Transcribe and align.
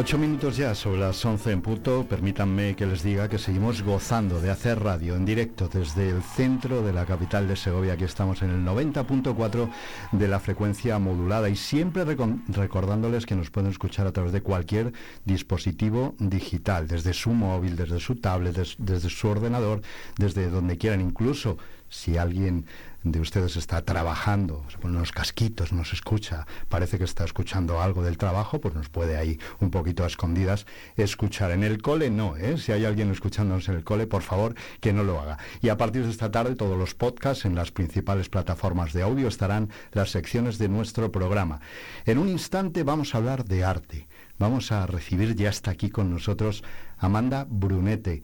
Ocho 0.00 0.16
minutos 0.16 0.56
ya 0.56 0.76
sobre 0.76 1.00
las 1.00 1.24
once 1.24 1.50
en 1.50 1.60
punto. 1.60 2.06
Permítanme 2.08 2.76
que 2.76 2.86
les 2.86 3.02
diga 3.02 3.28
que 3.28 3.36
seguimos 3.36 3.82
gozando 3.82 4.40
de 4.40 4.48
hacer 4.48 4.78
radio 4.78 5.16
en 5.16 5.24
directo 5.24 5.66
desde 5.66 6.08
el 6.10 6.22
centro 6.22 6.82
de 6.82 6.92
la 6.92 7.04
capital 7.04 7.48
de 7.48 7.56
Segovia. 7.56 7.94
Aquí 7.94 8.04
estamos 8.04 8.40
en 8.42 8.50
el 8.50 8.64
90.4 8.64 9.68
de 10.12 10.28
la 10.28 10.38
frecuencia 10.38 11.00
modulada 11.00 11.48
y 11.48 11.56
siempre 11.56 12.04
recordándoles 12.04 13.26
que 13.26 13.34
nos 13.34 13.50
pueden 13.50 13.72
escuchar 13.72 14.06
a 14.06 14.12
través 14.12 14.30
de 14.30 14.40
cualquier 14.40 14.92
dispositivo 15.24 16.14
digital, 16.20 16.86
desde 16.86 17.12
su 17.12 17.30
móvil, 17.30 17.74
desde 17.74 17.98
su 17.98 18.14
tablet, 18.14 18.56
desde 18.78 19.10
su 19.10 19.26
ordenador, 19.26 19.80
desde 20.16 20.48
donde 20.48 20.78
quieran. 20.78 21.00
Incluso 21.00 21.58
si 21.88 22.16
alguien 22.16 22.66
de 23.04 23.20
ustedes 23.20 23.56
está 23.56 23.82
trabajando, 23.82 24.64
se 24.70 24.78
pone 24.78 24.96
unos 24.96 25.12
casquitos, 25.12 25.72
nos 25.72 25.92
escucha, 25.92 26.46
parece 26.68 26.98
que 26.98 27.04
está 27.04 27.24
escuchando 27.24 27.80
algo 27.80 28.02
del 28.02 28.18
trabajo, 28.18 28.60
pues 28.60 28.74
nos 28.74 28.88
puede 28.88 29.16
ahí 29.16 29.38
un 29.60 29.70
poquito 29.70 30.04
a 30.04 30.08
escondidas 30.08 30.66
escuchar. 30.96 31.52
En 31.52 31.62
el 31.62 31.80
cole 31.80 32.10
no, 32.10 32.36
¿eh? 32.36 32.58
si 32.58 32.72
hay 32.72 32.84
alguien 32.84 33.10
escuchándonos 33.10 33.68
en 33.68 33.76
el 33.76 33.84
cole, 33.84 34.06
por 34.06 34.22
favor 34.22 34.54
que 34.80 34.92
no 34.92 35.04
lo 35.04 35.20
haga. 35.20 35.38
Y 35.62 35.68
a 35.68 35.76
partir 35.76 36.04
de 36.04 36.10
esta 36.10 36.30
tarde 36.30 36.56
todos 36.56 36.76
los 36.76 36.94
podcasts 36.94 37.44
en 37.44 37.54
las 37.54 37.70
principales 37.70 38.28
plataformas 38.28 38.92
de 38.92 39.02
audio 39.02 39.28
estarán 39.28 39.70
las 39.92 40.10
secciones 40.10 40.58
de 40.58 40.68
nuestro 40.68 41.12
programa. 41.12 41.60
En 42.04 42.18
un 42.18 42.28
instante 42.28 42.82
vamos 42.82 43.14
a 43.14 43.18
hablar 43.18 43.44
de 43.44 43.64
arte. 43.64 44.08
Vamos 44.38 44.70
a 44.70 44.86
recibir, 44.86 45.34
ya 45.34 45.50
está 45.50 45.72
aquí 45.72 45.90
con 45.90 46.10
nosotros, 46.10 46.62
Amanda 46.98 47.46
Brunete. 47.48 48.22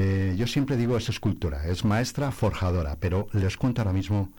Eh, 0.00 0.36
yo 0.36 0.46
siempre 0.46 0.76
digo 0.76 0.96
es 0.96 1.08
escultora, 1.08 1.66
es 1.66 1.84
maestra 1.84 2.30
forjadora, 2.30 2.96
pero 3.00 3.26
les 3.32 3.56
cuento 3.56 3.80
ahora 3.80 3.92
mismo 3.92 4.30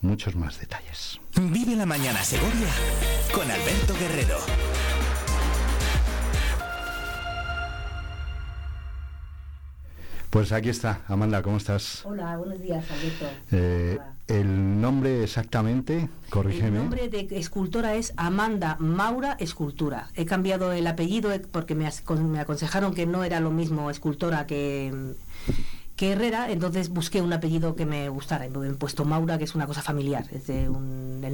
muchos 0.00 0.36
más 0.36 0.60
detalles. 0.60 1.18
Vive 1.34 1.74
la 1.74 1.86
mañana 1.86 2.22
Segovia 2.22 2.68
con 3.34 3.50
Alberto 3.50 3.94
Guerrero. 3.98 4.38
Pues 10.30 10.52
aquí 10.52 10.68
está, 10.68 11.00
Amanda, 11.08 11.40
¿cómo 11.42 11.56
estás? 11.56 12.04
Hola, 12.04 12.36
buenos 12.36 12.60
días, 12.60 12.84
Alberto. 12.90 13.26
Eh, 13.50 13.98
el 14.26 14.78
nombre 14.78 15.24
exactamente, 15.24 16.10
corrígeme. 16.28 16.76
El 16.76 16.82
nombre 16.82 17.08
de 17.08 17.28
escultora 17.30 17.94
es 17.94 18.12
Amanda 18.18 18.76
Maura 18.78 19.38
Escultura. 19.40 20.10
He 20.14 20.26
cambiado 20.26 20.72
el 20.72 20.86
apellido 20.86 21.30
porque 21.50 21.74
me, 21.74 21.88
me 22.28 22.40
aconsejaron 22.40 22.94
que 22.94 23.06
no 23.06 23.24
era 23.24 23.40
lo 23.40 23.50
mismo 23.50 23.90
escultora 23.90 24.46
que 24.46 25.14
que 25.98 26.12
Herrera, 26.12 26.48
entonces 26.48 26.90
busqué 26.90 27.20
un 27.20 27.32
apellido 27.32 27.74
que 27.74 27.84
me 27.84 28.08
gustara. 28.08 28.46
Y 28.46 28.50
me 28.50 28.68
he 28.68 28.70
puesto 28.74 29.04
Maura, 29.04 29.36
que 29.36 29.42
es 29.42 29.56
una 29.56 29.66
cosa 29.66 29.82
familiar, 29.82 30.24
es 30.30 30.48
el 30.48 30.70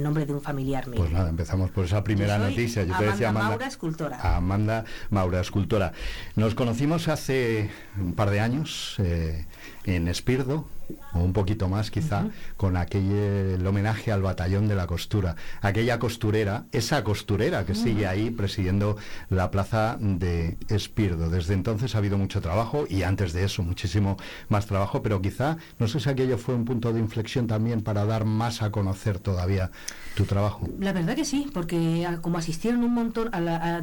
nombre 0.01 0.25
de 0.25 0.33
un 0.33 0.41
familiar 0.41 0.87
mío. 0.87 0.97
Pues 0.97 1.11
nada, 1.11 1.29
empezamos 1.29 1.69
por 1.69 1.85
esa 1.85 2.03
primera 2.03 2.39
noticia. 2.39 2.81
Yo 2.81 2.95
Amanda 2.95 3.05
te 3.05 3.11
decía 3.11 3.29
Amanda 3.29 3.49
Maura, 3.49 3.67
escultora. 3.67 4.35
Amanda 4.35 4.85
Maura, 5.11 5.39
escultora. 5.39 5.93
Nos 6.35 6.55
conocimos 6.55 7.07
hace 7.09 7.69
un 7.95 8.13
par 8.13 8.31
de 8.31 8.39
años. 8.39 8.95
Eh, 8.97 9.45
en 9.85 10.07
Espirdo, 10.07 10.67
o 11.13 11.19
un 11.19 11.33
poquito 11.33 11.67
más 11.67 11.91
quizá, 11.91 12.27
con 12.57 12.77
aquel 12.77 13.11
el 13.55 13.67
homenaje 13.67 14.11
al 14.11 14.21
batallón 14.21 14.67
de 14.67 14.75
la 14.75 14.87
costura. 14.87 15.35
Aquella 15.61 15.99
costurera, 15.99 16.65
esa 16.71 17.03
costurera 17.03 17.65
que 17.65 17.75
sigue 17.75 18.07
ahí 18.07 18.29
presidiendo 18.29 18.97
la 19.29 19.51
plaza 19.51 19.97
de 19.99 20.57
Espirdo. 20.69 21.29
Desde 21.29 21.53
entonces 21.53 21.95
ha 21.95 21.99
habido 21.99 22.17
mucho 22.17 22.41
trabajo 22.41 22.85
y 22.89 23.03
antes 23.03 23.33
de 23.33 23.43
eso 23.43 23.63
muchísimo 23.63 24.17
más 24.49 24.65
trabajo, 24.65 25.01
pero 25.01 25.21
quizá, 25.21 25.57
no 25.79 25.87
sé 25.87 25.99
si 25.99 26.09
aquello 26.09 26.37
fue 26.37 26.55
un 26.55 26.65
punto 26.65 26.93
de 26.93 26.99
inflexión 26.99 27.47
también 27.47 27.81
para 27.81 28.05
dar 28.05 28.25
más 28.25 28.61
a 28.61 28.71
conocer 28.71 29.19
todavía 29.19 29.71
tu 30.15 30.25
trabajo. 30.25 30.67
La 30.79 30.93
verdad 30.93 31.15
que 31.15 31.25
sí, 31.25 31.49
porque 31.53 32.05
ah, 32.07 32.19
como 32.21 32.37
asistieron 32.37 32.83
un 32.83 32.93
montón, 32.93 33.29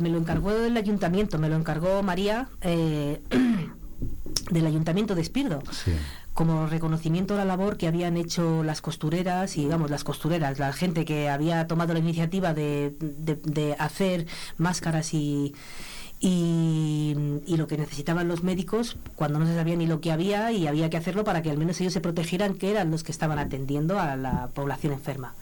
me 0.00 0.08
lo 0.08 0.18
encargó 0.18 0.52
el 0.52 0.76
ayuntamiento, 0.76 1.38
me 1.38 1.48
lo 1.48 1.56
encargó 1.56 2.02
María. 2.02 2.48
Eh, 2.60 3.20
del 4.50 4.66
Ayuntamiento 4.66 5.14
de 5.14 5.22
Espirdo. 5.22 5.62
como 6.34 6.66
reconocimiento 6.66 7.34
a 7.34 7.36
la 7.36 7.44
labor 7.44 7.76
que 7.76 7.86
habían 7.86 8.16
hecho 8.16 8.62
las 8.62 8.80
costureras 8.80 9.58
y 9.58 9.66
vamos 9.66 9.90
las 9.90 10.02
costureras 10.02 10.58
la 10.58 10.72
gente 10.72 11.04
que 11.04 11.28
había 11.28 11.66
tomado 11.66 11.92
la 11.92 11.98
iniciativa 11.98 12.54
de, 12.54 12.94
de, 12.98 13.76
hacer 13.78 14.26
máscaras 14.56 15.12
y, 15.12 15.54
y, 16.20 17.14
y, 17.46 17.56
lo 17.58 17.66
que 17.66 17.76
necesitaban 17.76 18.28
los 18.28 18.42
médicos 18.42 18.96
cuando 19.14 19.38
no 19.40 19.46
se 19.46 19.54
sabía 19.54 19.76
ni 19.76 19.86
lo 19.86 20.00
que 20.00 20.10
había 20.10 20.52
y 20.52 20.66
había 20.66 20.88
que 20.88 20.96
hacerlo 20.96 21.22
para 21.22 21.42
que 21.42 21.50
al 21.50 21.58
menos 21.58 21.78
ellos 21.82 21.92
se 21.92 22.00
protegieran 22.00 22.54
que 22.54 22.70
eran 22.70 22.90
los 22.90 23.02
que 23.04 23.12
estaban 23.12 23.38
atendiendo 23.38 24.00
a 24.00 24.16
la 24.16 24.48
población 24.54 24.94
enferma. 24.94 25.34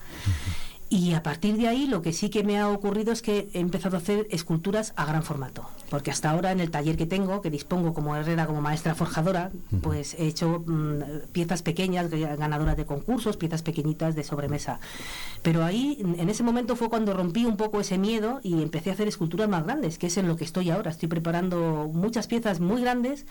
Y 0.93 1.15
a 1.15 1.23
partir 1.23 1.57
de 1.57 1.69
ahí 1.69 1.87
lo 1.87 2.03
que 2.03 2.13
sí 2.13 2.31
que 2.31 2.43
me 2.43 2.59
ha 2.59 2.69
ocurrido 2.69 3.13
es 3.13 3.23
que 3.23 3.49
he 3.55 3.61
empezado 3.61 3.97
a 3.97 4.01
hacer 4.01 4.27
esculturas 4.31 4.93
a 4.97 5.07
gran 5.07 5.23
formato, 5.23 5.69
porque 5.89 6.11
hasta 6.11 6.29
ahora 6.29 6.51
en 6.51 6.59
el 6.59 6.73
taller 6.73 6.97
que 6.97 7.07
tengo, 7.07 7.41
que 7.41 7.49
dispongo 7.49 7.95
como 7.95 8.17
herrera, 8.17 8.49
como 8.49 8.61
maestra 8.61 8.97
forjadora, 8.97 9.53
pues 9.83 10.15
he 10.15 10.27
hecho 10.27 10.65
mm, 10.67 11.31
piezas 11.31 11.63
pequeñas, 11.63 12.11
ganadoras 12.11 12.77
de 12.77 12.87
concursos, 12.87 13.37
piezas 13.37 13.63
pequeñitas 13.63 14.17
de 14.17 14.25
sobremesa. 14.25 14.81
Pero 15.43 15.65
ahí, 15.65 15.97
en 16.01 16.29
ese 16.29 16.43
momento 16.43 16.75
fue 16.75 16.91
cuando 16.91 17.15
rompí 17.15 17.45
un 17.45 17.57
poco 17.57 17.79
ese 17.79 17.97
miedo 17.97 18.41
y 18.43 18.61
empecé 18.61 18.91
a 18.91 18.95
hacer 18.95 19.07
esculturas 19.07 19.49
más 19.49 19.63
grandes, 19.63 19.97
que 19.97 20.09
es 20.09 20.17
en 20.17 20.27
lo 20.27 20.35
que 20.35 20.43
estoy 20.43 20.71
ahora. 20.71 20.91
Estoy 20.91 21.09
preparando 21.09 21.89
muchas 21.93 22.27
piezas 22.27 22.59
muy 22.59 22.83
grandes 22.83 23.27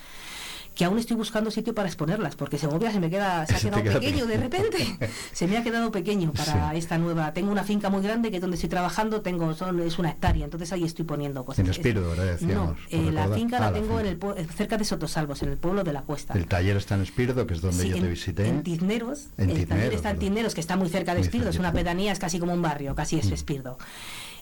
que 0.80 0.86
aún 0.86 0.98
estoy 0.98 1.18
buscando 1.18 1.52
sitio 1.52 1.76
para 1.76 1.90
exponerlas, 1.90 2.38
porque 2.38 2.58
Segovia 2.58 2.90
se 2.90 3.02
me 3.02 3.10
queda, 3.10 3.46
se 3.46 3.54
ha 3.54 3.60
quedado 3.82 4.00
pequeño 4.00 4.26
de 4.26 4.38
repente. 4.38 4.78
se 5.34 5.46
me 5.46 5.58
ha 5.58 5.62
quedado 5.62 5.92
pequeño 5.92 6.32
para 6.32 6.74
esta 6.74 6.98
nueva. 6.98 7.34
Tengo 7.34 7.52
una 7.52 7.66
finca 7.66 7.90
muy 7.90 8.02
grande 8.02 8.30
que 8.30 8.38
es 8.38 8.42
donde 8.42 8.56
estoy 8.56 8.70
trabajando, 8.70 9.20
tengo 9.20 9.54
son, 9.56 9.78
es 9.82 10.00
una 10.00 10.12
hectárea, 10.12 10.46
entonces 10.46 10.72
ahí 10.72 10.86
estoy 10.86 11.04
poniendo 11.04 11.44
cosas. 11.44 11.66
En 11.66 11.72
Espíritu, 11.72 12.08
¿verdad? 12.08 12.28
Decíamos, 12.28 12.78
no, 12.78 12.98
eh, 12.98 13.12
la 13.12 13.28
finca 13.28 13.60
la 13.60 13.68
ah, 13.68 13.74
tengo 13.74 14.00
En 14.00 14.06
el, 14.06 14.50
cerca 14.52 14.78
de 14.78 14.86
Sotosalvos, 14.86 15.44
en 15.44 15.50
el 15.50 15.58
pueblo 15.58 15.84
de 15.84 15.92
La 15.92 16.04
Cuesta. 16.04 16.34
El 16.34 16.46
taller 16.46 16.78
está 16.78 16.96
en 16.96 17.02
Espíritu, 17.02 17.46
que 17.46 17.56
es 17.56 17.60
donde 17.60 17.90
yo 17.90 18.00
te 18.00 18.08
visité. 18.08 18.48
En 18.48 18.64
Tizneros, 18.64 19.28
el 19.36 19.68
taller 19.68 19.94
está 19.94 20.12
en 20.12 20.20
Tizneros, 20.20 20.56
que 20.56 20.62
está 20.62 20.78
muy 20.78 20.88
cerca 20.88 21.14
de 21.14 21.20
Espíritu, 21.20 21.50
es 21.50 21.60
una 21.60 21.74
pedanía, 21.74 22.14
es 22.14 22.20
casi 22.20 22.40
como 22.40 22.54
un 22.54 22.62
barrio, 22.62 22.96
casi 22.96 23.20
es 23.20 23.30
mm. 23.30 23.34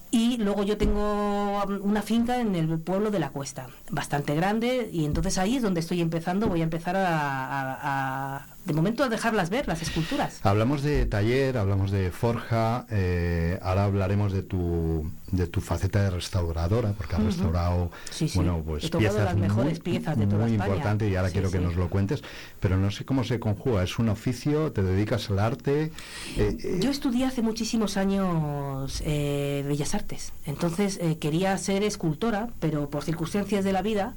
Y 0.09 0.37
luego 0.37 0.63
yo 0.63 0.77
tengo 0.77 1.63
um, 1.63 1.79
una 1.83 2.01
finca 2.01 2.39
en 2.39 2.55
el 2.55 2.79
pueblo 2.79 3.11
de 3.11 3.19
la 3.19 3.29
Cuesta, 3.29 3.67
bastante 3.89 4.35
grande, 4.35 4.89
y 4.91 5.05
entonces 5.05 5.37
ahí 5.37 5.57
es 5.57 5.63
donde 5.63 5.81
estoy 5.81 6.01
empezando, 6.01 6.47
voy 6.47 6.61
a 6.61 6.63
empezar 6.63 6.95
a, 6.97 8.45
de 8.67 8.73
momento 8.73 9.03
a 9.05 9.09
dejarlas 9.09 9.49
ver, 9.49 9.65
las 9.67 9.81
esculturas. 9.81 10.41
Hablamos 10.43 10.83
de 10.83 11.05
taller, 11.05 11.57
hablamos 11.57 11.89
de 11.89 12.11
forja, 12.11 12.85
eh, 12.91 13.57
ahora 13.61 13.85
hablaremos 13.85 14.33
de 14.33 14.43
tu, 14.43 15.09
de 15.31 15.47
tu 15.47 15.61
faceta 15.61 16.03
de 16.03 16.09
restauradora, 16.09 16.91
porque 16.91 17.15
has 17.15 17.23
restaurado 17.23 17.91
bueno, 18.35 18.61
pues 18.65 18.89
piezas 18.89 19.23
las 19.23 19.37
mejores 19.37 19.73
muy, 19.73 19.79
piezas 19.79 20.17
de 20.17 20.27
toda 20.27 20.45
muy 20.45 20.55
importante 20.55 21.09
y 21.09 21.15
ahora 21.15 21.31
quiero 21.31 21.49
que 21.49 21.59
nos 21.59 21.77
lo 21.77 21.89
cuentes, 21.89 22.23
pero 22.59 22.75
no 22.75 22.91
sé 22.91 23.05
cómo 23.05 23.23
se 23.23 23.39
conjuga, 23.39 23.83
es 23.83 23.97
un 23.99 24.09
oficio, 24.09 24.73
te 24.73 24.83
dedicas 24.83 25.29
al 25.29 25.39
arte. 25.39 25.93
Eh, 26.35 26.57
eh, 26.61 26.79
yo 26.81 26.91
estudié 26.91 27.25
hace 27.25 27.41
muchísimos 27.41 27.95
años 27.95 29.01
Bellas 29.01 29.95
Artes, 29.95 30.33
entonces 30.45 30.99
quería 31.21 31.57
ser 31.57 31.83
escultora, 31.83 32.49
pero 32.59 32.89
por 32.89 33.05
circunstancias 33.05 33.63
de 33.63 33.71
la 33.71 33.81
vida 33.81 34.13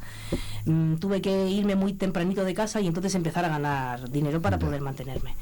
mm, 0.64 0.96
tuve 0.96 1.22
que 1.22 1.48
irme 1.48 1.76
muy 1.76 1.92
tempranito 1.92 2.44
de 2.44 2.52
casa 2.52 2.80
y 2.80 2.88
entonces 2.88 3.14
empezar 3.14 3.44
a 3.44 3.48
ganar 3.48 4.10
dinero 4.10 4.39
para 4.40 4.58
poder 4.58 4.80
mantenerme. 4.80 5.36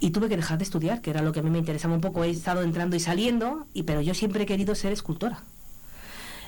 Y 0.00 0.10
tuve 0.10 0.28
que 0.28 0.36
dejar 0.36 0.58
de 0.58 0.64
estudiar, 0.64 1.00
que 1.00 1.10
era 1.10 1.22
lo 1.22 1.32
que 1.32 1.40
a 1.40 1.42
mí 1.42 1.50
me 1.50 1.58
interesaba 1.58 1.94
un 1.94 2.00
poco. 2.00 2.24
He 2.24 2.30
estado 2.30 2.62
entrando 2.62 2.96
y 2.96 3.00
saliendo, 3.00 3.66
y, 3.74 3.84
pero 3.84 4.00
yo 4.00 4.14
siempre 4.14 4.44
he 4.44 4.46
querido 4.46 4.74
ser 4.74 4.92
escultora. 4.92 5.42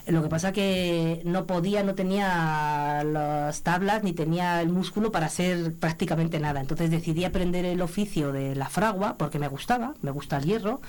Lo 0.06 0.22
que 0.22 0.28
pasa 0.28 0.52
que 0.52 1.20
no 1.24 1.46
podía, 1.46 1.82
no 1.82 1.96
tenía 1.96 3.02
las 3.02 3.62
tablas 3.62 4.04
ni 4.04 4.12
tenía 4.12 4.62
el 4.62 4.68
músculo 4.68 5.10
para 5.10 5.26
hacer 5.26 5.74
prácticamente 5.74 6.38
nada. 6.38 6.60
Entonces 6.60 6.92
decidí 6.92 7.24
aprender 7.24 7.64
el 7.64 7.82
oficio 7.82 8.30
de 8.30 8.54
la 8.54 8.68
fragua 8.68 9.16
porque 9.18 9.40
me 9.40 9.48
gustaba, 9.48 9.94
me 10.02 10.12
gusta 10.12 10.36
el 10.36 10.44
hierro, 10.44 10.80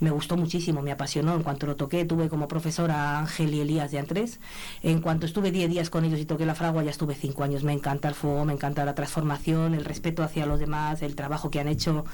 me 0.00 0.10
gustó 0.10 0.36
muchísimo, 0.36 0.82
me 0.82 0.92
apasionó. 0.92 1.34
En 1.34 1.44
cuanto 1.44 1.64
lo 1.64 1.76
toqué, 1.76 2.04
tuve 2.04 2.28
como 2.28 2.46
profesora 2.46 3.16
a 3.16 3.20
Ángel 3.20 3.54
y 3.54 3.60
Elías 3.60 3.90
de 3.90 4.00
Antrés. 4.00 4.38
En 4.82 5.00
cuanto 5.00 5.24
estuve 5.24 5.50
10 5.50 5.70
días 5.70 5.88
con 5.88 6.04
ellos 6.04 6.20
y 6.20 6.26
toqué 6.26 6.44
la 6.44 6.54
fragua, 6.54 6.84
ya 6.84 6.90
estuve 6.90 7.14
5 7.14 7.42
años. 7.42 7.64
Me 7.64 7.72
encanta 7.72 8.08
el 8.08 8.14
fuego, 8.14 8.44
me 8.44 8.52
encanta 8.52 8.84
la 8.84 8.94
transformación, 8.94 9.74
el 9.74 9.86
respeto 9.86 10.22
hacia 10.22 10.44
los 10.44 10.60
demás, 10.60 11.00
el 11.00 11.16
trabajo 11.16 11.50
que 11.50 11.58
han 11.60 11.68
hecho. 11.68 12.04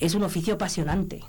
Es 0.00 0.14
un 0.14 0.22
oficio 0.22 0.54
apasionante 0.54 1.22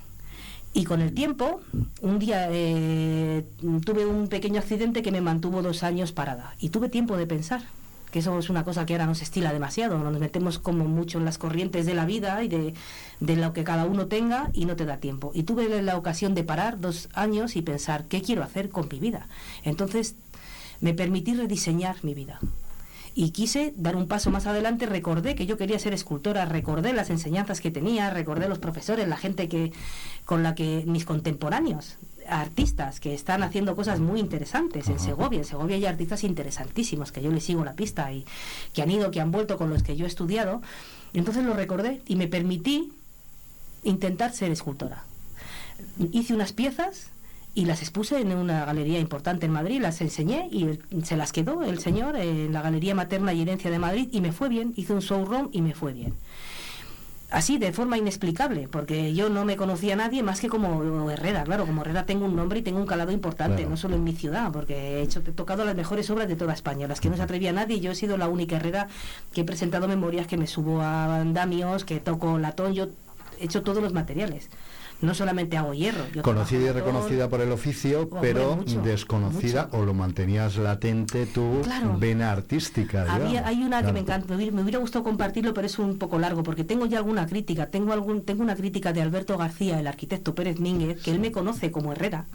y 0.73 0.85
con 0.85 1.01
el 1.01 1.13
tiempo, 1.13 1.61
un 2.01 2.17
día 2.17 2.47
eh, 2.49 3.45
tuve 3.85 4.05
un 4.07 4.27
pequeño 4.27 4.59
accidente 4.59 5.03
que 5.03 5.11
me 5.11 5.21
mantuvo 5.21 5.61
dos 5.61 5.83
años 5.83 6.11
parada. 6.11 6.55
Y 6.59 6.69
tuve 6.69 6.89
tiempo 6.89 7.15
de 7.15 7.27
pensar, 7.27 7.61
que 8.11 8.19
eso 8.19 8.37
es 8.39 8.49
una 8.49 8.63
cosa 8.63 8.85
que 8.85 8.93
ahora 8.93 9.05
no 9.05 9.13
se 9.13 9.23
estila 9.23 9.53
demasiado, 9.53 9.99
nos 9.99 10.19
metemos 10.19 10.57
como 10.57 10.85
mucho 10.85 11.19
en 11.19 11.25
las 11.25 11.37
corrientes 11.37 11.85
de 11.85 11.93
la 11.93 12.05
vida 12.05 12.43
y 12.43 12.47
de, 12.47 12.73
de 13.19 13.35
lo 13.35 13.53
que 13.53 13.63
cada 13.63 13.85
uno 13.85 14.07
tenga 14.07 14.49
y 14.53 14.65
no 14.65 14.75
te 14.75 14.85
da 14.85 14.97
tiempo. 14.97 15.31
Y 15.35 15.43
tuve 15.43 15.81
la 15.81 15.95
ocasión 15.95 16.33
de 16.33 16.43
parar 16.43 16.79
dos 16.79 17.09
años 17.13 17.55
y 17.55 17.61
pensar, 17.61 18.05
¿qué 18.05 18.23
quiero 18.23 18.41
hacer 18.41 18.69
con 18.69 18.87
mi 18.91 18.99
vida? 18.99 19.27
Entonces 19.63 20.15
me 20.81 20.95
permití 20.95 21.35
rediseñar 21.35 21.97
mi 22.03 22.15
vida 22.15 22.39
y 23.15 23.31
quise 23.31 23.73
dar 23.77 23.95
un 23.95 24.07
paso 24.07 24.31
más 24.31 24.47
adelante, 24.47 24.85
recordé 24.85 25.35
que 25.35 25.45
yo 25.45 25.57
quería 25.57 25.77
ser 25.77 25.93
escultora, 25.93 26.45
recordé 26.45 26.93
las 26.93 27.09
enseñanzas 27.09 27.61
que 27.61 27.71
tenía, 27.71 28.09
recordé 28.09 28.49
los 28.49 28.59
profesores, 28.59 29.07
la 29.07 29.17
gente 29.17 29.47
que 29.47 29.71
con 30.25 30.41
la 30.41 30.55
que 30.55 30.83
mis 30.87 31.05
contemporáneos 31.05 31.97
artistas 32.27 32.99
que 32.99 33.13
están 33.13 33.43
haciendo 33.43 33.75
cosas 33.75 33.99
muy 33.99 34.19
interesantes 34.19 34.87
en 34.87 34.99
Segovia. 34.99 35.39
En 35.39 35.45
Segovia 35.45 35.75
hay 35.75 35.85
artistas 35.85 36.23
interesantísimos 36.23 37.11
que 37.11 37.21
yo 37.21 37.31
les 37.31 37.43
sigo 37.43 37.65
la 37.65 37.73
pista 37.73 38.11
y 38.11 38.25
que 38.73 38.81
han 38.81 38.89
ido, 38.89 39.11
que 39.11 39.21
han 39.21 39.31
vuelto 39.31 39.57
con 39.57 39.69
los 39.69 39.83
que 39.83 39.95
yo 39.95 40.05
he 40.05 40.07
estudiado. 40.07 40.61
Entonces 41.13 41.43
lo 41.43 41.53
recordé 41.53 42.01
y 42.07 42.15
me 42.15 42.27
permití 42.27 42.93
intentar 43.83 44.33
ser 44.33 44.51
escultora. 44.51 45.03
Hice 46.11 46.33
unas 46.33 46.53
piezas 46.53 47.09
y 47.55 47.65
las 47.65 47.81
expuse 47.81 48.19
en 48.19 48.35
una 48.35 48.65
galería 48.65 48.99
importante 48.99 49.45
en 49.45 49.51
Madrid, 49.51 49.79
las 49.81 50.01
enseñé 50.01 50.47
y 50.51 50.79
se 51.03 51.15
las 51.15 51.31
quedó 51.31 51.63
el 51.63 51.79
señor 51.79 52.15
en 52.15 52.51
la 52.51 52.61
Galería 52.61 52.95
Materna 52.95 53.33
y 53.33 53.41
Herencia 53.41 53.69
de 53.69 53.79
Madrid 53.79 54.09
y 54.11 54.21
me 54.21 54.31
fue 54.31 54.49
bien, 54.49 54.73
hice 54.75 54.93
un 54.93 54.99
showroom 54.99 55.49
y 55.51 55.61
me 55.61 55.75
fue 55.75 55.93
bien. 55.93 56.15
Así, 57.29 57.57
de 57.57 57.73
forma 57.73 57.97
inexplicable, 57.97 58.67
porque 58.67 59.15
yo 59.15 59.27
no 59.27 59.43
me 59.43 59.57
conocía 59.57 59.93
a 59.93 59.95
nadie 59.95 60.21
más 60.21 60.39
que 60.39 60.49
como 60.49 61.09
Herrera, 61.09 61.43
claro, 61.43 61.65
como 61.65 61.81
Herrera 61.81 62.05
tengo 62.05 62.25
un 62.25 62.35
nombre 62.35 62.59
y 62.59 62.61
tengo 62.61 62.79
un 62.79 62.85
calado 62.85 63.11
importante, 63.11 63.65
no 63.65 63.75
solo 63.75 63.95
en 63.95 64.03
mi 64.03 64.13
ciudad, 64.13 64.51
porque 64.51 64.75
he, 64.75 65.01
hecho, 65.01 65.19
he 65.25 65.31
tocado 65.31 65.65
las 65.65 65.75
mejores 65.75 66.07
obras 66.11 66.27
de 66.27 66.35
toda 66.35 66.53
España, 66.53 66.87
las 66.87 67.01
que 67.01 67.09
no 67.09 67.17
se 67.17 67.23
atrevía 67.23 67.49
a 67.49 67.53
nadie, 67.53 67.79
yo 67.79 67.91
he 67.91 67.95
sido 67.95 68.17
la 68.17 68.27
única 68.27 68.57
Herrera 68.57 68.87
que 69.31 69.41
he 69.41 69.43
presentado 69.43 69.87
memorias, 69.87 70.27
que 70.27 70.37
me 70.37 70.45
subo 70.45 70.81
a 70.81 71.21
andamios, 71.21 71.85
que 71.85 71.99
toco 71.99 72.37
latón, 72.37 72.73
yo 72.73 72.89
he 73.39 73.45
hecho 73.45 73.63
todos 73.63 73.81
los 73.81 73.93
materiales 73.93 74.49
no 75.03 75.13
solamente 75.13 75.57
hago 75.57 75.73
hierro. 75.73 76.05
Conocida 76.21 76.69
y 76.69 76.71
reconocida 76.71 77.29
por 77.29 77.41
el 77.41 77.51
oficio, 77.51 78.09
pero 78.21 78.63
desconocida 78.83 79.69
o 79.73 79.83
lo 79.83 79.93
mantenías 79.93 80.55
latente 80.55 81.25
tu 81.25 81.61
vena 81.99 82.31
artística. 82.31 83.05
hay 83.13 83.63
una 83.63 83.83
que 83.83 83.91
me 83.91 83.99
encanta, 83.99 84.35
me 84.35 84.61
hubiera, 84.61 84.79
gustado 84.79 85.03
compartirlo, 85.03 85.53
pero 85.53 85.67
es 85.67 85.77
un 85.77 85.97
poco 85.97 86.19
largo, 86.19 86.43
porque 86.43 86.63
tengo 86.63 86.85
ya 86.85 86.97
alguna 86.97 87.27
crítica. 87.27 87.67
Tengo, 87.67 87.93
algún, 87.93 88.23
tengo 88.23 88.43
una 88.43 88.55
crítica 88.55 88.93
de 88.93 89.01
Alberto 89.01 89.37
García, 89.37 89.79
el 89.79 89.87
arquitecto 89.87 90.33
Pérez 90.33 90.59
Mínguez, 90.59 91.01
que 91.01 91.11
él 91.11 91.19
me 91.19 91.31
conoce 91.31 91.71
como 91.71 91.91
Herrera, 91.91 92.25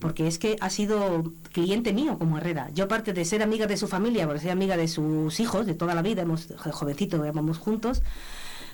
porque 0.00 0.26
es 0.26 0.38
que 0.38 0.56
ha 0.60 0.70
sido 0.70 1.32
cliente 1.52 1.92
mío 1.92 2.18
como 2.18 2.38
Herrera. 2.38 2.70
Yo 2.74 2.84
aparte 2.84 3.12
de 3.12 3.24
ser 3.24 3.42
amiga 3.42 3.66
de 3.66 3.76
su 3.76 3.88
familia, 3.88 4.26
porque 4.26 4.40
soy 4.40 4.50
amiga 4.50 4.76
de 4.76 4.88
sus 4.88 5.38
hijos 5.38 5.66
de 5.66 5.74
toda 5.74 5.94
la 5.94 6.02
vida, 6.02 6.22
hemos 6.22 6.48
jovencito, 6.56 7.18
vamos 7.18 7.58
juntos, 7.58 8.02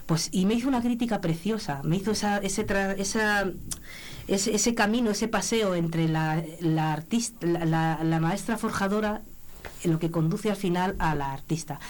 pues, 0.07 0.29
y 0.33 0.47
me 0.47 0.55
hizo 0.55 0.69
una 0.69 0.83
crítica 0.83 1.21
preciosa, 1.21 1.81
me 1.85 1.97
hizo 1.97 2.13
esa, 2.13 2.39
ese, 2.39 2.67
esa, 2.99 3.51
ese, 4.29 4.75
camino, 4.75 5.11
ese 5.11 5.29
paseo 5.29 5.75
entre 5.75 6.09
la, 6.09 6.43
la 6.61 6.93
artista, 6.93 7.47
la, 7.47 8.19
maestra 8.21 8.59
forjadora 8.59 9.23
lo 9.85 9.99
que 9.99 10.11
conduce 10.11 10.51
al 10.51 10.57
final 10.57 10.95
a 10.99 11.15
la 11.15 11.33
artista, 11.33 11.81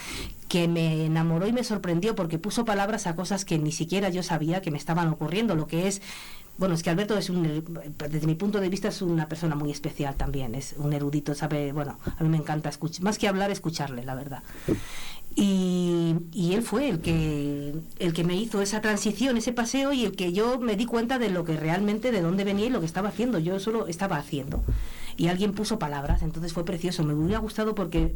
que 0.49 0.67
me 0.67 1.05
enamoró 1.05 1.47
y 1.47 1.53
me 1.53 1.65
sorprendió 1.65 2.15
porque 2.15 2.39
puso 2.39 2.65
palabras 2.65 3.07
a 3.07 3.15
cosas 3.15 3.45
que 3.45 3.59
ni 3.59 3.73
siquiera 3.73 4.09
yo 4.09 4.23
sabía 4.23 4.63
que 4.63 4.71
me 4.71 4.79
estaban 4.79 5.09
ocurriendo, 5.09 5.55
lo 5.55 5.67
que 5.67 5.89
es 5.89 6.01
bueno, 6.59 6.75
es 6.75 6.83
que 6.83 6.91
Alberto 6.91 7.17
es 7.17 7.31
un, 7.31 7.65
desde 8.11 8.27
mi 8.27 8.35
punto 8.35 8.61
de 8.61 8.69
vista 8.69 8.89
es 8.89 9.01
una 9.01 9.27
persona 9.27 9.57
muy 9.57 9.71
especial 9.71 10.15
también, 10.17 10.55
es 10.55 10.75
un 10.77 10.93
erudito, 10.93 11.35
sabe, 11.35 11.73
bueno, 11.73 11.99
a 12.19 12.23
mí 12.23 12.29
me 12.29 12.37
encanta 12.37 12.69
escuchar, 12.69 13.03
más 13.03 13.19
que 13.19 13.27
hablar, 13.27 13.51
escucharle, 13.51 14.05
la 14.05 14.15
verdad. 14.15 14.43
Y, 15.35 16.17
y, 16.33 16.55
él 16.55 16.63
fue 16.63 16.89
el 16.89 17.01
que 17.01 17.75
el 17.99 18.13
que 18.13 18.25
me 18.25 18.37
hizo 18.37 18.61
esa 18.61 18.81
transición, 18.81 19.37
ese 19.37 19.53
paseo 19.53 19.93
y 19.93 20.05
el 20.05 20.13
que 20.13 20.33
yo 20.33 20.59
me 20.59 20.77
di 20.77 20.85
cuenta 20.85 21.19
de 21.19 21.31
lo 21.31 21.45
que 21.45 21.57
realmente, 21.57 22.13
de 22.13 22.21
dónde 22.21 22.45
venía 22.45 22.67
y 22.67 22.71
lo 22.71 22.81
que 22.81 22.87
estaba 22.87 23.09
haciendo. 23.09 23.39
Yo 23.39 23.59
solo 23.59 23.87
estaba 23.87 24.17
haciendo. 24.17 24.63
Y 25.17 25.29
alguien 25.29 25.53
puso 25.53 25.79
palabras, 25.79 26.23
entonces 26.23 26.53
fue 26.53 26.65
precioso. 26.65 27.03
Me 27.05 27.15
hubiera 27.15 27.39
gustado 27.39 27.75
porque 27.75 28.15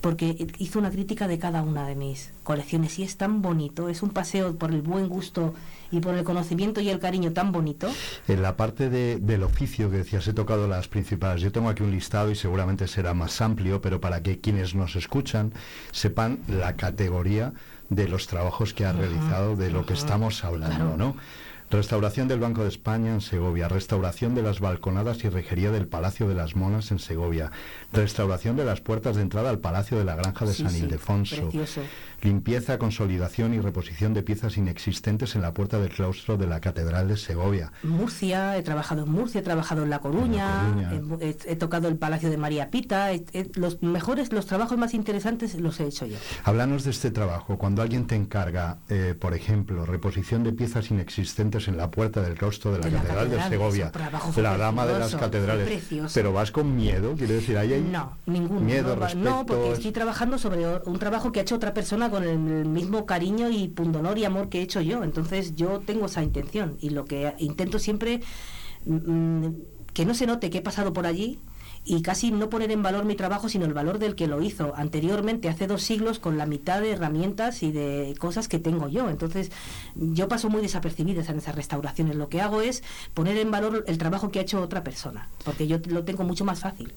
porque 0.00 0.46
hizo 0.58 0.78
una 0.78 0.90
crítica 0.90 1.28
de 1.28 1.38
cada 1.38 1.62
una 1.62 1.86
de 1.86 1.94
mis 1.94 2.32
colecciones 2.42 2.98
y 2.98 3.02
es 3.02 3.16
tan 3.16 3.42
bonito, 3.42 3.88
es 3.88 4.02
un 4.02 4.10
paseo 4.10 4.56
por 4.56 4.72
el 4.72 4.82
buen 4.82 5.08
gusto 5.08 5.54
y 5.90 6.00
por 6.00 6.14
el 6.14 6.24
conocimiento 6.24 6.80
y 6.80 6.90
el 6.90 6.98
cariño 6.98 7.32
tan 7.32 7.52
bonito. 7.52 7.88
En 8.26 8.42
la 8.42 8.56
parte 8.56 8.90
del 8.90 9.42
oficio 9.42 9.90
que 9.90 9.98
decías, 9.98 10.26
he 10.28 10.32
tocado 10.32 10.68
las 10.68 10.88
principales. 10.88 11.42
Yo 11.42 11.52
tengo 11.52 11.68
aquí 11.68 11.82
un 11.82 11.90
listado 11.90 12.30
y 12.30 12.36
seguramente 12.36 12.86
será 12.86 13.14
más 13.14 13.40
amplio, 13.40 13.80
pero 13.80 14.00
para 14.00 14.22
que 14.22 14.38
quienes 14.40 14.74
nos 14.74 14.96
escuchan 14.96 15.52
sepan 15.92 16.40
la 16.48 16.76
categoría 16.76 17.52
de 17.88 18.08
los 18.08 18.26
trabajos 18.26 18.74
que 18.74 18.84
ha 18.84 18.92
realizado, 18.92 19.56
de 19.56 19.70
lo 19.70 19.86
que 19.86 19.94
estamos 19.94 20.44
hablando, 20.44 20.96
¿no? 20.96 21.16
Restauración 21.70 22.28
del 22.28 22.40
Banco 22.40 22.62
de 22.62 22.68
España 22.68 23.12
en 23.12 23.20
Segovia, 23.20 23.68
restauración 23.68 24.34
de 24.34 24.42
las 24.42 24.60
balconadas 24.60 25.22
y 25.24 25.28
rejería 25.28 25.70
del 25.70 25.86
Palacio 25.86 26.26
de 26.26 26.34
las 26.34 26.56
Monas 26.56 26.90
en 26.90 26.98
Segovia, 26.98 27.50
restauración 27.92 28.56
de 28.56 28.64
las 28.64 28.80
puertas 28.80 29.16
de 29.16 29.22
entrada 29.22 29.50
al 29.50 29.58
Palacio 29.58 29.98
de 29.98 30.04
la 30.04 30.16
Granja 30.16 30.46
de 30.46 30.54
San 30.54 30.74
Ildefonso, 30.74 31.50
limpieza, 32.22 32.78
consolidación 32.78 33.54
y 33.54 33.60
reposición 33.60 34.14
de 34.14 34.22
piezas 34.22 34.56
inexistentes 34.56 35.36
en 35.36 35.42
la 35.42 35.54
puerta 35.54 35.78
del 35.78 35.90
claustro 35.90 36.36
de 36.36 36.46
la 36.46 36.60
Catedral 36.60 37.08
de 37.08 37.16
Segovia. 37.16 37.72
Murcia, 37.82 38.56
he 38.56 38.62
trabajado 38.62 39.04
en 39.04 39.12
Murcia, 39.12 39.40
he 39.40 39.44
trabajado 39.44 39.84
en 39.84 39.90
La 39.90 40.00
Coruña, 40.00 40.74
He, 41.20 41.56
tocado 41.56 41.88
el 41.88 41.96
Palacio 41.96 42.30
de 42.30 42.36
María 42.36 42.70
Pita, 42.70 43.10
los 43.54 43.82
mejores, 43.82 44.32
los 44.32 44.46
trabajos 44.46 44.78
más 44.78 44.94
interesantes 44.94 45.54
los 45.54 45.80
he 45.80 45.86
hecho 45.86 46.06
yo. 46.06 46.16
Háblanos 46.44 46.84
de 46.84 46.90
este 46.90 47.10
trabajo, 47.10 47.58
cuando 47.58 47.82
alguien 47.82 48.06
te 48.06 48.14
encarga, 48.14 48.78
eh, 48.88 49.14
por 49.18 49.34
ejemplo, 49.34 49.86
reposición 49.86 50.44
de 50.44 50.52
piezas 50.52 50.90
inexistentes 50.90 51.68
en 51.68 51.76
la 51.76 51.90
puerta 51.90 52.22
del 52.22 52.34
claustro 52.34 52.72
de 52.72 52.78
la, 52.78 52.98
Catedral, 52.98 53.30
de 53.30 53.42
Segovia, 53.48 53.92
la 54.36 54.56
dama 54.56 54.86
de 54.86 54.98
las 54.98 55.14
catedrales, 55.14 55.84
pero 56.14 56.32
vas 56.32 56.50
con 56.50 56.74
miedo, 56.74 57.14
quiere 57.14 57.34
decir, 57.34 57.56
ahí 57.58 57.72
hay 57.72 57.82
no, 57.82 58.16
ningún 58.26 58.64
miedo, 58.64 58.96
no, 59.16 59.46
porque 59.46 59.72
estoy 59.72 59.92
trabajando 59.92 60.38
sobre 60.38 60.66
un 60.84 60.98
trabajo 60.98 61.32
que 61.32 61.40
ha 61.40 61.42
hecho 61.42 61.56
otra 61.56 61.74
persona 61.74 62.07
con 62.10 62.24
el 62.24 62.38
mismo 62.66 63.06
cariño 63.06 63.50
y 63.50 63.68
pundonor 63.68 64.18
y 64.18 64.24
amor 64.24 64.48
que 64.48 64.58
he 64.58 64.62
hecho 64.62 64.80
yo. 64.80 65.04
Entonces 65.04 65.54
yo 65.54 65.80
tengo 65.80 66.06
esa 66.06 66.22
intención 66.22 66.76
y 66.80 66.90
lo 66.90 67.04
que 67.04 67.34
intento 67.38 67.78
siempre 67.78 68.20
mm, 68.86 69.46
que 69.92 70.04
no 70.04 70.14
se 70.14 70.26
note 70.26 70.50
que 70.50 70.58
he 70.58 70.62
pasado 70.62 70.92
por 70.92 71.06
allí 71.06 71.38
y 71.88 72.02
casi 72.02 72.30
no 72.30 72.50
poner 72.50 72.70
en 72.70 72.82
valor 72.82 73.06
mi 73.06 73.16
trabajo, 73.16 73.48
sino 73.48 73.64
el 73.64 73.72
valor 73.72 73.98
del 73.98 74.14
que 74.14 74.26
lo 74.26 74.42
hizo 74.42 74.74
anteriormente, 74.76 75.48
hace 75.48 75.66
dos 75.66 75.82
siglos, 75.82 76.18
con 76.18 76.36
la 76.36 76.44
mitad 76.44 76.82
de 76.82 76.90
herramientas 76.90 77.62
y 77.62 77.72
de 77.72 78.14
cosas 78.18 78.46
que 78.46 78.58
tengo 78.58 78.88
yo. 78.88 79.08
Entonces, 79.08 79.50
yo 79.94 80.28
paso 80.28 80.50
muy 80.50 80.60
desapercibida 80.60 81.24
en 81.26 81.38
esas 81.38 81.54
restauraciones. 81.54 82.16
Lo 82.16 82.28
que 82.28 82.42
hago 82.42 82.60
es 82.60 82.82
poner 83.14 83.38
en 83.38 83.50
valor 83.50 83.84
el 83.86 83.96
trabajo 83.96 84.30
que 84.30 84.38
ha 84.38 84.42
hecho 84.42 84.60
otra 84.60 84.84
persona, 84.84 85.30
porque 85.46 85.66
yo 85.66 85.78
lo 85.86 86.04
tengo 86.04 86.24
mucho 86.24 86.44
más 86.44 86.60
fácil. 86.60 86.92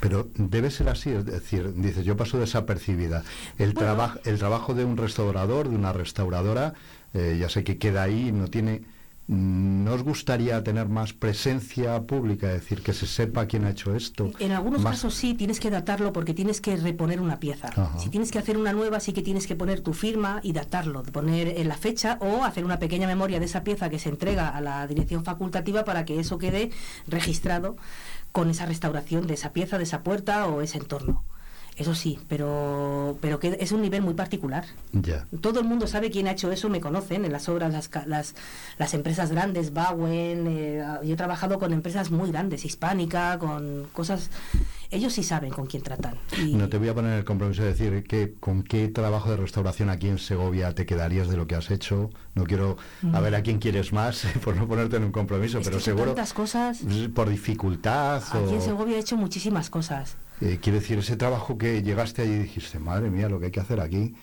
Pero 0.00 0.30
debe 0.34 0.70
ser 0.70 0.88
así, 0.88 1.10
es 1.10 1.26
decir, 1.26 1.74
dices, 1.74 2.06
yo 2.06 2.16
paso 2.16 2.38
desapercibida. 2.38 3.24
El, 3.58 3.74
trabajo 3.74 4.20
el 4.24 4.38
trabajo 4.38 4.72
de 4.72 4.86
un 4.86 4.96
restaurador, 4.96 5.68
de 5.68 5.76
una 5.76 5.92
restauradora, 5.92 6.72
eh, 7.12 7.36
ya 7.38 7.50
sé 7.50 7.62
que 7.62 7.76
queda 7.76 8.04
ahí, 8.04 8.32
no 8.32 8.48
tiene 8.48 8.84
¿No 9.32 9.92
os 9.94 10.02
gustaría 10.02 10.60
tener 10.64 10.88
más 10.88 11.12
presencia 11.12 12.02
pública, 12.02 12.48
es 12.48 12.62
decir, 12.62 12.82
que 12.82 12.92
se 12.92 13.06
sepa 13.06 13.46
quién 13.46 13.64
ha 13.64 13.70
hecho 13.70 13.94
esto? 13.94 14.32
En 14.40 14.50
algunos 14.50 14.82
casos 14.82 15.14
sí, 15.14 15.34
tienes 15.34 15.60
que 15.60 15.70
datarlo 15.70 16.12
porque 16.12 16.34
tienes 16.34 16.60
que 16.60 16.76
reponer 16.76 17.20
una 17.20 17.38
pieza. 17.38 17.70
Si 17.96 18.08
tienes 18.08 18.32
que 18.32 18.40
hacer 18.40 18.58
una 18.58 18.72
nueva, 18.72 18.98
sí 18.98 19.12
que 19.12 19.22
tienes 19.22 19.46
que 19.46 19.54
poner 19.54 19.82
tu 19.82 19.92
firma 19.92 20.40
y 20.42 20.52
datarlo, 20.52 21.04
poner 21.04 21.60
en 21.60 21.68
la 21.68 21.76
fecha 21.76 22.18
o 22.20 22.42
hacer 22.42 22.64
una 22.64 22.80
pequeña 22.80 23.06
memoria 23.06 23.38
de 23.38 23.44
esa 23.44 23.62
pieza 23.62 23.88
que 23.88 24.00
se 24.00 24.08
entrega 24.08 24.48
a 24.48 24.60
la 24.60 24.84
dirección 24.88 25.22
facultativa 25.22 25.84
para 25.84 26.04
que 26.04 26.18
eso 26.18 26.38
quede 26.38 26.72
registrado 27.06 27.76
con 28.32 28.50
esa 28.50 28.66
restauración 28.66 29.28
de 29.28 29.34
esa 29.34 29.52
pieza, 29.52 29.78
de 29.78 29.84
esa 29.84 30.02
puerta 30.02 30.48
o 30.48 30.60
ese 30.60 30.78
entorno. 30.78 31.22
Eso 31.76 31.94
sí, 31.94 32.18
pero, 32.28 33.16
pero 33.20 33.40
que 33.40 33.56
es 33.58 33.72
un 33.72 33.80
nivel 33.80 34.02
muy 34.02 34.14
particular. 34.14 34.64
Ya. 34.92 35.26
Todo 35.40 35.60
el 35.60 35.66
mundo 35.66 35.86
sabe 35.86 36.10
quién 36.10 36.28
ha 36.28 36.32
hecho 36.32 36.52
eso, 36.52 36.68
me 36.68 36.80
conocen 36.80 37.24
en 37.24 37.32
las 37.32 37.48
obras, 37.48 37.72
las, 37.72 37.90
las, 38.06 38.34
las 38.78 38.94
empresas 38.94 39.30
grandes, 39.30 39.72
Bowen, 39.72 40.46
eh, 40.46 40.84
yo 41.02 41.14
he 41.14 41.16
trabajado 41.16 41.58
con 41.58 41.72
empresas 41.72 42.10
muy 42.10 42.30
grandes, 42.30 42.64
hispánica, 42.64 43.38
con 43.38 43.86
cosas... 43.92 44.30
Ellos 44.90 45.12
sí 45.12 45.22
saben 45.22 45.50
con 45.50 45.66
quién 45.66 45.84
tratan. 45.84 46.16
No 46.48 46.68
te 46.68 46.76
voy 46.76 46.88
a 46.88 46.94
poner 46.94 47.16
el 47.16 47.24
compromiso 47.24 47.62
de 47.62 47.68
decir 47.68 48.02
que 48.02 48.34
con 48.40 48.64
qué 48.64 48.88
trabajo 48.88 49.30
de 49.30 49.36
restauración 49.36 49.88
aquí 49.88 50.08
en 50.08 50.18
Segovia 50.18 50.74
te 50.74 50.84
quedarías 50.84 51.28
de 51.28 51.36
lo 51.36 51.46
que 51.46 51.54
has 51.54 51.70
hecho. 51.70 52.10
No 52.34 52.44
quiero 52.44 52.76
a 53.12 53.20
ver 53.20 53.36
a 53.36 53.42
quién 53.42 53.60
quieres 53.60 53.92
más, 53.92 54.26
por 54.44 54.56
no 54.56 54.66
ponerte 54.66 54.96
en 54.96 55.04
un 55.04 55.12
compromiso, 55.12 55.60
pero 55.62 55.78
seguro... 55.78 56.06
Tantas 56.06 56.32
cosas... 56.32 56.80
Por 57.14 57.30
dificultad. 57.30 58.22
Aquí 58.32 58.54
en 58.54 58.60
Segovia 58.60 58.96
he 58.96 59.00
hecho 59.00 59.16
muchísimas 59.16 59.70
cosas. 59.70 60.16
Eh, 60.40 60.58
quiere 60.60 60.80
decir, 60.80 60.98
ese 60.98 61.16
trabajo 61.16 61.58
que 61.58 61.82
llegaste 61.82 62.22
allí 62.22 62.32
y 62.32 62.38
dijiste, 62.38 62.78
madre 62.78 63.10
mía, 63.10 63.28
lo 63.28 63.38
que 63.38 63.46
hay 63.46 63.52
que 63.52 63.60
hacer 63.60 63.80
aquí. 63.80 64.14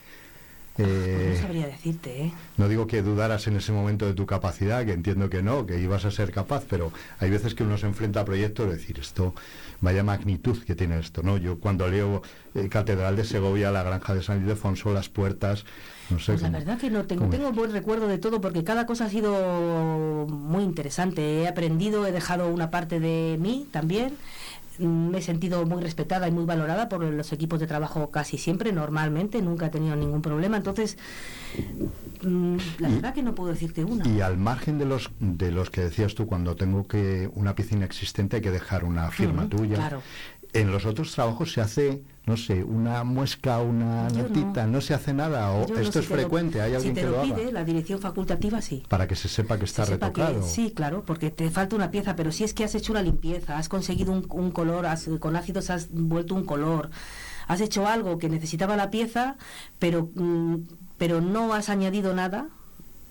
Pues 0.76 0.88
no 0.88 0.94
eh, 0.94 1.40
sabría 1.42 1.66
decirte, 1.66 2.26
¿eh? 2.26 2.34
No 2.58 2.68
digo 2.68 2.86
que 2.86 3.02
dudaras 3.02 3.48
en 3.48 3.56
ese 3.56 3.72
momento 3.72 4.06
de 4.06 4.14
tu 4.14 4.28
capacidad, 4.28 4.86
que 4.86 4.94
entiendo 4.94 5.28
que 5.28 5.42
no, 5.42 5.66
que 5.66 5.80
ibas 5.80 6.06
a 6.06 6.12
ser 6.12 6.32
capaz, 6.32 6.66
pero 6.70 6.92
hay 7.20 7.32
veces 7.32 7.56
que 7.56 7.64
uno 7.64 7.80
se 7.80 7.88
enfrenta 7.88 8.22
a 8.22 8.26
proyectos 8.26 8.68
y 8.68 8.70
decir, 8.72 9.00
esto, 9.00 9.34
vaya 9.82 10.04
magnitud 10.04 10.64
que 10.64 10.76
tiene 10.76 11.00
esto, 11.00 11.24
¿no? 11.24 11.38
Yo 11.38 11.60
cuando 11.60 11.88
leo 11.88 12.22
Catedral 12.70 13.16
de 13.16 13.24
Segovia, 13.24 13.72
la 13.72 13.82
Granja 13.82 14.14
de 14.14 14.22
San 14.22 14.42
Ildefonso, 14.44 14.94
las 14.94 15.10
puertas, 15.10 15.66
no 16.12 16.20
sé. 16.20 16.34
Pues 16.34 16.44
la 16.44 16.52
verdad 16.52 16.78
que 16.78 16.92
no 16.92 17.06
tengo, 17.06 17.26
tengo 17.26 17.52
buen 17.52 17.72
recuerdo 17.72 18.08
de 18.08 18.20
todo 18.20 18.40
porque 18.40 18.64
cada 18.64 18.86
cosa 18.86 19.06
ha 19.06 19.10
sido 19.10 20.28
muy 20.30 20.64
interesante. 20.64 21.42
He 21.42 21.48
aprendido, 21.48 22.06
he 22.06 22.12
dejado 22.12 22.50
una 22.50 22.70
parte 22.70 23.00
de 23.00 23.38
mí 23.40 23.68
también 23.72 24.14
me 24.80 25.20
he 25.20 25.22
sentido 25.22 25.66
muy 25.66 25.82
respetada 25.82 26.28
y 26.28 26.32
muy 26.32 26.46
valorada 26.46 26.90
por 26.90 27.04
los 27.04 27.32
equipos 27.34 27.60
de 27.60 27.68
trabajo 27.68 28.12
casi 28.12 28.38
siempre, 28.38 28.72
normalmente, 28.72 29.42
nunca 29.42 29.68
he 29.68 29.70
tenido 29.70 29.96
ningún 29.96 30.22
problema. 30.22 30.58
Entonces, 30.58 30.98
mm, 32.22 32.58
la 32.80 32.90
verdad 32.90 33.14
que 33.14 33.24
no 33.24 33.36
puedo 33.36 33.52
decirte 33.52 33.84
una. 33.84 34.08
Y 34.08 34.22
al 34.22 34.38
margen 34.38 34.78
de 34.78 34.86
los 34.86 35.12
de 35.20 35.52
los 35.52 35.70
que 35.70 35.82
decías 35.82 36.16
tú, 36.16 36.28
cuando 36.28 36.56
tengo 36.56 36.88
que 36.88 37.30
una 37.34 37.56
piscina 37.56 37.86
existente 37.86 38.38
hay 38.38 38.42
que 38.42 38.52
dejar 38.52 38.84
una 38.84 39.10
firma 39.12 39.48
tuya. 39.48 39.76
Claro. 39.76 40.02
En 40.54 40.72
los 40.72 40.86
otros 40.86 41.12
trabajos 41.14 41.52
se 41.52 41.62
hace, 41.62 42.04
no 42.26 42.38
sé, 42.38 42.64
una 42.64 43.04
muesca, 43.04 43.60
una 43.60 44.10
notita, 44.10 44.66
no. 44.66 44.82
se 44.82 44.94
hace 44.94 45.14
nada, 45.14 45.52
o 45.52 45.78
esto 45.78 46.00
es 46.00 46.06
frecuente, 46.08 46.62
hay 46.62 46.74
alguien 46.74 46.96
si 46.96 47.02
te 47.02 47.06
que 47.06 47.12
lo, 47.12 47.22
pide, 47.22 47.52
la 47.52 47.64
dirección 47.64 48.00
facultativa 48.00 48.62
sí. 48.62 48.84
Para 48.88 49.08
que 49.08 49.16
se 49.16 49.28
sepa 49.28 49.58
que 49.58 49.66
está 49.66 49.86
retocado. 49.86 50.42
sí, 50.44 50.72
claro, 50.72 51.04
porque 51.06 51.32
te 51.32 51.50
falta 51.50 51.76
una 51.76 51.92
pieza, 51.92 52.16
pero 52.16 52.32
si 52.32 52.44
es 52.44 52.54
que 52.54 52.64
has 52.64 52.76
hecho 52.76 52.94
una 52.94 53.02
limpieza, 53.02 53.58
has 53.58 53.70
conseguido 53.70 54.12
un, 54.12 54.52
color, 54.52 54.88
con 55.20 55.36
ácidos 55.36 55.70
has 55.70 55.90
vuelto 55.92 56.34
un 56.36 56.46
color, 56.46 56.90
has 57.48 57.62
hecho 57.62 57.88
algo 57.88 58.18
que 58.18 58.30
necesitaba 58.30 58.76
la 58.76 58.90
pieza, 58.90 59.36
pero, 59.80 60.10
mm, 60.16 60.56
pero 60.98 61.22
no 61.22 61.54
has 61.54 61.70
añadido 61.70 62.14
nada, 62.14 62.48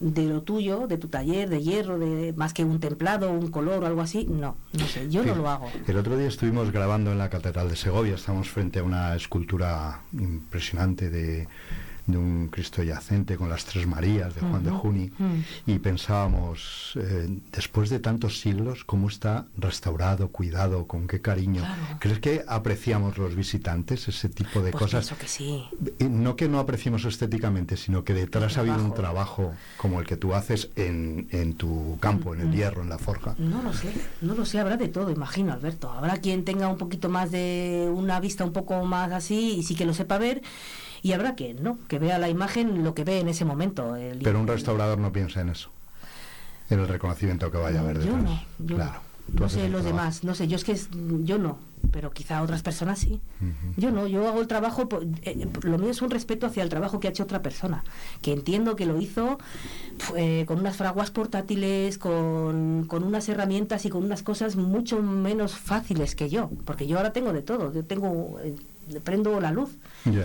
de 0.00 0.26
lo 0.26 0.42
tuyo, 0.42 0.86
de 0.86 0.98
tu 0.98 1.08
taller, 1.08 1.48
de 1.48 1.62
hierro, 1.62 1.98
de 1.98 2.32
más 2.34 2.52
que 2.52 2.64
un 2.64 2.80
templado, 2.80 3.30
un 3.30 3.50
color 3.50 3.82
o 3.82 3.86
algo 3.86 4.02
así, 4.02 4.26
no, 4.28 4.56
no 4.72 4.86
sé, 4.86 5.08
yo 5.08 5.24
no 5.24 5.34
lo 5.34 5.48
hago. 5.48 5.70
El 5.86 5.96
otro 5.96 6.16
día 6.16 6.28
estuvimos 6.28 6.70
grabando 6.70 7.12
en 7.12 7.18
la 7.18 7.30
Catedral 7.30 7.68
de 7.68 7.76
Segovia, 7.76 8.14
estamos 8.14 8.50
frente 8.50 8.80
a 8.80 8.82
una 8.82 9.14
escultura 9.14 10.02
impresionante 10.12 11.10
de 11.10 11.48
de 12.06 12.18
un 12.18 12.48
Cristo 12.48 12.82
yacente 12.82 13.36
con 13.36 13.48
las 13.48 13.64
tres 13.64 13.86
Marías 13.86 14.34
de 14.34 14.40
Juan 14.40 14.64
de 14.64 14.70
Juni 14.70 15.10
y 15.66 15.78
pensábamos, 15.78 16.92
eh, 16.96 17.28
después 17.52 17.90
de 17.90 17.98
tantos 17.98 18.40
siglos, 18.40 18.84
cómo 18.84 19.08
está 19.08 19.46
restaurado, 19.56 20.28
cuidado, 20.28 20.86
con 20.86 21.08
qué 21.08 21.20
cariño. 21.20 21.62
¿Crees 21.98 22.20
que 22.20 22.44
apreciamos 22.46 23.18
los 23.18 23.34
visitantes 23.34 24.08
ese 24.08 24.28
tipo 24.28 24.60
de 24.60 24.70
pues 24.70 24.84
cosas? 24.84 25.12
que 25.16 25.28
sí. 25.28 25.64
no 26.00 26.36
que 26.36 26.48
no 26.48 26.60
apreciemos 26.60 27.04
estéticamente, 27.04 27.76
sino 27.76 28.04
que 28.04 28.14
detrás 28.14 28.56
ha 28.56 28.60
habido 28.60 28.84
un 28.84 28.94
trabajo 28.94 29.54
como 29.76 30.00
el 30.00 30.06
que 30.06 30.16
tú 30.16 30.34
haces 30.34 30.70
en, 30.76 31.28
en 31.30 31.54
tu 31.54 31.98
campo, 32.00 32.34
en 32.34 32.40
el 32.42 32.52
hierro, 32.52 32.82
en 32.82 32.88
la 32.88 32.98
forja. 32.98 33.34
No 33.38 33.62
lo 33.62 33.72
sé, 33.72 33.92
no 34.20 34.34
lo 34.34 34.44
sé, 34.44 34.60
habrá 34.60 34.76
de 34.76 34.88
todo, 34.88 35.10
imagino, 35.10 35.52
Alberto. 35.52 35.90
Habrá 35.90 36.18
quien 36.18 36.44
tenga 36.44 36.68
un 36.68 36.78
poquito 36.78 37.08
más 37.08 37.30
de 37.30 37.90
una 37.92 38.20
vista 38.20 38.44
un 38.44 38.52
poco 38.52 38.84
más 38.84 39.10
así 39.12 39.56
y 39.58 39.62
sí 39.62 39.74
que 39.74 39.84
lo 39.84 39.94
sepa 39.94 40.18
ver 40.18 40.42
y 41.06 41.12
habrá 41.12 41.36
que 41.36 41.54
no, 41.54 41.78
que 41.86 42.00
vea 42.00 42.18
la 42.18 42.28
imagen 42.28 42.82
lo 42.82 42.92
que 42.92 43.04
ve 43.04 43.20
en 43.20 43.28
ese 43.28 43.44
momento. 43.44 43.96
Pero 44.24 44.40
un 44.40 44.48
restaurador 44.48 44.98
no 44.98 45.12
piensa 45.12 45.40
en 45.40 45.50
eso, 45.50 45.70
en 46.68 46.80
el 46.80 46.88
reconocimiento 46.88 47.48
que 47.52 47.58
vaya 47.58 47.78
a 47.78 47.82
haber 47.82 47.98
detrás. 47.98 48.16
Yo 48.16 48.66
no, 48.66 48.74
claro. 48.74 49.00
No 49.32 49.48
sé 49.48 49.68
los 49.68 49.84
demás, 49.84 50.24
no 50.24 50.34
sé, 50.34 50.48
yo 50.48 50.56
es 50.56 50.64
que 50.64 50.76
yo 51.24 51.38
no, 51.38 51.58
pero 51.92 52.10
quizá 52.12 52.42
otras 52.42 52.62
personas 52.62 52.98
sí. 52.98 53.20
Yo 53.76 53.92
no, 53.92 54.08
yo 54.08 54.26
hago 54.26 54.40
el 54.40 54.48
trabajo, 54.48 54.88
eh, 55.22 55.48
lo 55.62 55.78
mío 55.78 55.90
es 55.90 56.02
un 56.02 56.10
respeto 56.10 56.46
hacia 56.46 56.64
el 56.64 56.68
trabajo 56.68 56.98
que 56.98 57.06
ha 57.06 57.10
hecho 57.10 57.22
otra 57.22 57.40
persona, 57.40 57.84
que 58.20 58.32
entiendo 58.32 58.74
que 58.74 58.86
lo 58.86 59.00
hizo 59.00 59.38
eh, 60.16 60.44
con 60.46 60.58
unas 60.58 60.76
fraguas 60.76 61.12
portátiles, 61.12 61.98
con, 61.98 62.84
con, 62.88 63.04
unas 63.04 63.28
herramientas 63.28 63.84
y 63.84 63.90
con 63.90 64.04
unas 64.04 64.24
cosas 64.24 64.56
mucho 64.56 65.02
menos 65.02 65.56
fáciles 65.56 66.16
que 66.16 66.28
yo, 66.28 66.50
porque 66.64 66.88
yo 66.88 66.96
ahora 66.96 67.12
tengo 67.12 67.32
de 67.32 67.42
todo, 67.42 67.72
yo 67.72 67.84
tengo... 67.84 68.40
Eh, 68.42 68.56
le 68.88 69.00
prendo 69.00 69.40
la 69.40 69.50
luz 69.50 69.76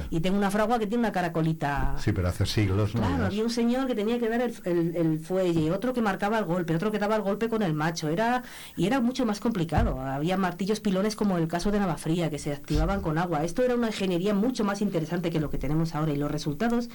y 0.10 0.20
tengo 0.20 0.38
una 0.38 0.52
fragua 0.52 0.78
que 0.78 0.88
tiene 0.88 1.00
una 1.00 1.12
caracolita. 1.12 1.96
Sí, 2.00 2.12
pero 2.12 2.28
hace 2.28 2.46
siglos, 2.46 2.94
¿no? 2.94 3.02
Claro, 3.02 3.26
había 3.26 3.44
un 3.44 3.50
señor 3.50 3.88
que 3.88 3.96
tenía 3.96 4.20
que 4.20 4.30
dar 4.30 4.42
el, 4.42 4.96
el, 4.96 5.20
fuelle, 5.20 5.72
otro 5.72 5.94
que 5.94 6.02
marcaba 6.02 6.38
el 6.38 6.46
golpe, 6.46 6.76
otro 6.76 6.92
que 6.92 7.00
daba 7.00 7.16
el 7.16 7.22
golpe 7.22 7.50
con 7.50 7.64
el 7.64 7.74
macho. 7.74 8.10
Era 8.10 8.44
y 8.76 8.86
era 8.86 9.00
mucho 9.00 9.26
más 9.26 9.40
complicado. 9.40 10.00
Había 10.00 10.38
martillos 10.38 10.80
pilones 10.80 11.16
como 11.16 11.38
el 11.38 11.48
caso 11.48 11.72
de 11.72 11.80
Navafría 11.80 12.30
que 12.30 12.40
se 12.40 12.54
activaban 12.54 13.02
con 13.02 13.18
agua. 13.18 13.44
Esto 13.44 13.64
era 13.64 13.76
una 13.76 13.88
ingeniería 13.88 14.34
mucho 14.34 14.64
más 14.64 14.82
interesante 14.82 15.32
que 15.32 15.40
lo 15.40 15.50
que 15.50 15.58
tenemos 15.58 15.96
ahora 15.96 16.12
y 16.12 16.18
los 16.18 16.30
resultados 16.32 16.90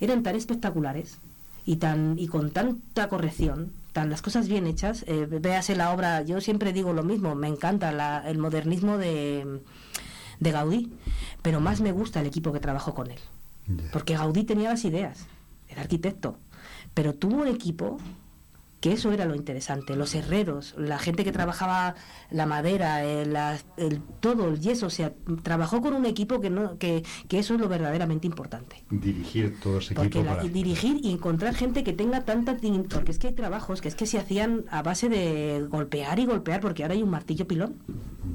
eran 0.00 0.22
tan 0.22 0.36
espectaculares 0.36 1.18
y 1.64 1.76
tan 1.76 2.18
y 2.18 2.26
con 2.26 2.50
tanta 2.50 3.08
corrección 3.08 3.72
tan 3.92 4.10
las 4.10 4.22
cosas 4.22 4.48
bien 4.48 4.66
hechas 4.66 5.04
eh, 5.06 5.26
véase 5.26 5.76
la 5.76 5.92
obra 5.92 6.22
yo 6.22 6.40
siempre 6.40 6.72
digo 6.72 6.92
lo 6.92 7.04
mismo 7.04 7.34
me 7.34 7.46
encanta 7.46 7.92
la, 7.92 8.22
el 8.26 8.38
modernismo 8.38 8.98
de 8.98 9.60
de 10.42 10.50
Gaudí, 10.50 10.92
pero 11.40 11.60
más 11.60 11.80
me 11.80 11.92
gusta 11.92 12.20
el 12.20 12.26
equipo 12.26 12.52
que 12.52 12.60
trabajó 12.60 12.94
con 12.94 13.10
él. 13.10 13.18
Porque 13.92 14.16
Gaudí 14.16 14.44
tenía 14.44 14.70
las 14.70 14.84
ideas, 14.84 15.26
era 15.68 15.82
arquitecto, 15.82 16.36
pero 16.94 17.14
tuvo 17.14 17.36
un 17.36 17.48
equipo 17.48 17.98
que 18.82 18.92
eso 18.92 19.12
era 19.12 19.26
lo 19.26 19.36
interesante, 19.36 19.94
los 19.94 20.12
herreros, 20.16 20.74
la 20.76 20.98
gente 20.98 21.22
que 21.22 21.30
trabajaba 21.30 21.94
la 22.32 22.46
madera, 22.46 23.04
el, 23.04 23.32
todo, 24.18 24.48
el 24.48 24.58
yeso, 24.58 24.86
o 24.86 24.90
sea, 24.90 25.12
trabajó 25.44 25.80
con 25.80 25.94
un 25.94 26.04
equipo 26.04 26.40
que 26.40 26.50
no 26.50 26.78
que, 26.78 27.04
eso 27.30 27.54
es 27.54 27.60
lo 27.60 27.68
verdaderamente 27.68 28.26
importante. 28.26 28.82
Dirigir 28.90 29.60
todo 29.60 29.78
ese 29.78 29.94
equipo. 29.94 30.24
Porque 30.24 30.48
dirigir 30.48 30.98
y 31.00 31.12
encontrar 31.12 31.54
gente 31.54 31.84
que 31.84 31.92
tenga 31.92 32.24
tanta... 32.24 32.56
Porque 32.92 33.12
es 33.12 33.20
que 33.20 33.28
hay 33.28 33.34
trabajos 33.34 33.80
que 33.80 33.86
es 33.86 33.94
que 33.94 34.04
se 34.04 34.18
hacían 34.18 34.64
a 34.68 34.82
base 34.82 35.08
de 35.08 35.64
golpear 35.70 36.18
y 36.18 36.26
golpear, 36.26 36.60
porque 36.60 36.82
ahora 36.82 36.96
hay 36.96 37.04
un 37.04 37.10
martillo 37.10 37.46
pilón. 37.46 37.76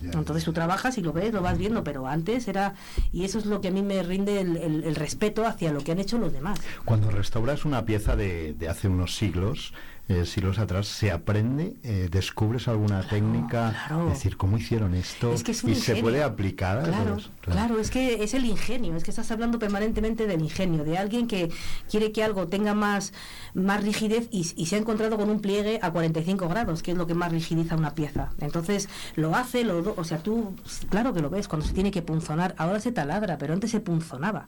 Entonces 0.01 0.45
tú 0.45 0.53
trabajas 0.53 0.97
y 0.97 1.01
lo 1.01 1.11
ves, 1.11 1.33
lo 1.33 1.41
vas 1.41 1.57
viendo, 1.57 1.83
pero 1.83 2.07
antes 2.07 2.47
era... 2.47 2.73
Y 3.11 3.25
eso 3.25 3.37
es 3.37 3.45
lo 3.45 3.59
que 3.59 3.67
a 3.67 3.71
mí 3.71 3.81
me 3.81 4.01
rinde 4.01 4.39
el, 4.39 4.95
respeto 4.95 5.45
hacia 5.45 5.73
lo 5.73 5.83
que 5.83 5.91
han 5.91 5.99
hecho 5.99 6.17
los 6.17 6.31
demás. 6.31 6.57
Cuando 6.85 7.11
restauras 7.11 7.65
una 7.65 7.83
pieza 7.83 8.15
de, 8.15 8.53
de 8.53 8.69
hace 8.69 8.87
unos 8.87 9.17
siglos, 9.17 9.73
eh, 10.09 10.25
siglos 10.25 10.57
atrás, 10.57 10.87
se 10.87 11.11
aprende, 11.11 11.75
eh, 11.83 12.07
descubres 12.09 12.69
alguna 12.69 13.01
técnica, 13.01 13.75
es 14.07 14.13
decir, 14.13 14.37
¿cómo 14.37 14.57
hicieron 14.57 14.93
esto? 14.95 15.33
y 15.33 15.75
se 15.75 15.97
puede 15.97 16.23
aplicar. 16.23 16.83
Claro, 16.83 17.17
claro, 17.41 17.77
es 17.77 17.91
que 17.91 18.23
es 18.23 18.33
el 18.33 18.45
ingenio, 18.45 18.95
es 18.95 19.03
que 19.03 19.11
estás 19.11 19.31
hablando 19.31 19.59
permanentemente 19.59 20.25
del 20.25 20.41
ingenio, 20.41 20.85
de 20.85 20.97
alguien 20.97 21.27
que 21.27 21.51
quiere 21.91 22.13
que 22.13 22.23
algo 22.23 22.47
tenga 22.47 22.73
más, 22.73 23.11
más 23.53 23.83
rigidez 23.83 24.29
y, 24.31 24.45
se 24.45 24.75
ha 24.75 24.79
encontrado 24.79 25.17
con 25.17 25.29
un 25.29 25.41
pliegue 25.41 25.77
a 25.81 25.91
45 25.91 26.47
grados, 26.47 26.83
que 26.83 26.91
es 26.91 26.97
lo 26.97 27.05
que 27.05 27.13
más 27.13 27.33
rigidiza 27.33 27.75
una 27.75 27.93
pieza. 27.93 28.31
Entonces 28.39 28.87
lo 29.15 29.35
hace, 29.35 29.65
lo, 29.65 29.93
o 29.93 30.03
sea, 30.05 30.19
tú, 30.19 30.55
claro 30.89 31.13
que 31.13 31.21
lo 31.21 31.29
ves, 31.29 31.49
cuando 31.49 31.67
se 31.67 31.73
tiene 31.73 31.91
que 31.91 32.01
punzonar, 32.01 32.55
ahora 32.57 32.79
se 32.79 32.93
taladra, 32.93 33.37
pero 33.37 33.53
antes 33.53 33.71
se 33.71 33.81
punzonaba, 33.81 34.47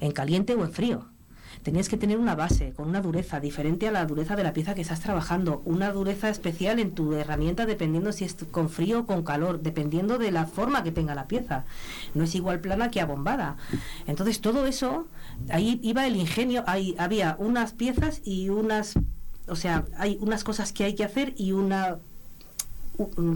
en 0.00 0.12
caliente 0.12 0.54
o 0.54 0.62
en 0.62 0.72
frío 0.72 1.13
tenías 1.64 1.88
que 1.88 1.96
tener 1.96 2.18
una 2.18 2.36
base 2.36 2.74
con 2.76 2.88
una 2.88 3.00
dureza 3.00 3.40
diferente 3.40 3.88
a 3.88 3.90
la 3.90 4.04
dureza 4.04 4.36
de 4.36 4.44
la 4.44 4.52
pieza 4.52 4.74
que 4.74 4.82
estás 4.82 5.00
trabajando, 5.00 5.62
una 5.64 5.90
dureza 5.92 6.28
especial 6.28 6.78
en 6.78 6.92
tu 6.92 7.14
herramienta 7.14 7.64
dependiendo 7.64 8.12
si 8.12 8.24
es 8.24 8.36
con 8.50 8.68
frío 8.68 9.00
o 9.00 9.06
con 9.06 9.24
calor, 9.24 9.60
dependiendo 9.62 10.18
de 10.18 10.30
la 10.30 10.44
forma 10.44 10.84
que 10.84 10.92
tenga 10.92 11.14
la 11.14 11.26
pieza. 11.26 11.64
No 12.14 12.24
es 12.24 12.34
igual 12.34 12.60
plana 12.60 12.90
que 12.90 13.00
abombada. 13.00 13.56
Entonces 14.06 14.42
todo 14.42 14.66
eso, 14.66 15.08
ahí 15.48 15.80
iba 15.82 16.06
el 16.06 16.16
ingenio, 16.16 16.64
ahí 16.66 16.94
había 16.98 17.34
unas 17.38 17.72
piezas 17.72 18.20
y 18.24 18.50
unas, 18.50 18.94
o 19.48 19.56
sea, 19.56 19.86
hay 19.96 20.18
unas 20.20 20.44
cosas 20.44 20.70
que 20.72 20.84
hay 20.84 20.94
que 20.94 21.04
hacer 21.04 21.32
y 21.38 21.52
una, 21.52 21.96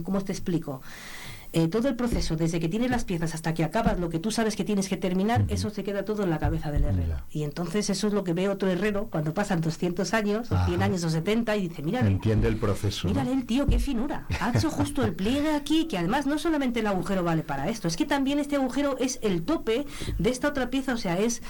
¿cómo 0.02 0.20
te 0.22 0.32
explico? 0.32 0.82
Eh, 1.52 1.68
todo 1.68 1.88
el 1.88 1.96
proceso, 1.96 2.36
desde 2.36 2.60
que 2.60 2.68
tienes 2.68 2.90
las 2.90 3.04
piezas 3.04 3.34
hasta 3.34 3.54
que 3.54 3.64
acabas 3.64 3.98
lo 3.98 4.10
que 4.10 4.18
tú 4.18 4.30
sabes 4.30 4.54
que 4.54 4.64
tienes 4.64 4.88
que 4.88 4.96
terminar, 4.96 5.44
eso 5.48 5.70
se 5.70 5.82
queda 5.82 6.04
todo 6.04 6.22
en 6.22 6.30
la 6.30 6.38
cabeza 6.38 6.70
del 6.70 6.84
herrero. 6.84 7.16
Y 7.30 7.42
entonces 7.42 7.88
eso 7.88 8.06
es 8.06 8.12
lo 8.12 8.22
que 8.22 8.34
ve 8.34 8.48
otro 8.48 8.68
herrero 8.68 9.08
cuando 9.10 9.32
pasan 9.32 9.60
200 9.60 10.12
años, 10.14 10.52
o 10.52 10.66
100 10.66 10.82
años, 10.82 11.04
o 11.04 11.10
70, 11.10 11.56
y 11.56 11.68
dice, 11.68 11.82
mira, 11.82 12.00
entiende 12.00 12.48
el 12.48 12.56
proceso. 12.56 13.08
Mírale 13.08 13.32
el 13.32 13.46
tío, 13.46 13.66
qué 13.66 13.78
finura. 13.78 14.26
Ha 14.40 14.52
hecho 14.56 14.70
justo 14.70 15.02
el 15.04 15.14
pliegue 15.14 15.52
aquí, 15.52 15.86
que 15.86 15.96
además 15.96 16.26
no 16.26 16.38
solamente 16.38 16.80
el 16.80 16.86
agujero 16.86 17.24
vale 17.24 17.42
para 17.42 17.68
esto, 17.68 17.88
es 17.88 17.96
que 17.96 18.04
también 18.04 18.38
este 18.38 18.56
agujero 18.56 18.98
es 18.98 19.18
el 19.22 19.42
tope 19.42 19.86
de 20.18 20.30
esta 20.30 20.48
otra 20.48 20.68
pieza, 20.68 20.92
o 20.92 20.98
sea, 20.98 21.18
es 21.18 21.42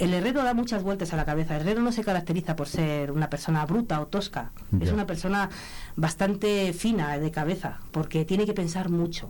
el 0.00 0.14
herrero 0.14 0.42
da 0.42 0.54
muchas 0.54 0.82
vueltas 0.82 1.12
a 1.12 1.16
la 1.16 1.24
cabeza. 1.24 1.56
El 1.56 1.62
herrero 1.62 1.82
no 1.82 1.92
se 1.92 2.02
caracteriza 2.02 2.56
por 2.56 2.68
ser 2.68 3.12
una 3.12 3.28
persona 3.28 3.64
bruta 3.66 4.00
o 4.00 4.06
tosca. 4.06 4.50
Es 4.80 4.90
una 4.90 5.06
persona 5.06 5.50
bastante 5.94 6.72
fina 6.72 7.18
de 7.18 7.30
cabeza, 7.30 7.80
porque 7.92 8.24
tiene 8.24 8.46
que 8.46 8.54
pensar 8.54 8.88
mucho. 8.88 9.28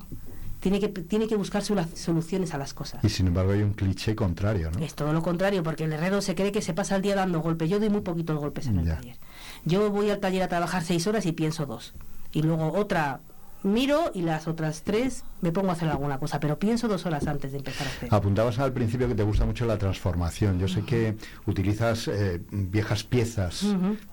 Tiene 0.61 0.79
que, 0.79 0.89
tiene 0.89 1.27
que 1.27 1.37
buscarse 1.37 1.75
las 1.75 1.89
soluciones 1.99 2.53
a 2.53 2.59
las 2.59 2.75
cosas. 2.75 3.03
Y 3.03 3.09
sin 3.09 3.27
embargo 3.27 3.53
hay 3.53 3.63
un 3.63 3.73
cliché 3.73 4.15
contrario, 4.15 4.71
¿no? 4.71 4.79
Es 4.85 4.95
todo 4.95 5.13
lo 5.13 5.23
contrario, 5.23 5.63
porque 5.63 5.85
el 5.85 5.93
herrero 5.93 6.21
se 6.21 6.35
cree 6.35 6.53
que 6.53 6.61
se 6.61 6.75
pasa 6.75 6.97
el 6.97 7.03
día 7.03 7.17
dando 7.17 7.41
golpes. 7.41 7.69
Yo 7.71 7.81
doy 7.81 7.89
muy 7.89 8.03
poquitos 8.03 8.39
golpes 8.39 8.67
en 8.67 8.79
el 8.79 8.87
taller. 8.87 9.17
Yo 9.65 9.91
voy 9.91 10.11
al 10.11 10.21
taller 10.21 10.43
a 10.43 10.49
trabajar 10.49 10.85
seis 10.85 11.07
horas 11.07 11.25
y 11.27 11.33
pienso 11.33 11.67
dos. 11.67 11.95
Y 12.33 12.43
luego 12.43 12.73
otra 12.75 13.21
miro 13.63 14.11
y 14.15 14.23
las 14.23 14.49
otras 14.49 14.83
tres 14.83 15.25
me 15.41 15.53
pongo 15.53 15.71
a 15.71 15.73
hacer 15.73 15.89
alguna 15.89 16.19
cosa, 16.19 16.41
pero 16.41 16.59
pienso 16.59 16.89
dos 16.89 17.07
horas 17.07 17.27
antes 17.27 17.53
de 17.53 17.59
empezar 17.59 17.87
a 17.87 17.91
hacer. 17.91 18.09
Apuntabas 18.13 18.59
al 18.59 18.73
principio 18.73 19.09
que 19.09 19.15
te 19.15 19.23
gusta 19.23 19.45
mucho 19.45 19.67
la 19.67 19.79
transformación. 19.79 20.59
Yo 20.59 20.69
sé 20.69 20.83
que 20.83 21.17
utilizas 21.47 22.09
eh, 22.09 22.41
viejas 22.51 23.05
piezas 23.05 23.65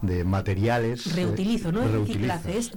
de 0.02 0.24
materiales. 0.24 1.08
Eh, 1.08 1.12
Reutilizo, 1.16 1.72
no 1.72 1.84
es 1.84 1.92
reciclaje, 1.92 2.58
es 2.58 2.72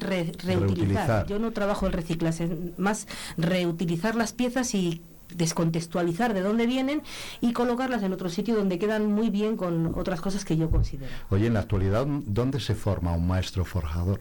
reutilizar. 0.45 1.27
Yo 1.27 1.39
no 1.39 1.53
trabajo 1.53 1.87
el 1.87 1.93
reciclaje, 1.93 2.45
es 2.45 2.79
más 2.79 3.07
reutilizar 3.37 4.15
las 4.15 4.33
piezas 4.33 4.75
y 4.75 5.03
descontextualizar 5.35 6.35
de 6.35 6.41
dónde 6.41 6.67
vienen 6.67 7.03
y 7.41 7.53
colocarlas 7.53 8.03
en 8.03 8.13
otro 8.13 8.29
sitio 8.29 8.57
donde 8.57 8.79
quedan 8.79 9.07
muy 9.07 9.31
bien 9.31 9.57
con 9.57 9.95
otras 9.99 10.21
cosas 10.21 10.45
que 10.45 10.57
yo 10.57 10.71
considero. 10.71 11.11
Oye, 11.31 11.47
en 11.47 11.55
la 11.55 11.61
actualidad, 11.61 12.07
¿dónde 12.07 12.61
se 12.61 12.75
forma 12.75 13.13
un 13.13 13.27
maestro 13.27 13.65
forjador? 13.65 14.21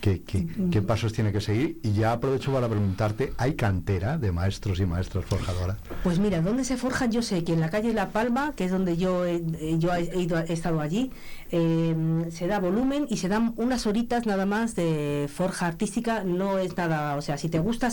¿Qué, 0.00 0.22
qué, 0.22 0.82
pasos 0.82 1.12
tiene 1.12 1.32
que 1.32 1.40
seguir? 1.40 1.78
Y 1.82 1.92
ya 1.92 2.12
aprovecho 2.12 2.52
para 2.52 2.68
preguntarte, 2.68 3.32
¿hay 3.38 3.54
cantera 3.54 4.18
de 4.18 4.32
maestros 4.32 4.80
y 4.80 4.86
maestras 4.86 5.24
forjadoras? 5.24 5.78
Pues 6.02 6.18
mira, 6.18 6.40
¿dónde 6.40 6.64
se 6.64 6.76
forjan? 6.76 7.10
Yo 7.10 7.22
sé 7.22 7.44
que 7.44 7.52
en 7.52 7.60
la 7.60 7.70
calle 7.70 7.92
La 7.92 8.10
Palma, 8.10 8.54
que 8.54 8.64
es 8.64 8.70
donde 8.70 8.96
yo 8.96 9.24
he, 9.24 9.42
yo 9.78 9.94
he, 9.94 10.20
ido, 10.20 10.38
he 10.38 10.52
estado 10.52 10.80
allí, 10.80 11.10
em, 11.54 12.32
se 12.32 12.48
da 12.48 12.58
volumen 12.58 13.06
y 13.08 13.18
se 13.18 13.28
dan 13.28 13.54
unas 13.56 13.86
horitas 13.86 14.26
nada 14.26 14.44
más 14.44 14.74
de 14.74 15.30
forja 15.32 15.68
artística. 15.68 16.24
No 16.24 16.58
es 16.58 16.76
nada, 16.76 17.14
o 17.16 17.22
sea, 17.22 17.38
si 17.38 17.48
te 17.48 17.60
gusta 17.60 17.88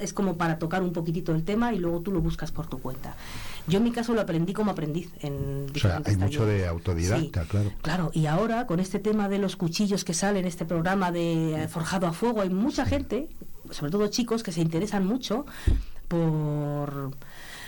es 0.00 0.12
como 0.12 0.36
para 0.36 0.58
tocar 0.58 0.82
un 0.82 0.92
poquitito 0.92 1.32
el 1.32 1.42
tema 1.42 1.72
y 1.72 1.78
luego 1.78 2.02
tú 2.02 2.12
lo 2.12 2.20
buscas 2.20 2.52
por 2.52 2.66
tu 2.66 2.78
cuenta. 2.78 3.16
Yo 3.66 3.78
en 3.78 3.84
mi 3.84 3.90
caso 3.90 4.12
lo 4.12 4.20
aprendí 4.20 4.52
como 4.52 4.70
aprendiz. 4.70 5.10
En 5.20 5.66
o 5.74 5.78
sea, 5.78 6.02
hay 6.04 6.16
mucho 6.16 6.44
de 6.44 6.66
autodidacta, 6.66 7.44
claro. 7.44 7.72
Claro, 7.80 8.10
y 8.12 8.26
ahora 8.26 8.66
con 8.66 8.80
este 8.80 8.98
tema 8.98 9.30
de 9.30 9.38
los 9.38 9.56
cuchillos 9.56 10.04
que 10.04 10.12
sale 10.12 10.38
en 10.38 10.44
este 10.44 10.66
programa 10.66 11.10
de 11.10 11.64
eh, 11.64 11.68
forjado 11.68 12.06
a 12.06 12.12
fuego, 12.12 12.42
hay 12.42 12.50
mucha 12.50 12.84
gente, 12.84 13.30
sobre 13.70 13.90
todo 13.90 14.06
chicos, 14.08 14.42
que 14.42 14.52
se 14.52 14.60
interesan 14.60 15.06
mucho 15.06 15.46
por 16.08 17.12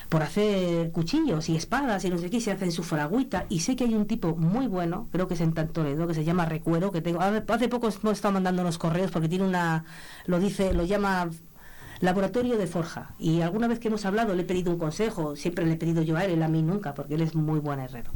por 0.08 0.22
hacer 0.22 0.90
cuchillos 0.90 1.48
y 1.48 1.56
espadas 1.56 2.04
y 2.04 2.10
no 2.10 2.18
sé 2.18 2.30
qué, 2.30 2.40
se 2.40 2.50
hacen 2.50 2.72
su 2.72 2.82
fragüita. 2.82 3.46
Y 3.48 3.60
sé 3.60 3.76
que 3.76 3.84
hay 3.84 3.94
un 3.94 4.06
tipo 4.06 4.36
muy 4.36 4.66
bueno, 4.66 5.08
creo 5.12 5.28
que 5.28 5.34
es 5.34 5.40
en 5.40 5.52
Toledo, 5.52 6.06
que 6.06 6.14
se 6.14 6.24
llama 6.24 6.46
Recuero, 6.46 6.90
que 6.92 7.02
tengo. 7.02 7.20
Hace 7.20 7.68
poco 7.68 7.88
hemos 7.88 8.12
estado 8.12 8.32
mandando 8.32 8.62
unos 8.62 8.78
correos 8.78 9.10
porque 9.10 9.28
tiene 9.28 9.44
una. 9.44 9.84
Lo 10.26 10.40
dice, 10.40 10.72
lo 10.72 10.84
llama 10.84 11.28
Laboratorio 12.00 12.56
de 12.56 12.66
Forja. 12.66 13.14
Y 13.18 13.42
alguna 13.42 13.68
vez 13.68 13.78
que 13.78 13.88
hemos 13.88 14.04
hablado 14.04 14.34
le 14.34 14.42
he 14.42 14.46
pedido 14.46 14.72
un 14.72 14.78
consejo, 14.78 15.36
siempre 15.36 15.66
le 15.66 15.72
he 15.72 15.76
pedido 15.76 16.02
yo 16.02 16.16
a 16.16 16.24
él, 16.24 16.42
a 16.42 16.48
mí 16.48 16.62
nunca, 16.62 16.94
porque 16.94 17.14
él 17.14 17.22
es 17.22 17.34
muy 17.34 17.60
buen 17.60 17.80
herrero. 17.80 18.12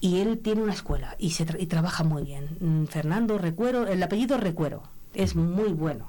Y 0.00 0.20
él 0.20 0.40
tiene 0.40 0.62
una 0.62 0.74
escuela 0.74 1.16
y, 1.18 1.30
se 1.30 1.46
y 1.58 1.66
trabaja 1.66 2.04
muy 2.04 2.24
bien. 2.24 2.58
Mm, 2.60 2.84
Fernando 2.86 3.38
Recuero, 3.38 3.86
el 3.86 4.02
apellido 4.02 4.36
Recuero, 4.38 4.82
es 5.14 5.36
muy 5.36 5.70
bueno. 5.70 6.06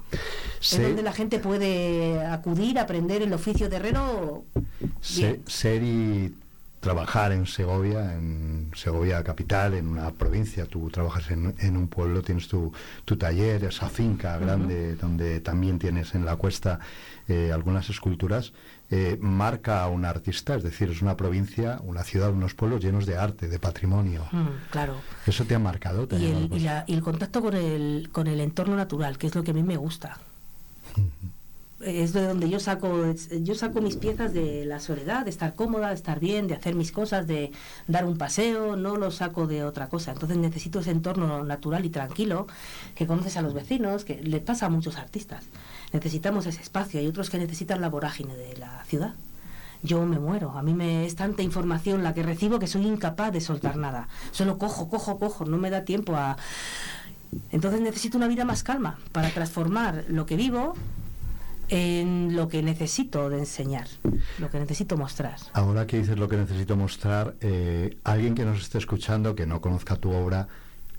Es 0.60 0.80
donde 0.80 1.02
la 1.02 1.12
gente 1.12 1.38
puede 1.38 2.24
acudir, 2.24 2.78
aprender 2.78 3.22
el 3.22 3.32
oficio 3.32 3.68
de 3.68 3.76
herrero. 3.76 4.44
Seri 5.00 6.34
trabajar 6.86 7.32
en 7.32 7.46
Segovia, 7.46 8.14
en 8.14 8.70
Segovia 8.76 9.24
capital, 9.24 9.74
en 9.74 9.88
una 9.88 10.12
provincia. 10.12 10.66
Tú 10.66 10.88
trabajas 10.88 11.32
en, 11.32 11.76
un 11.76 11.88
pueblo, 11.88 12.22
tienes 12.22 12.46
tu, 12.46 12.72
taller, 13.18 13.64
esa 13.64 13.88
finca 13.88 14.38
grande 14.38 14.94
donde 14.94 15.40
también 15.40 15.80
tienes 15.80 16.14
en 16.14 16.24
la 16.24 16.36
cuesta 16.36 16.78
eh, 17.26 17.50
algunas 17.52 17.90
esculturas. 17.90 18.52
Eh, 18.88 19.18
marca 19.20 19.82
a 19.82 19.88
un 19.88 20.04
artista, 20.04 20.54
es 20.54 20.62
decir, 20.62 20.90
es 20.90 21.02
una 21.02 21.16
provincia, 21.16 21.80
una 21.82 22.04
ciudad, 22.04 22.30
unos 22.30 22.54
pueblos 22.54 22.84
llenos 22.84 23.04
de 23.04 23.16
arte, 23.16 23.48
de 23.48 23.58
patrimonio. 23.58 24.28
Mm, 24.30 24.70
claro. 24.70 24.94
¿Eso 25.26 25.44
te 25.44 25.56
ha 25.56 25.58
marcado? 25.58 26.06
Y 26.12 26.26
el, 26.26 26.52
y, 26.52 26.92
el, 26.92 27.02
contacto 27.02 27.42
con 27.42 27.54
el, 27.54 28.10
con 28.12 28.28
el 28.28 28.40
entorno 28.40 28.76
natural, 28.76 29.18
que 29.18 29.26
es 29.26 29.34
lo 29.34 29.42
que 29.42 29.50
a 29.50 29.54
mí 29.54 29.64
me 29.64 29.76
gusta 29.76 30.18
es 31.80 32.12
de 32.14 32.26
donde 32.26 32.48
yo 32.48 32.58
saco 32.58 33.12
yo 33.42 33.54
saco 33.54 33.82
mis 33.82 33.96
piezas 33.96 34.32
de 34.32 34.64
la 34.64 34.80
soledad 34.80 35.24
de 35.24 35.30
estar 35.30 35.54
cómoda 35.54 35.88
de 35.88 35.94
estar 35.94 36.20
bien 36.20 36.48
de 36.48 36.54
hacer 36.54 36.74
mis 36.74 36.90
cosas 36.90 37.26
de 37.26 37.52
dar 37.86 38.06
un 38.06 38.16
paseo 38.16 38.76
no 38.76 38.96
lo 38.96 39.10
saco 39.10 39.46
de 39.46 39.62
otra 39.62 39.88
cosa 39.88 40.12
entonces 40.12 40.38
necesito 40.38 40.80
ese 40.80 40.90
entorno 40.90 41.44
natural 41.44 41.84
y 41.84 41.90
tranquilo 41.90 42.46
que 42.94 43.06
conoces 43.06 43.36
a 43.36 43.42
los 43.42 43.52
vecinos 43.52 44.04
que 44.04 44.22
le 44.22 44.40
pasa 44.40 44.66
a 44.66 44.68
muchos 44.70 44.96
artistas 44.96 45.44
necesitamos 45.92 46.46
ese 46.46 46.62
espacio 46.62 47.00
hay 47.00 47.06
otros 47.06 47.30
que 47.30 47.38
necesitan 47.38 47.80
la 47.80 47.88
vorágine 47.88 48.34
de 48.34 48.56
la 48.56 48.84
ciudad 48.84 49.14
yo 49.82 50.04
me 50.04 50.18
muero. 50.18 50.52
A 50.52 50.62
mí 50.62 50.74
me 50.74 51.06
es 51.06 51.16
tanta 51.16 51.42
información 51.42 52.02
la 52.02 52.14
que 52.14 52.22
recibo 52.22 52.58
que 52.58 52.66
soy 52.66 52.86
incapaz 52.86 53.32
de 53.32 53.40
soltar 53.40 53.76
nada. 53.76 54.08
Solo 54.32 54.58
cojo, 54.58 54.88
cojo, 54.88 55.18
cojo. 55.18 55.44
No 55.44 55.58
me 55.58 55.70
da 55.70 55.84
tiempo 55.84 56.16
a. 56.16 56.36
Entonces 57.50 57.80
necesito 57.80 58.16
una 58.16 58.28
vida 58.28 58.44
más 58.44 58.62
calma 58.62 58.98
para 59.12 59.30
transformar 59.30 60.04
lo 60.08 60.26
que 60.26 60.36
vivo 60.36 60.74
en 61.68 62.36
lo 62.36 62.48
que 62.48 62.62
necesito 62.62 63.28
de 63.28 63.40
enseñar, 63.40 63.88
lo 64.38 64.48
que 64.50 64.60
necesito 64.60 64.96
mostrar. 64.96 65.36
Ahora 65.52 65.86
que 65.86 65.98
dices 65.98 66.16
lo 66.16 66.28
que 66.28 66.36
necesito 66.36 66.76
mostrar, 66.76 67.34
eh, 67.40 67.98
alguien 68.04 68.36
que 68.36 68.44
nos 68.44 68.60
esté 68.60 68.78
escuchando, 68.78 69.34
que 69.34 69.46
no 69.46 69.60
conozca 69.60 69.96
tu 69.96 70.12
obra, 70.12 70.46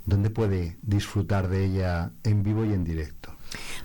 ¿dónde 0.05 0.29
puede 0.29 0.77
disfrutar 0.81 1.47
de 1.47 1.65
ella 1.65 2.11
en 2.23 2.43
vivo 2.43 2.65
y 2.65 2.73
en 2.73 2.83
directo? 2.83 3.36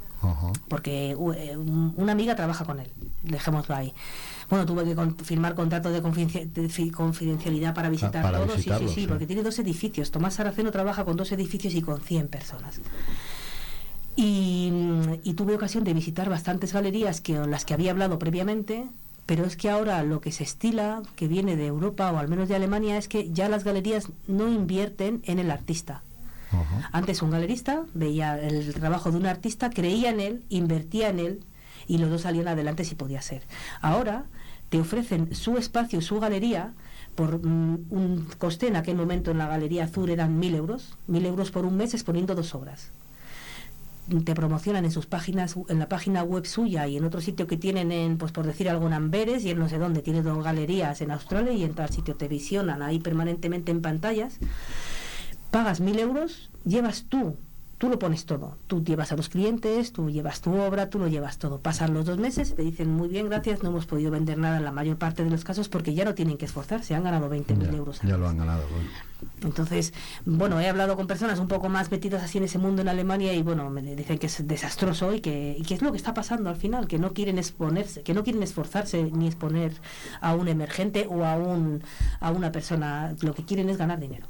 porque 0.69 1.11
eh, 1.13 1.57
una 1.57 2.13
amiga 2.13 2.35
trabaja 2.35 2.65
con 2.65 2.81
él, 2.81 2.91
dejémoslo 3.23 3.75
ahí. 3.75 3.95
Bueno, 4.49 4.67
tuve 4.67 4.85
que 4.85 5.25
firmar 5.25 5.55
contrato 5.55 5.91
de, 5.91 6.03
confidencialidad 6.03 7.75
para 7.75 7.89
visitar 7.89 8.33
todos, 8.33 8.61
sí, 8.61 8.71
sí, 8.79 8.89
sí, 8.89 9.07
porque 9.07 9.27
tiene 9.27 9.43
dos 9.43 9.59
edificios. 9.59 10.11
Tomás 10.11 10.35
Saraceno 10.35 10.71
trabaja 10.73 11.05
con 11.05 11.17
dos 11.17 11.31
edificios 11.33 11.75
y 11.75 11.83
con 11.83 12.01
100 12.01 12.29
personas. 12.29 12.81
Y, 14.17 14.71
y, 15.23 15.35
tuve 15.35 15.55
ocasión 15.55 15.85
de 15.85 15.95
visitar 15.95 16.29
bastantes 16.29 16.73
galerías 16.73 17.21
que 17.21 17.35
las 17.47 17.65
que 17.65 17.75
había 17.75 17.93
hablado 17.93 18.19
previamente 18.19 18.89
pero 19.31 19.45
es 19.45 19.57
que 19.57 19.71
ahora 19.71 20.03
lo 20.03 20.21
que 20.21 20.33
se 20.33 20.43
estila, 20.43 21.05
que 21.15 21.29
viene 21.29 21.55
de 21.55 21.69
Europa 21.69 22.11
o 22.11 22.19
al 22.19 22.27
menos 22.27 22.49
de 22.49 22.57
Alemania, 22.57 22.97
es 22.97 23.07
que 23.07 23.31
ya 23.31 23.49
las 23.49 23.63
galerías 23.63 24.09
no 24.27 24.49
invierten 24.49 25.23
en 25.25 25.39
el 25.39 25.53
artista. 25.53 26.03
Antes 26.91 27.23
un 27.23 27.31
galerista 27.31 27.85
veía 27.95 28.37
el 28.41 28.75
trabajo 28.75 29.13
de 29.13 29.19
un 29.19 29.27
artista, 29.27 29.71
creía 29.71 30.11
en 30.11 30.19
él, 30.19 30.43
invertía 30.49 31.11
en 31.11 31.21
él 31.21 31.45
y 31.87 31.99
los 31.99 32.11
dos 32.11 32.23
salían 32.23 32.49
adelante 32.49 32.85
si 32.85 32.97
podía 32.97 33.23
ser. 33.23 33.45
Ahora 33.81 34.25
te 34.69 34.81
ofrecen 34.81 35.33
su 35.33 35.59
espacio, 35.59 36.01
su 36.01 36.19
galería, 36.19 36.73
por 37.15 37.39
mm, 37.39 37.85
un 37.91 38.27
coste 38.37 38.67
en 38.67 38.75
aquel 38.75 38.97
momento 38.97 39.31
en 39.31 39.39
la 39.39 39.47
Galería 39.47 39.85
Azul 39.85 40.11
eran 40.11 40.41
mil 40.41 40.57
euros, 40.57 40.99
mil 41.07 41.25
euros 41.25 41.53
por 41.53 41.67
un 41.67 41.77
mes 41.77 41.95
exponiendo 41.95 42.35
dos 42.35 42.53
obras 42.57 42.91
te 44.25 44.35
promocionan 44.35 44.85
en 44.85 44.91
sus 44.91 45.07
páginas, 45.07 45.57
en 45.69 45.79
la 45.79 45.89
página 45.89 46.23
web 46.23 46.47
suya 46.47 46.87
y 46.87 46.97
en 46.97 47.05
otro 47.05 47.21
sitio 47.21 47.47
que 47.47 47.57
tienen 47.57 47.93
en, 47.93 48.19
pues 48.19 48.33
por 48.33 48.47
decir 48.47 48.69
algo, 48.69 48.87
en 48.87 48.93
Amberes 48.93 49.45
y 49.45 49.51
en 49.51 49.59
no 49.59 49.69
sé 49.69 49.79
dónde, 49.79 50.03
tiene 50.03 50.23
dos 50.23 50.43
galerías 50.43 51.01
en 51.01 51.11
Australia 51.11 51.53
y 51.53 51.65
en 51.65 51.75
tal 51.75 51.91
sitio 51.91 52.17
te 52.17 52.29
visionan 52.29 52.83
ahí 52.83 52.99
permanentemente 52.99 53.71
en 53.71 53.83
pantallas, 53.83 54.39
pagas 55.51 55.81
mil 55.81 55.99
euros, 55.99 56.51
llevas 56.65 57.05
tú 57.09 57.37
tú 57.81 57.89
lo 57.89 57.99
pones 57.99 58.27
todo. 58.27 58.59
Tú 58.67 58.85
llevas 58.85 59.11
a 59.11 59.17
los 59.17 59.31
clientes, 59.31 59.95
tú 59.95 60.11
llevas 60.11 60.43
tu 60.43 60.55
obra, 60.55 60.91
tú 60.91 60.99
lo 60.99 61.09
llevas 61.09 61.39
todo. 61.39 61.61
Pasan 61.61 61.95
los 61.95 62.05
dos 62.05 62.19
meses, 62.19 62.55
te 62.55 62.61
dicen 62.61 62.91
muy 62.91 63.09
bien, 63.09 63.31
gracias, 63.31 63.63
no 63.63 63.71
hemos 63.71 63.87
podido 63.87 64.11
vender 64.11 64.37
nada 64.37 64.59
en 64.59 64.65
la 64.65 64.71
mayor 64.71 64.99
parte 64.99 65.25
de 65.25 65.31
los 65.31 65.45
casos 65.45 65.71
porque 65.71 65.95
ya 65.95 66.05
no 66.05 66.15
tienen 66.15 66.37
que 66.37 66.45
esforzarse, 66.45 66.95
han 66.95 67.05
ganado 67.05 67.31
20.000 67.31 67.75
euros. 67.75 68.01
Ya 68.03 68.19
lo 68.19 68.29
han 68.29 68.37
ganado. 68.37 68.65
Entonces, 69.43 69.93
bueno, 70.25 70.61
he 70.61 70.69
hablado 70.69 70.97
con 70.97 71.07
personas 71.07 71.39
un 71.39 71.49
poco 71.49 71.69
más 71.69 71.91
metidas 71.91 72.23
así 72.23 72.39
en 72.39 72.45
ese 72.45 72.59
mundo 72.59 72.83
en 72.83 72.89
Alemania 72.89 73.33
y 73.33 73.43
bueno, 73.43 73.71
me 73.71 73.83
dicen 73.83 74.19
que 74.19 74.27
es 74.27 74.47
desastroso 74.47 75.15
y 75.15 75.21
que, 75.21 75.57
y 75.59 75.63
que 75.63 75.75
es 75.75 75.83
lo 75.83 75.91
que 75.93 75.99
está 75.99 76.15
pasando 76.15 76.51
al 76.51 76.57
final, 76.57 76.89
que 76.89 76.99
no 76.99 77.13
quieren 77.13 77.39
exponerse, 77.39 78.03
que 78.03 78.15
no 78.15 78.23
quieren 78.23 78.43
esforzarse 78.43 79.03
ni 79.05 79.27
exponer 79.27 79.73
a 80.21 80.35
un 80.35 80.49
emergente 80.49 81.07
o 81.09 81.25
a 81.25 81.37
un 81.37 81.83
a 82.21 82.31
una 82.31 82.53
persona, 82.53 83.15
lo 83.21 83.35
que 83.35 83.45
quieren 83.45 83.69
es 83.71 83.77
ganar 83.77 83.99
dinero. 83.99 84.27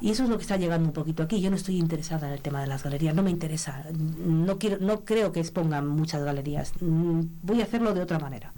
Y 0.00 0.10
eso 0.10 0.24
es 0.24 0.28
lo 0.28 0.36
que 0.36 0.42
está 0.42 0.56
llegando 0.56 0.88
un 0.88 0.92
poquito 0.92 1.22
aquí. 1.22 1.40
Yo 1.40 1.50
no 1.50 1.56
estoy 1.56 1.78
interesada 1.78 2.28
en 2.28 2.34
el 2.34 2.40
tema 2.40 2.60
de 2.60 2.66
las 2.66 2.84
galerías, 2.84 3.14
no 3.14 3.22
me 3.22 3.30
interesa. 3.30 3.84
No 3.92 4.58
quiero, 4.58 4.78
no 4.80 5.04
creo 5.04 5.32
que 5.32 5.40
expongan 5.40 5.86
muchas 5.88 6.22
galerías. 6.22 6.72
Mm, 6.80 7.22
voy 7.42 7.60
a 7.60 7.64
hacerlo 7.64 7.92
de 7.92 8.00
otra 8.00 8.18
manera. 8.18 8.52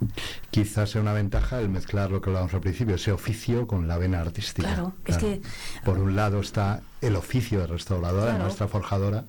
Quizás 0.51 0.91
sea 0.91 1.01
una 1.01 1.13
ventaja 1.13 1.59
el 1.59 1.69
mezclar 1.69 2.11
lo 2.11 2.21
que 2.21 2.29
hablábamos 2.29 2.53
al 2.53 2.61
principio, 2.61 2.95
ese 2.95 3.11
oficio 3.11 3.67
con 3.67 3.87
la 3.87 3.97
vena 3.97 4.21
artística. 4.21 4.67
Claro, 4.67 4.93
es 5.05 5.17
que 5.17 5.41
Por 5.83 5.99
un 5.99 6.15
lado 6.15 6.39
está 6.39 6.81
el 7.01 7.15
oficio 7.15 7.59
de 7.59 7.67
restauradora, 7.67 8.33
de 8.33 8.39
nuestra 8.39 8.67
forjadora, 8.67 9.23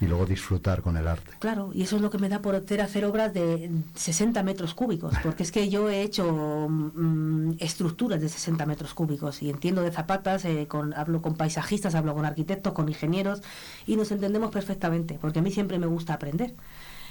y 0.00 0.06
luego 0.06 0.26
disfrutar 0.26 0.82
con 0.82 0.96
el 0.96 1.06
arte. 1.06 1.32
Claro, 1.38 1.70
y 1.74 1.82
eso 1.82 1.96
es 1.96 2.02
lo 2.02 2.10
que 2.10 2.18
me 2.18 2.28
da 2.28 2.40
por 2.40 2.54
hacer, 2.54 2.80
hacer 2.80 3.04
obras 3.04 3.32
de 3.34 3.70
60 3.94 4.42
metros 4.42 4.74
cúbicos, 4.74 5.14
porque 5.22 5.42
es 5.42 5.52
que 5.52 5.68
yo 5.68 5.88
he 5.88 6.02
hecho 6.02 6.68
mm, 6.68 7.54
estructuras 7.58 8.20
de 8.20 8.28
60 8.28 8.64
metros 8.66 8.94
cúbicos 8.94 9.42
y 9.42 9.50
entiendo 9.50 9.82
de 9.82 9.90
zapatas, 9.90 10.44
eh, 10.44 10.66
con, 10.68 10.94
hablo 10.94 11.22
con 11.22 11.34
paisajistas, 11.34 11.94
hablo 11.94 12.14
con 12.14 12.24
arquitectos, 12.24 12.72
con 12.72 12.88
ingenieros, 12.88 13.42
y 13.86 13.96
nos 13.96 14.10
entendemos 14.10 14.50
perfectamente, 14.50 15.18
porque 15.20 15.40
a 15.40 15.42
mí 15.42 15.50
siempre 15.50 15.78
me 15.78 15.86
gusta 15.86 16.14
aprender. 16.14 16.54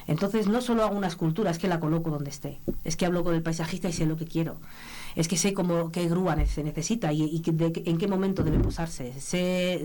Entonces 0.08 0.48
no 0.48 0.62
solo 0.62 0.84
hago 0.84 0.96
una 0.96 1.08
escultura, 1.08 1.52
es 1.52 1.58
que 1.58 1.68
la 1.68 1.80
coloco 1.80 2.12
donde 2.12 2.30
esté. 2.30 2.60
Es 2.84 2.96
que 2.96 3.06
hablo 3.06 3.24
con 3.24 3.34
el 3.34 3.42
paisajista 3.42 3.90
y 3.90 3.94
sé 3.94 4.06
lo 4.06 4.18
que 4.18 4.26
quiero. 4.26 4.58
Es 5.16 5.28
que 5.28 5.38
sé 5.38 5.54
cómo, 5.54 5.92
qué 5.92 6.08
grúa 6.08 6.36
se 6.46 6.64
necesita 6.64 7.14
y, 7.14 7.42
en 7.46 7.98
qué 7.98 8.08
momento 8.08 8.44
debe 8.44 8.60
posarse. 8.60 9.14
Sé, 9.20 9.82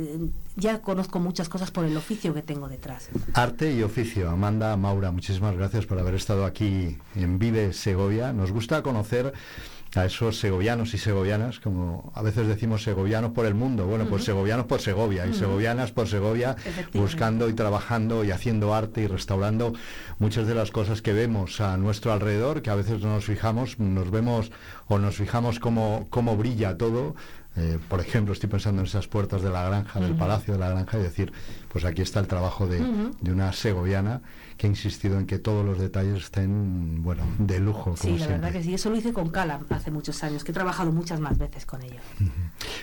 ya 0.57 0.81
conozco 0.83 1.21
muchas 1.21 1.49
cosas 1.49 1.71
por 1.71 1.85
el 1.85 1.97
oficio 1.97 2.35
que 2.35 2.43
tengo 2.43 2.69
detrás. 2.69 3.09
Arte 3.35 3.73
y 3.73 3.83
oficio. 3.83 4.29
Amanda, 4.31 4.77
Maura, 4.77 5.13
muchísimas 5.13 5.57
gracias 5.57 5.87
por 5.87 5.99
haber 5.99 6.15
estado 6.15 6.45
aquí 6.45 6.97
en 7.15 7.39
Vive 7.39 7.73
Segovia. 7.73 8.33
Nos 8.33 8.51
gusta 8.51 8.83
conocer 8.83 9.33
a 9.95 10.05
esos 10.05 10.39
segovianos 10.39 10.95
y 10.95 10.99
segovianas, 10.99 11.59
como 11.59 12.13
a 12.15 12.23
veces 12.23 12.47
decimos 12.47 12.83
segovianos 12.83 13.33
por 13.33 13.47
el 13.47 13.55
mundo, 13.55 13.87
bueno, 13.87 14.07
pues 14.07 14.25
segovianos 14.25 14.67
por 14.67 14.81
Segovia 14.81 15.27
y 15.27 15.35
segovianas 15.35 15.91
por 15.91 16.09
Segovia, 16.09 16.57
buscando 16.95 17.49
y 17.49 17.55
trabajando 17.55 18.25
y 18.25 18.31
haciendo 18.31 18.75
arte 18.75 19.03
y 19.03 19.07
restaurando 19.07 19.73
muchas 20.19 20.47
de 20.47 20.55
las 20.55 20.71
cosas 20.71 21.03
que 21.03 21.13
vemos 21.13 21.61
a 21.61 21.77
nuestro 21.77 22.13
alrededor, 22.13 22.63
que 22.63 22.71
a 22.71 22.77
veces 22.77 23.01
no 23.01 23.15
nos 23.15 23.25
fijamos, 23.25 23.79
nos 23.79 24.11
vemos 24.11 24.53
o 24.87 24.99
nos 24.99 25.17
fijamos 25.17 25.59
cómo, 25.59 26.07
cómo 26.11 26.37
brilla 26.37 26.77
todo, 26.77 27.17
eh, 27.57 27.79
por 27.89 28.01
ejemplo, 28.01 28.33
estoy 28.33 28.49
pensando 28.49 28.81
en 28.81 28.87
esas 28.87 29.09
puertas 29.09 29.43
de 29.43 29.51
la 29.51 29.65
granja, 29.65 29.99
del 29.99 30.15
palacio 30.15 30.55
de 30.55 30.61
la 30.61 30.71
granja, 30.71 30.99
y 30.99 31.03
decir, 31.03 31.33
pues 31.73 31.85
aquí 31.85 32.03
está 32.03 32.21
el 32.21 32.29
trabajo 32.29 32.67
de, 32.67 32.81
una 33.29 33.53
segoviana 33.53 34.21
que 34.61 34.67
ha 34.67 34.71
insistido 34.71 35.17
en 35.17 35.25
que 35.25 35.39
todos 35.39 35.65
los 35.65 35.79
detalles 35.79 36.25
estén, 36.25 37.03
bueno, 37.03 37.23
de 37.39 37.61
lujo. 37.61 37.97
Sí, 37.97 38.19
la 38.19 38.27
verdad 38.27 38.53
que 38.53 38.63
sí. 38.63 38.75
Eso 38.75 38.91
lo 38.91 38.97
hice 38.97 39.15
con 39.15 39.31
Cala 39.31 39.59
hace 39.71 39.91
muchos 39.91 40.23
años, 40.23 40.45
que 40.45 40.51
he 40.51 40.55
trabajado 40.55 40.93
muchas 40.93 41.19
más 41.19 41.39
veces 41.39 41.65
con 41.65 41.83
ellos. 41.83 42.03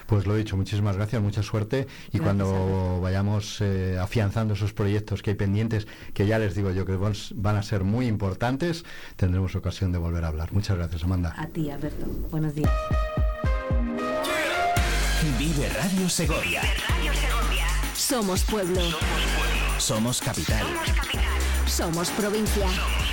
Pues 0.08 0.26
lo 0.26 0.34
he 0.34 0.40
dicho, 0.40 0.58
muchísimas 0.58 0.96
gracias, 0.96 1.22
mucha 1.22 1.44
suerte. 1.44 1.86
Y 2.12 2.18
cuando 2.18 3.00
vayamos 3.00 3.62
eh, 3.62 4.00
afianzando 4.02 4.56
esos 4.56 4.74
proyectos 4.74 5.22
que 5.22 5.32
hay 5.32 5.36
pendientes, 5.36 5.86
que 6.16 6.26
ya 6.26 6.40
les 6.40 6.56
digo 6.56 6.72
yo 6.72 6.84
que 6.86 6.96
van 6.96 7.56
a 7.58 7.62
ser 7.62 7.84
muy 7.84 8.08
importantes, 8.08 8.84
tendremos 9.16 9.56
ocasión 9.56 9.92
de 9.92 10.00
volver 10.00 10.24
a 10.24 10.30
hablar. 10.30 10.54
Muchas 10.54 10.78
gracias, 10.78 11.04
Amanda. 11.04 11.36
A 11.38 11.46
ti, 11.46 11.70
Alberto. 11.70 12.08
Buenos 12.32 12.56
días. 12.56 12.72
Vive 15.38 15.70
Radio 15.70 16.10
Segovia. 16.10 16.62
Somos 17.94 18.44
pueblo. 18.46 18.82
Somos 19.78 20.22
capital. 20.22 20.66
Somos 20.66 21.37
provincia. 22.10 23.07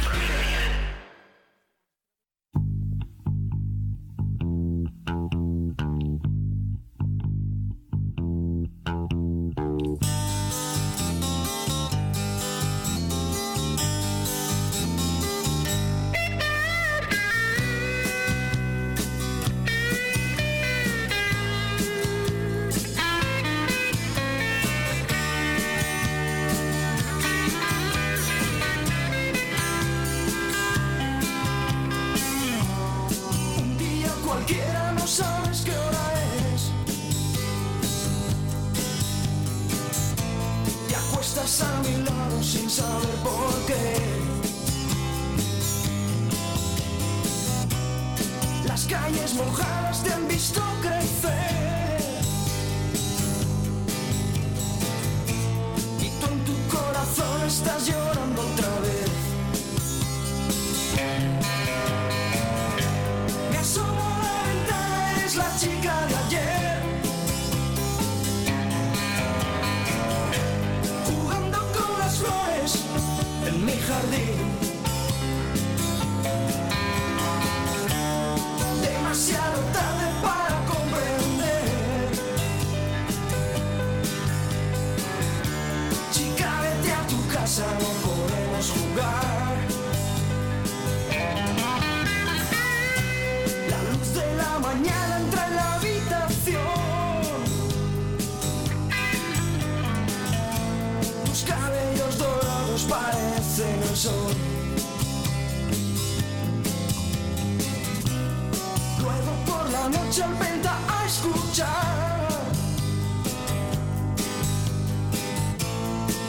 solventa 110.14 110.79
a 110.88 111.07
escuchar. 111.07 112.29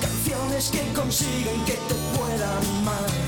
Canciones 0.02 0.71
que 0.71 0.82
consiguen 0.93 1.63
que 1.65 1.74
te 1.74 1.95
puedan 2.17 2.65
amar. 2.80 3.25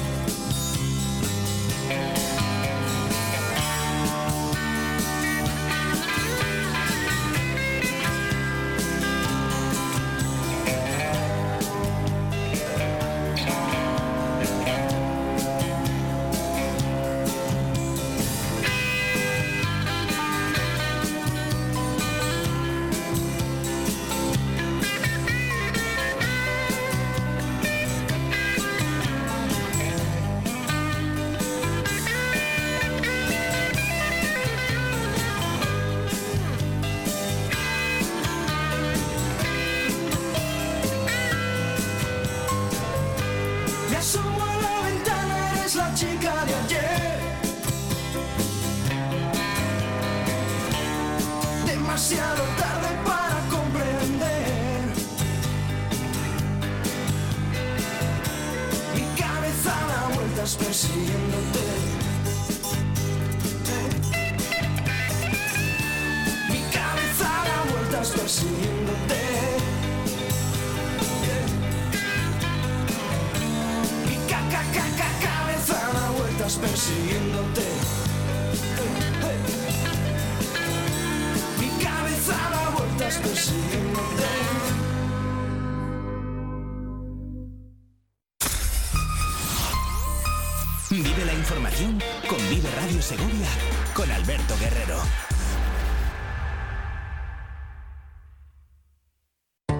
Vive 91.17 91.31
la 91.31 91.39
información 91.39 91.99
con 92.29 92.37
Vive 92.47 92.69
Radio 92.79 93.01
Segovia 93.01 93.47
con 93.95 94.11
Alberto 94.11 94.53
Guerrero. 94.59 95.01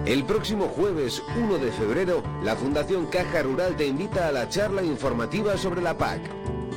El 0.04 0.24
próximo 0.24 0.66
jueves 0.66 1.22
1 1.36 1.58
de 1.58 1.70
febrero, 1.70 2.24
la 2.42 2.56
Fundación 2.56 3.06
Caja 3.06 3.42
Rural 3.42 3.76
te 3.76 3.86
invita 3.86 4.26
a 4.26 4.32
la 4.32 4.48
charla 4.48 4.82
informativa 4.82 5.56
sobre 5.56 5.80
la 5.80 5.96
PAC. 5.96 6.22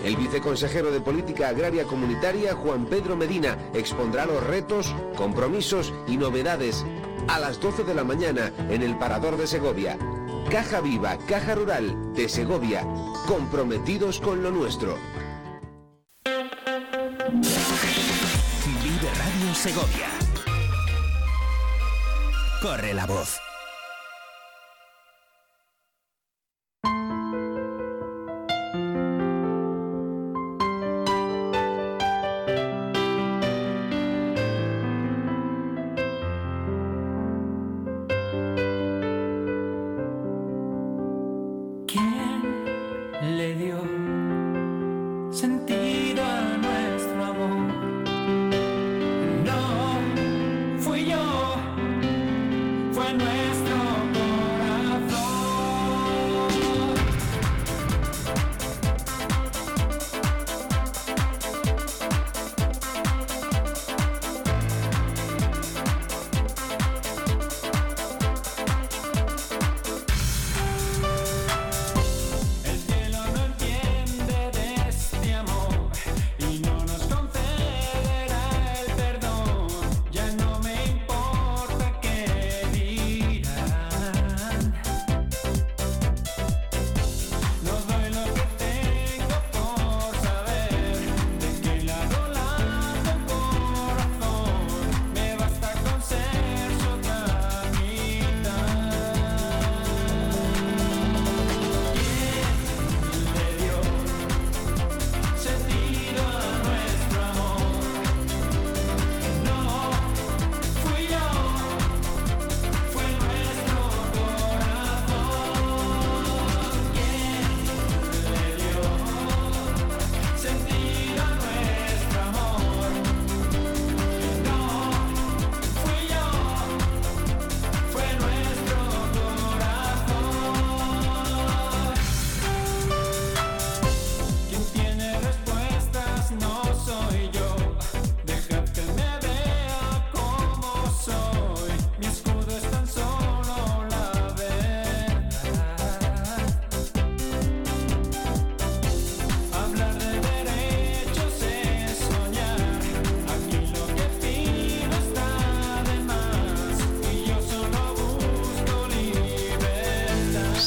El 0.04 0.16
viceconsejero 0.16 0.92
de 0.92 1.02
Política 1.02 1.50
Agraria 1.50 1.86
Comunitaria, 1.86 2.54
Juan 2.54 2.86
Pedro 2.86 3.16
Medina, 3.16 3.58
expondrá 3.74 4.28
los 4.28 4.46
retos, 4.46 4.94
compromisos 5.16 5.92
y 6.08 6.18
novedades 6.18 6.86
a 7.28 7.40
las 7.40 7.60
12 7.60 7.84
de 7.84 7.96
la 7.96 8.04
mañana 8.04 8.52
en 8.70 8.84
el 8.84 8.96
Parador 8.96 9.38
de 9.38 9.48
Segovia. 9.48 9.98
Caja 10.52 10.82
Viva, 10.82 11.18
Caja 11.30 11.56
Rural 11.56 12.14
de 12.14 12.28
Segovia, 12.28 12.86
comprometidos 13.26 14.20
con 14.20 14.44
lo 14.44 14.52
nuestro. 14.52 14.98
Vive 18.84 19.10
Radio 19.18 19.56
Segovia. 19.56 20.10
Corre 22.62 22.94
la 22.94 23.06
voz. 23.06 23.51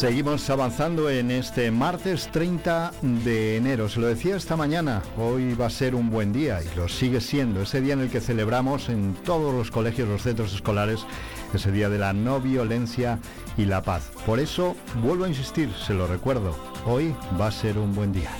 Seguimos 0.05 0.51
avanzando 0.51 1.09
en 1.09 1.31
este 1.31 1.71
martes 1.71 2.29
30 2.31 2.93
de 3.25 3.57
enero. 3.57 3.88
Se 3.88 4.01
lo 4.01 4.07
decía 4.07 4.37
esta 4.37 4.55
mañana, 4.55 5.03
hoy 5.17 5.55
va 5.55 5.64
a 5.64 5.71
ser 5.71 5.95
un 5.95 6.11
buen 6.11 6.31
día 6.31 6.61
y 6.62 6.77
lo 6.77 6.90
sigue 6.90 7.23
siendo. 7.23 7.62
Ese 7.62 7.81
día 7.81 7.95
en 7.95 8.01
el 8.01 8.11
que 8.11 8.21
celebramos 8.21 8.90
en 8.90 9.14
todos 9.25 9.55
los 9.55 9.71
colegios, 9.71 10.07
los 10.07 10.21
centros 10.21 10.53
escolares, 10.53 11.07
ese 11.55 11.73
día 11.73 11.88
de 11.88 11.99
la 11.99 12.12
no 12.12 12.38
violencia 12.38 13.19
y 13.57 13.64
la 13.64 13.81
paz. 13.81 14.11
Por 14.27 14.40
eso, 14.40 14.77
vuelvo 15.03 15.25
a 15.25 15.29
insistir, 15.29 15.73
se 15.73 15.95
lo 15.95 16.07
recuerdo, 16.07 16.55
hoy 16.85 17.14
va 17.40 17.47
a 17.47 17.51
ser 17.51 17.79
un 17.79 17.95
buen 17.95 18.12
día. 18.12 18.31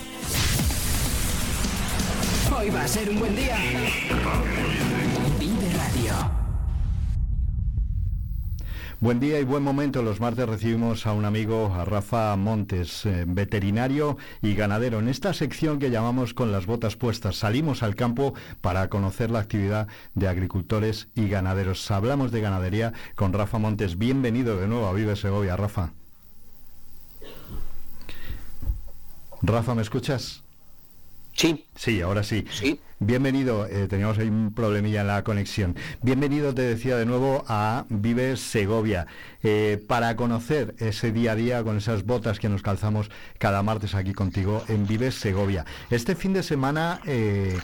Hoy 2.55 2.69
va 2.69 2.83
a 2.83 2.89
ser 2.89 3.09
un 3.09 3.21
buen 3.21 3.35
día. 3.35 3.57
Buen 9.05 9.21
día 9.21 9.39
y 9.39 9.45
buen 9.45 9.63
momento. 9.63 10.03
Los 10.03 10.19
martes 10.19 10.49
recibimos 10.49 11.07
a 11.07 11.13
un 11.13 11.27
amigo, 11.27 11.75
a 11.75 11.85
Rafa 11.85 12.35
Montes, 12.37 13.05
eh, 13.05 13.27
veterinario 13.29 14.17
y 14.41 14.55
ganadero. 14.55 14.99
En 14.99 15.09
esta 15.09 15.35
sección 15.35 15.79
que 15.79 15.91
llamamos 15.91 16.33
con 16.33 16.53
las 16.53 16.65
botas 16.65 16.97
puestas, 16.97 17.37
salimos 17.37 17.83
al 17.83 17.97
campo 17.97 18.33
para 18.63 18.89
conocer 18.89 19.31
la 19.31 19.41
actividad 19.41 19.89
de 20.15 20.27
agricultores 20.27 21.09
y 21.15 21.29
ganaderos. 21.29 21.91
Hablamos 21.91 22.33
de 22.33 22.41
ganadería 22.41 22.95
con 23.15 23.35
Rafa 23.35 23.59
Montes. 23.59 23.99
Bienvenido 23.99 24.57
de 24.57 24.69
nuevo 24.69 24.87
a 24.87 24.95
Vive 24.95 25.17
Segovia, 25.17 25.55
Rafa. 25.55 25.93
Rafa, 29.43 29.75
¿me 29.75 29.83
escuchas? 29.83 30.44
Sí. 31.35 31.67
Sí, 31.75 32.01
ahora 32.01 32.23
sí. 32.23 32.45
Sí. 32.51 32.81
Bienvenido, 33.01 33.67
eh, 33.67 33.89
teníamos 33.89 34.19
ahí 34.19 34.29
un 34.29 34.55
problemilla 34.55 35.01
en 35.01 35.09
la 35.09 35.25
conexión. 35.25 35.77
Bienvenido, 36.01 36.55
te 36.55 36.63
decía 36.63 36.97
de 36.97 37.05
nuevo, 37.07 37.45
a 37.49 37.85
Vive 37.89 38.37
Segovia, 38.37 39.07
eh, 39.43 39.85
para 39.89 40.15
conocer 40.15 40.75
ese 40.79 41.11
día 41.11 41.33
a 41.33 41.35
día 41.35 41.65
con 41.65 41.77
esas 41.77 42.05
botas 42.05 42.39
que 42.39 42.49
nos 42.49 42.63
calzamos 42.63 43.11
cada 43.39 43.63
martes 43.63 43.95
aquí 43.95 44.15
contigo 44.15 44.65
en 44.69 44.87
Vive 44.87 45.11
Segovia. 45.11 45.67
Este 45.91 46.15
fin 46.15 46.33
de 46.33 46.43
semana... 46.43 47.01
Eh, 47.05 47.59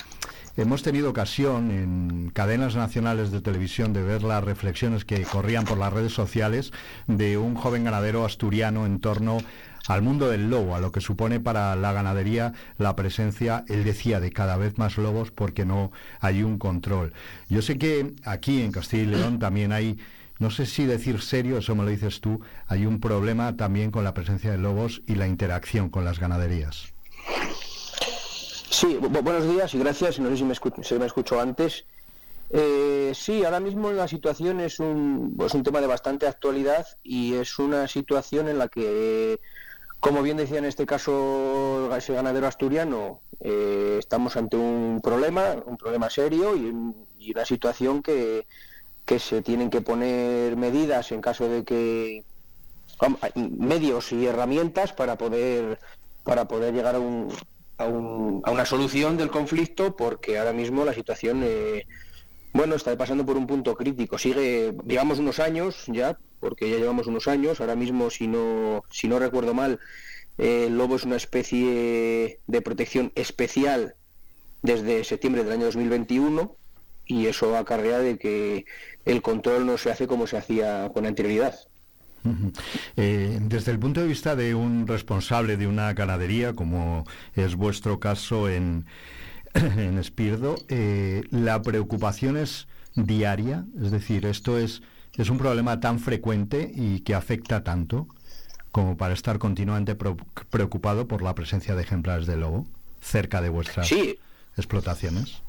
hemos 0.56 0.82
tenido 0.82 1.10
ocasión 1.10 1.70
en 1.70 2.30
cadenas 2.30 2.76
nacionales 2.76 3.30
de 3.30 3.40
televisión 3.40 3.92
de 3.92 4.02
ver 4.02 4.22
las 4.22 4.42
reflexiones 4.42 5.04
que 5.04 5.22
corrían 5.22 5.64
por 5.64 5.78
las 5.78 5.92
redes 5.92 6.12
sociales 6.12 6.72
de 7.06 7.38
un 7.38 7.54
joven 7.54 7.84
ganadero 7.84 8.24
asturiano 8.24 8.86
en 8.86 9.00
torno 9.00 9.38
al 9.86 10.02
mundo 10.02 10.28
del 10.28 10.50
lobo, 10.50 10.76
a 10.76 10.80
lo 10.80 10.92
que 10.92 11.00
supone 11.00 11.40
para 11.40 11.74
la 11.76 11.92
ganadería 11.92 12.52
la 12.78 12.94
presencia, 12.96 13.64
él 13.68 13.84
decía, 13.84 14.20
de 14.20 14.30
cada 14.30 14.56
vez 14.56 14.78
más 14.78 14.98
lobos 14.98 15.30
porque 15.30 15.64
no 15.64 15.90
hay 16.20 16.42
un 16.42 16.58
control. 16.58 17.12
Yo 17.48 17.62
sé 17.62 17.78
que 17.78 18.14
aquí 18.24 18.62
en 18.62 18.72
Castilla 18.72 19.02
y 19.02 19.06
León 19.06 19.38
también 19.38 19.72
hay 19.72 19.98
no 20.38 20.50
sé 20.50 20.64
si 20.64 20.86
decir 20.86 21.20
serio, 21.20 21.58
eso 21.58 21.74
me 21.74 21.84
lo 21.84 21.90
dices 21.90 22.22
tú, 22.22 22.40
hay 22.66 22.86
un 22.86 22.98
problema 22.98 23.56
también 23.58 23.90
con 23.90 24.04
la 24.04 24.14
presencia 24.14 24.50
de 24.50 24.56
lobos 24.56 25.02
y 25.06 25.16
la 25.16 25.26
interacción 25.26 25.90
con 25.90 26.06
las 26.06 26.18
ganaderías. 26.18 26.94
Sí, 28.70 28.96
buenos 28.98 29.48
días 29.48 29.74
y 29.74 29.78
gracias. 29.80 30.20
No 30.20 30.30
sé 30.30 30.36
si 30.36 30.44
me, 30.44 30.52
escucho, 30.52 30.98
me 30.98 31.06
escuchó 31.06 31.40
antes. 31.40 31.84
Eh, 32.50 33.10
sí, 33.16 33.44
ahora 33.44 33.58
mismo 33.58 33.90
la 33.90 34.06
situación 34.06 34.60
es 34.60 34.78
un, 34.78 35.34
pues 35.36 35.54
un 35.54 35.64
tema 35.64 35.80
de 35.80 35.88
bastante 35.88 36.28
actualidad 36.28 36.86
y 37.02 37.34
es 37.34 37.58
una 37.58 37.88
situación 37.88 38.48
en 38.48 38.58
la 38.58 38.68
que 38.68 39.40
como 39.98 40.22
bien 40.22 40.36
decía 40.36 40.58
en 40.58 40.66
este 40.66 40.86
caso 40.86 41.94
ese 41.96 42.14
ganadero 42.14 42.46
asturiano, 42.46 43.20
eh, 43.40 43.96
estamos 43.98 44.36
ante 44.36 44.56
un 44.56 45.00
problema, 45.02 45.56
un 45.66 45.76
problema 45.76 46.08
serio 46.08 46.56
y, 46.56 47.32
una 47.32 47.44
situación 47.44 48.02
que, 48.02 48.46
que 49.04 49.18
se 49.18 49.42
tienen 49.42 49.68
que 49.68 49.80
poner 49.80 50.56
medidas 50.56 51.10
en 51.10 51.20
caso 51.20 51.48
de 51.48 51.64
que 51.64 52.24
medios 53.34 54.12
y 54.12 54.26
herramientas 54.26 54.92
para 54.92 55.16
poder 55.16 55.80
para 56.22 56.46
poder 56.46 56.72
llegar 56.72 56.94
a 56.94 57.00
un, 57.00 57.30
a, 57.80 57.86
un, 57.86 58.42
a 58.44 58.50
una 58.50 58.64
solución 58.64 59.16
del 59.16 59.30
conflicto 59.30 59.96
porque 59.96 60.38
ahora 60.38 60.52
mismo 60.52 60.84
la 60.84 60.94
situación 60.94 61.42
eh, 61.44 61.86
bueno 62.52 62.74
está 62.74 62.96
pasando 62.96 63.24
por 63.24 63.36
un 63.36 63.46
punto 63.46 63.74
crítico 63.74 64.18
sigue 64.18 64.74
digamos 64.84 65.18
unos 65.18 65.38
años 65.38 65.84
ya 65.86 66.18
porque 66.40 66.70
ya 66.70 66.76
llevamos 66.76 67.06
unos 67.06 67.28
años 67.28 67.60
ahora 67.60 67.76
mismo 67.76 68.10
si 68.10 68.26
no 68.26 68.82
si 68.90 69.08
no 69.08 69.18
recuerdo 69.18 69.54
mal 69.54 69.80
eh, 70.38 70.66
el 70.66 70.76
lobo 70.76 70.96
es 70.96 71.04
una 71.04 71.16
especie 71.16 72.38
de 72.46 72.62
protección 72.62 73.12
especial 73.14 73.94
desde 74.62 75.04
septiembre 75.04 75.44
del 75.44 75.54
año 75.54 75.66
2021 75.66 76.56
y 77.06 77.26
eso 77.26 77.56
acarrea 77.56 77.98
de 77.98 78.18
que 78.18 78.66
el 79.04 79.22
control 79.22 79.66
no 79.66 79.78
se 79.78 79.90
hace 79.90 80.06
como 80.06 80.26
se 80.26 80.36
hacía 80.36 80.90
con 80.94 81.06
anterioridad. 81.06 81.58
Eh, 82.96 83.38
desde 83.40 83.72
el 83.72 83.78
punto 83.78 84.00
de 84.00 84.06
vista 84.06 84.36
de 84.36 84.54
un 84.54 84.86
responsable 84.86 85.56
de 85.56 85.66
una 85.66 85.92
ganadería, 85.94 86.54
como 86.54 87.04
es 87.34 87.56
vuestro 87.56 87.98
caso 87.98 88.48
en, 88.48 88.86
en 89.54 89.98
Espirdo, 89.98 90.56
eh, 90.68 91.22
la 91.30 91.62
preocupación 91.62 92.36
es 92.36 92.68
diaria, 92.94 93.64
es 93.82 93.90
decir, 93.90 94.26
esto 94.26 94.58
es, 94.58 94.82
es 95.16 95.30
un 95.30 95.38
problema 95.38 95.80
tan 95.80 95.98
frecuente 95.98 96.70
y 96.74 97.00
que 97.00 97.14
afecta 97.14 97.64
tanto 97.64 98.06
como 98.72 98.96
para 98.96 99.14
estar 99.14 99.38
continuamente 99.38 99.96
preocupado 99.96 101.08
por 101.08 101.22
la 101.22 101.34
presencia 101.34 101.74
de 101.74 101.82
ejemplares 101.82 102.26
de 102.26 102.36
lobo 102.36 102.66
cerca 103.00 103.40
de 103.40 103.48
vuestras 103.48 103.90
explotaciones. 104.56 105.42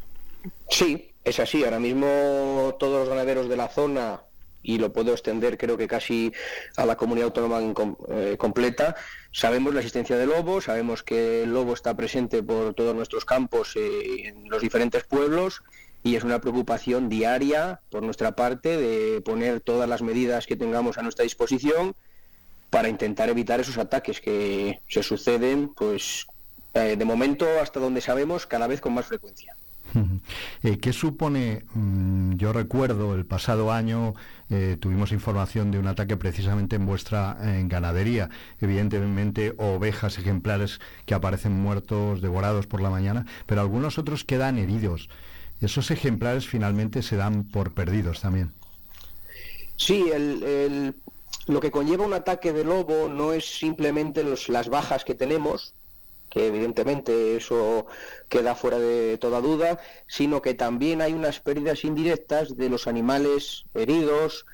Sí, 0.70 1.12
es 1.24 1.40
así. 1.40 1.64
Ahora 1.64 1.80
mismo 1.80 2.76
todos 2.80 3.02
los 3.02 3.10
ganaderos 3.10 3.48
de 3.48 3.58
la 3.58 3.68
zona 3.68 4.22
y 4.64 4.78
lo 4.78 4.94
puedo 4.94 5.12
extender 5.12 5.58
creo 5.58 5.78
que 5.78 5.88
casi 5.88 6.32
a 6.76 6.86
la 6.86 6.96
comunidad 6.96 7.28
autónoma 7.28 7.74
eh, 8.10 8.36
completa. 8.38 8.96
Sabemos 9.32 9.74
la 9.74 9.80
existencia 9.80 10.18
del 10.18 10.30
lobo, 10.30 10.62
sabemos 10.62 11.04
que 11.04 11.44
el 11.44 11.54
lobo 11.54 11.74
está 11.74 11.96
presente 11.96 12.44
por 12.44 12.74
todos 12.74 12.96
nuestros 12.96 13.26
campos 13.26 13.76
eh, 13.76 14.28
en 14.28 14.50
los 14.50 14.62
diferentes 14.62 15.04
pueblos 15.04 15.62
y 16.04 16.16
es 16.16 16.24
una 16.24 16.42
preocupación 16.42 17.10
diaria 17.10 17.80
por 17.90 18.04
nuestra 18.04 18.36
parte 18.36 18.78
de 18.78 19.22
poner 19.22 19.62
todas 19.62 19.88
las 19.88 20.02
medidas 20.02 20.48
que 20.48 20.56
tengamos 20.56 20.98
a 20.98 21.04
nuestra 21.04 21.24
disposición 21.24 21.96
para 22.70 22.90
intentar 22.90 23.30
evitar 23.30 23.60
esos 23.60 23.78
ataques 23.78 24.22
que 24.22 24.80
se 24.88 25.04
suceden, 25.04 25.70
pues 25.76 26.26
eh, 26.74 26.96
de 26.98 27.06
momento 27.06 27.46
hasta 27.62 27.80
donde 27.80 28.02
sabemos 28.02 28.48
cada 28.48 28.68
vez 28.68 28.82
con 28.82 28.94
más 28.94 29.06
frecuencia. 29.06 29.56
Eh, 30.64 30.78
¿Qué 30.78 30.94
supone? 30.94 31.66
Mm, 31.74 32.36
yo 32.36 32.54
recuerdo 32.54 33.16
el 33.16 33.26
pasado 33.26 33.72
año 33.72 34.14
eh, 34.50 34.78
tuvimos 34.80 35.12
información 35.12 35.72
de 35.72 35.80
un 35.80 35.88
ataque 35.88 36.18
precisamente 36.18 36.76
en 36.76 36.86
vuestra 36.86 37.38
ganadería. 37.64 38.30
Evidentemente 38.60 39.54
ovejas 39.58 40.18
ejemplares 40.18 40.80
que 41.06 41.14
aparecen 41.14 41.54
muertos, 41.54 42.22
devorados 42.22 42.68
por 42.68 42.82
la 42.82 42.90
mañana, 42.90 43.26
pero 43.46 43.62
algunos 43.62 43.98
otros 43.98 44.24
quedan 44.24 44.58
heridos. 44.58 45.10
Esos 45.62 45.92
ejemplares 45.92 46.48
finalmente 46.48 47.02
se 47.02 47.16
dan 47.16 47.44
por 47.44 47.74
perdidos 47.74 48.22
también. 48.22 48.52
Sí, 49.78 50.06
lo 51.48 51.60
que 51.60 51.72
conlleva 51.72 52.06
un 52.06 52.14
ataque 52.14 52.54
de 52.54 52.64
lobo 52.64 53.10
no 53.10 53.34
es 53.34 53.46
simplemente 53.46 54.24
las 54.24 54.70
bajas 54.70 55.04
que 55.04 55.16
tenemos, 55.16 55.74
que 56.32 56.48
evidentemente 56.48 57.36
eso 57.36 57.86
queda 58.30 58.56
fuera 58.56 58.80
de 58.80 59.18
toda 59.20 59.42
duda, 59.42 59.80
sino 60.08 60.42
que 60.42 60.54
también 60.54 61.02
hay 61.02 61.14
unas 61.14 61.42
pérdidas 61.42 61.84
indirectas 61.84 62.56
de 62.56 62.70
los 62.70 62.88
animales 62.88 63.66
heridos, 63.76 64.46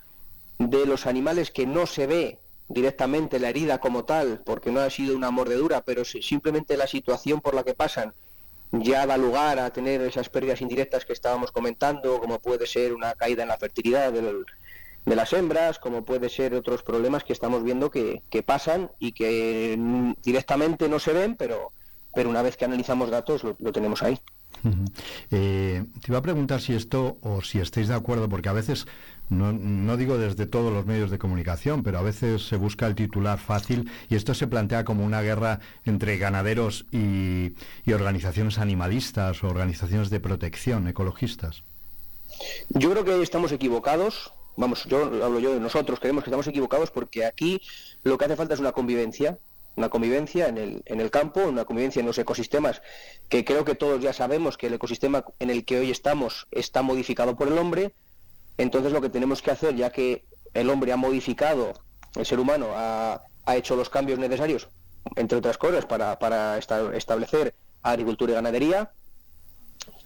de 0.57 0.87
los 0.87 1.05
animales 1.05 1.51
que 1.51 1.67
no 1.67 1.85
se 1.85 2.07
ve 2.07 2.39
directamente 2.67 3.39
la 3.39 3.49
herida 3.49 3.79
como 3.79 4.05
tal, 4.05 4.41
porque 4.43 4.71
no 4.71 4.79
ha 4.79 4.89
sido 4.89 5.15
una 5.15 5.29
mordedura, 5.29 5.81
pero 5.81 6.03
simplemente 6.03 6.75
la 6.77 6.87
situación 6.87 7.41
por 7.41 7.53
la 7.53 7.63
que 7.63 7.75
pasan 7.75 8.13
ya 8.71 9.05
da 9.05 9.15
lugar 9.15 9.59
a 9.59 9.71
tener 9.71 10.01
esas 10.01 10.29
pérdidas 10.29 10.61
indirectas 10.61 11.05
que 11.05 11.13
estábamos 11.13 11.51
comentando, 11.51 12.19
como 12.19 12.39
puede 12.39 12.65
ser 12.65 12.93
una 12.93 13.13
caída 13.13 13.43
en 13.43 13.49
la 13.49 13.57
fertilidad 13.57 14.11
de 15.07 15.15
las 15.15 15.31
hembras, 15.31 15.79
como 15.79 16.03
puede 16.03 16.27
ser 16.27 16.53
otros 16.53 16.83
problemas 16.83 17.23
que 17.23 17.31
estamos 17.31 17.63
viendo 17.63 17.89
que, 17.89 18.21
pasan 18.45 18.91
y 18.99 19.13
que 19.13 19.79
directamente 20.21 20.89
no 20.89 20.99
se 20.99 21.13
ven, 21.13 21.35
pero, 21.35 21.71
pero 22.13 22.29
una 22.29 22.41
vez 22.41 22.57
que 22.57 22.65
analizamos 22.65 23.09
datos 23.09 23.41
lo, 23.43 23.71
tenemos 23.71 24.03
ahí. 24.03 24.19
Eh, 25.31 25.85
te 26.01 26.11
iba 26.11 26.17
a 26.17 26.21
preguntar 26.21 26.59
si 26.59 26.73
esto 26.73 27.17
o 27.21 27.41
si 27.41 27.59
estáis 27.59 27.87
de 27.87 27.93
acuerdo, 27.93 28.27
porque 28.27 28.49
a 28.49 28.53
veces, 28.53 28.85
no, 29.29 29.53
no, 29.53 29.95
digo 29.95 30.17
desde 30.17 30.45
todos 30.45 30.73
los 30.73 30.85
medios 30.85 31.09
de 31.09 31.19
comunicación, 31.19 31.83
pero 31.83 31.99
a 31.99 32.03
veces 32.03 32.45
se 32.45 32.57
busca 32.57 32.85
el 32.85 32.95
titular 32.95 33.39
fácil 33.39 33.89
y 34.09 34.15
esto 34.15 34.33
se 34.33 34.47
plantea 34.47 34.83
como 34.83 35.05
una 35.05 35.21
guerra 35.21 35.61
entre 35.85 36.17
ganaderos 36.17 36.85
y, 36.91 37.53
y 37.85 37.93
organizaciones 37.93 38.57
animalistas 38.57 39.41
o 39.41 39.47
organizaciones 39.47 40.09
de 40.09 40.19
protección 40.19 40.85
ecologistas. 40.89 41.63
Yo 42.69 42.91
creo 42.91 43.05
que 43.05 43.21
estamos 43.21 43.53
equivocados 43.53 44.33
vamos, 44.57 44.83
yo 44.85 45.03
hablo 45.23 45.39
yo 45.39 45.53
de 45.53 45.59
nosotros, 45.59 45.99
creemos 45.99 46.23
que 46.23 46.29
estamos 46.29 46.47
equivocados 46.47 46.91
porque 46.91 47.25
aquí 47.25 47.61
lo 48.03 48.17
que 48.17 48.25
hace 48.25 48.35
falta 48.35 48.55
es 48.55 48.59
una 48.59 48.73
convivencia, 48.73 49.37
una 49.75 49.89
convivencia 49.89 50.47
en 50.47 50.57
el, 50.57 50.81
en 50.85 50.99
el 50.99 51.11
campo, 51.11 51.41
una 51.41 51.63
convivencia 51.63 51.99
en 51.99 52.07
los 52.07 52.17
ecosistemas, 52.17 52.81
que 53.29 53.45
creo 53.45 53.63
que 53.63 53.75
todos 53.75 54.01
ya 54.01 54.11
sabemos 54.11 54.57
que 54.57 54.67
el 54.67 54.73
ecosistema 54.73 55.23
en 55.39 55.51
el 55.51 55.63
que 55.63 55.79
hoy 55.79 55.91
estamos 55.91 56.47
está 56.51 56.81
modificado 56.81 57.37
por 57.37 57.47
el 57.47 57.57
hombre, 57.57 57.93
entonces 58.57 58.91
lo 58.91 59.01
que 59.01 59.09
tenemos 59.09 59.41
que 59.41 59.51
hacer, 59.51 59.75
ya 59.75 59.91
que 59.91 60.25
el 60.53 60.69
hombre 60.69 60.91
ha 60.91 60.97
modificado, 60.97 61.73
el 62.15 62.25
ser 62.25 62.39
humano 62.39 62.71
ha, 62.75 63.21
ha 63.45 63.55
hecho 63.55 63.75
los 63.75 63.89
cambios 63.89 64.17
necesarios, 64.17 64.67
entre 65.15 65.37
otras 65.37 65.57
cosas, 65.57 65.85
para, 65.85 66.17
para 66.19 66.57
establecer 66.57 67.53
agricultura 67.83 68.31
y 68.31 68.35
ganadería, 68.35 68.91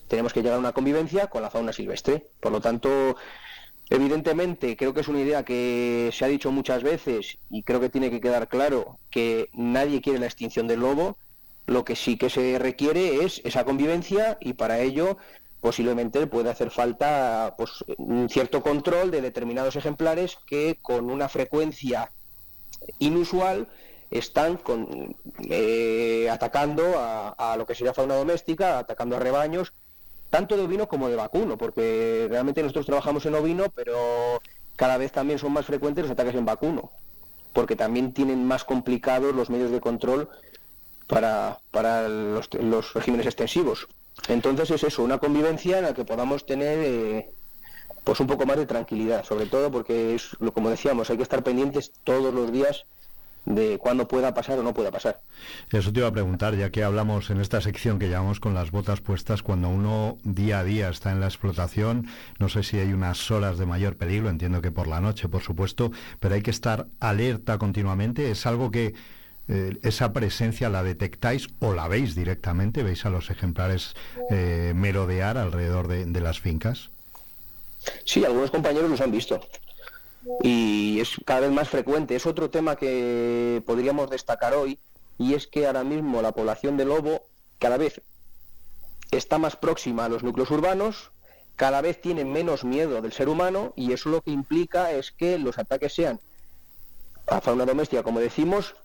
tenemos 0.08 0.34
que 0.34 0.42
llegar 0.42 0.58
a 0.58 0.60
una 0.60 0.74
convivencia 0.74 1.28
con 1.28 1.42
la 1.42 1.50
fauna 1.50 1.72
silvestre. 1.72 2.28
Por 2.42 2.52
lo 2.52 2.60
tanto, 2.60 3.16
Evidentemente, 3.92 4.78
creo 4.78 4.94
que 4.94 5.02
es 5.02 5.10
una 5.10 5.20
idea 5.20 5.44
que 5.44 6.12
se 6.14 6.24
ha 6.24 6.30
dicho 6.30 6.50
muchas 6.50 6.82
veces 6.82 7.38
y 7.50 7.62
creo 7.64 7.82
que 7.82 7.90
tiene 7.90 8.10
que 8.10 8.22
quedar 8.22 8.48
claro 8.48 8.98
que 9.10 9.50
nadie 9.52 10.00
quiere 10.02 10.18
la 10.18 10.28
extinción 10.28 10.66
del 10.66 10.80
lobo. 10.80 11.18
Lo 11.68 11.84
que 11.84 11.98
sí 11.98 12.18
que 12.18 12.30
se 12.30 12.58
requiere 12.58 13.26
es 13.26 13.42
esa 13.44 13.66
convivencia 13.66 14.38
y 14.40 14.54
para 14.54 14.80
ello 14.80 15.18
posiblemente 15.60 16.26
puede 16.26 16.50
hacer 16.50 16.72
falta 16.72 17.56
pues, 17.58 17.84
un 17.98 18.30
cierto 18.30 18.64
control 18.64 19.12
de 19.12 19.20
determinados 19.20 19.76
ejemplares 19.76 20.38
que 20.48 20.78
con 20.82 21.12
una 21.12 21.28
frecuencia 21.28 22.14
inusual 23.00 23.68
están 24.10 24.58
eh, 25.50 26.30
atacando 26.32 26.98
a, 26.98 27.32
a, 27.32 27.58
lo 27.58 27.66
que 27.66 27.76
sería 27.76 27.94
fauna 27.94 28.16
doméstica, 28.16 28.80
atacando 28.80 29.18
a 29.18 29.20
rebaños 29.20 29.74
tanto 30.32 30.58
de 30.58 30.64
ovino 30.64 30.88
como 30.88 31.10
de 31.10 31.18
vacuno, 31.18 31.58
porque 31.58 32.26
realmente 32.30 32.64
nosotros 32.64 32.88
trabajamos 32.88 33.26
en 33.28 33.36
ovino, 33.36 33.66
pero 33.76 34.42
cada 34.78 34.98
vez 34.98 35.12
también 35.12 35.38
son 35.38 35.52
más 35.54 35.66
frecuentes 35.66 36.06
los 36.06 36.12
ataques 36.12 36.34
en 36.34 36.46
vacuno, 36.46 36.92
porque 37.54 37.76
también 37.76 38.14
tienen 38.14 38.44
más 38.48 38.64
complicados 38.64 39.36
los 39.36 39.50
medios 39.50 39.70
de 39.70 39.82
control 39.82 40.30
para, 41.08 41.60
para 41.70 42.08
los, 42.08 42.50
regímenes 42.94 43.28
extensivos. 43.28 43.88
Entonces 44.30 44.72
es 44.72 44.84
eso, 44.84 45.04
una 45.04 45.20
convivencia 45.20 45.80
en 45.80 45.84
la 45.84 45.94
que 45.94 46.06
podamos 46.06 46.46
tener 46.46 46.80
eh, 46.80 47.30
pues 48.06 48.20
un 48.22 48.28
poco 48.28 48.46
más 48.46 48.58
de 48.58 48.66
tranquilidad, 48.66 49.26
sobre 49.26 49.48
todo 49.48 49.70
porque 49.70 50.16
es, 50.16 50.30
como 50.54 50.70
decíamos, 50.70 51.10
hay 51.10 51.18
que 51.18 51.24
estar 51.24 51.44
pendientes 51.44 51.92
todos 52.06 52.34
los 52.34 52.52
días 52.52 52.86
de 53.46 53.78
cuándo 53.80 54.08
pueda 54.08 54.34
pasar 54.34 54.60
o 54.60 54.64
no 54.64 54.74
pueda 54.74 54.92
pasar. 54.92 55.20
Eso 55.72 55.92
te 55.92 56.00
iba 56.00 56.08
a 56.08 56.14
preguntar, 56.14 56.56
ya 56.56 56.70
que 56.70 56.84
hablamos 56.84 57.30
en 57.30 57.42
esta 57.42 57.60
sección 57.62 57.98
que 57.98 58.10
llamamos 58.10 58.40
con 58.40 58.54
las 58.54 58.72
botas 58.72 59.02
puestas, 59.02 59.42
cuando 59.42 59.70
uno 59.70 60.18
día 60.24 60.60
a 60.60 60.64
día 60.64 60.90
está 60.90 61.12
en 61.12 61.20
la 61.20 61.28
explotación, 61.28 62.08
no 62.40 62.50
sé 62.50 62.64
si 62.64 62.78
hay 62.78 62.94
unas 62.94 63.32
horas 63.32 63.58
de 63.58 63.66
mayor 63.66 63.98
peligro, 63.98 64.30
entiendo 64.30 64.62
que 64.62 64.72
por 64.72 64.88
la 64.88 65.02
noche, 65.02 65.28
por 65.28 65.42
supuesto, 65.42 65.92
pero 66.20 66.36
hay 66.36 66.42
que 66.42 66.52
estar 66.52 66.88
alerta 67.00 67.58
continuamente. 67.58 68.30
Es 68.30 68.46
algo 68.46 68.70
que 68.70 68.94
eh, 69.48 69.78
esa 69.82 70.14
presencia 70.14 70.70
la 70.70 70.84
detectáis 70.84 71.48
o 71.60 71.74
la 71.74 71.88
veis 71.88 72.14
directamente, 72.14 72.84
veis 72.84 73.06
a 73.06 73.10
los 73.10 73.30
ejemplares 73.32 73.96
eh, 74.30 74.74
merodear 74.76 75.38
alrededor 75.38 75.88
de, 75.88 76.06
de 76.06 76.22
las 76.22 76.40
fincas. 76.40 76.92
Sí, 78.06 78.24
algunos 78.24 78.52
compañeros 78.52 78.92
los 78.92 79.02
han 79.02 79.12
visto 79.12 79.42
y 80.42 81.00
es 81.00 81.18
cada 81.26 81.42
vez 81.42 81.52
más 81.52 81.70
frecuente. 81.70 82.16
Es 82.16 82.26
otro 82.26 82.50
tema 82.50 82.76
que 82.76 83.64
podríamos 83.66 84.10
destacar 84.10 84.54
hoy 84.54 84.80
y 85.18 85.34
es 85.34 85.48
que 85.48 85.68
ahora 85.68 85.84
mismo 85.84 86.22
la 86.22 86.32
población 86.32 86.78
de 86.78 86.86
lobo 86.86 87.22
cada 87.60 87.78
vez 87.78 88.02
está 89.12 89.38
más 89.38 89.56
próxima 89.56 90.06
a 90.06 90.10
los 90.10 90.24
núcleos 90.24 90.52
urbanos, 90.52 91.12
cada 91.56 91.82
vez 91.82 92.02
tiene 92.02 92.26
menos 92.26 92.64
miedo 92.64 93.02
del 93.02 93.12
ser 93.12 93.30
humano 93.30 93.74
y 93.76 93.92
eso 93.92 94.10
lo 94.10 94.22
que 94.22 94.32
implica 94.32 94.92
es 94.92 95.12
que 95.12 95.38
los 95.38 95.60
ataques 95.60 95.94
sean 95.94 96.20
a 97.28 97.42
fauna 97.42 97.66
doméstica, 97.66 98.04
como 98.04 98.20
decimos, 98.20 98.76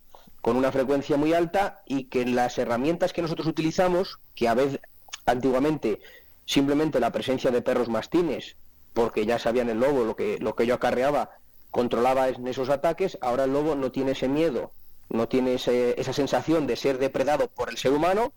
con 0.41 0.57
una 0.57 0.73
frecuencia 0.73 1.17
muy 1.17 1.33
alta 1.33 1.83
y 1.87 2.05
que 2.05 2.27
las 2.27 2.59
herramientas 2.59 3.13
que 3.13 3.23
nosotros 3.23 3.47
utilizamos, 3.47 4.19
que 4.35 4.49
a 4.49 4.55
veces 4.55 4.81
antiguamente 5.25 6.01
simplemente 6.45 7.01
la 7.01 7.11
presencia 7.11 7.51
de 7.51 7.63
perros 7.63 7.89
mastines 7.89 8.57
porque 8.97 9.27
ya 9.27 9.39
sabían 9.39 9.69
el 9.69 9.79
lobo 9.79 10.05
lo 10.05 10.17
que, 10.17 10.39
lo 10.39 10.57
que 10.57 10.65
yo 10.65 10.75
acarreaba, 10.75 11.29
controlaba 11.71 12.31
en 12.31 12.49
esos 12.49 12.71
ataques, 12.71 13.19
ahora 13.21 13.45
el 13.45 13.53
lobo 13.53 13.75
no 13.75 13.93
tiene 13.93 14.13
ese 14.13 14.27
miedo, 14.27 14.73
no 15.11 15.29
tiene 15.29 15.53
esa 15.53 16.13
sensación 16.15 16.67
de 16.67 16.77
ser 16.77 16.97
depredado 16.97 17.49
por 17.49 17.69
el 17.69 17.77
ser 17.77 17.93
humano, 17.93 18.33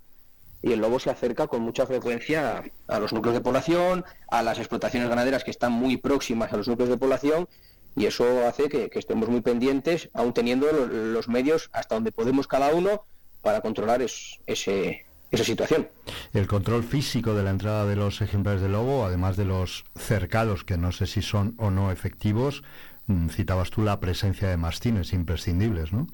y 0.62 0.74
el 0.74 0.82
lobo 0.82 1.00
se 1.00 1.12
acerca 1.12 1.48
con 1.48 1.62
mucha 1.62 1.86
frecuencia 1.86 2.62
a 2.90 3.00
los 3.00 3.14
núcleos 3.14 3.36
de 3.36 3.42
población, 3.42 4.04
a 4.30 4.44
las 4.44 4.60
explotaciones 4.60 5.08
ganaderas 5.08 5.46
que 5.46 5.52
están 5.52 5.72
muy 5.72 5.96
próximas 5.96 6.52
a 6.52 6.58
los 6.58 6.68
núcleos 6.68 6.90
de 6.90 6.98
población 6.98 7.48
y 7.96 8.08
eso 8.08 8.46
hace 8.46 8.68
que, 8.68 8.90
estemos 8.92 9.30
muy 9.30 9.40
pendientes, 9.40 10.10
aún 10.14 10.34
teniendo 10.34 10.70
los, 10.70 11.30
medios 11.30 11.70
hasta 11.72 11.96
donde 11.96 12.12
podemos 12.12 12.48
cada 12.48 12.74
uno 12.76 13.06
para 13.42 13.62
controlar 13.62 14.02
ese, 14.02 15.06
esa 15.32 15.44
situación. 15.44 15.88
El 16.34 16.48
control 16.48 16.84
físico 16.84 17.34
de 17.34 17.44
la 17.44 17.52
entrada 17.52 17.86
de 17.86 17.96
los 17.96 18.22
ejemplares 18.22 18.62
de 18.62 18.70
lobo, 18.70 19.06
además 19.06 19.38
de 19.38 19.46
los 19.46 19.86
cercados, 19.96 20.64
que 20.64 20.78
no 20.78 20.92
sé 20.92 21.06
si 21.06 21.22
son 21.22 21.56
o 21.58 21.72
no 21.72 21.92
efectivos, 21.92 22.64
mm, 23.08 23.30
citabas 23.30 23.70
tú 23.70 23.84
la 23.84 24.00
presencia 24.00 24.50
de 24.50 24.58
mastines 24.58 25.14
imprescindibles, 25.14 25.94
¿no? 25.94 26.08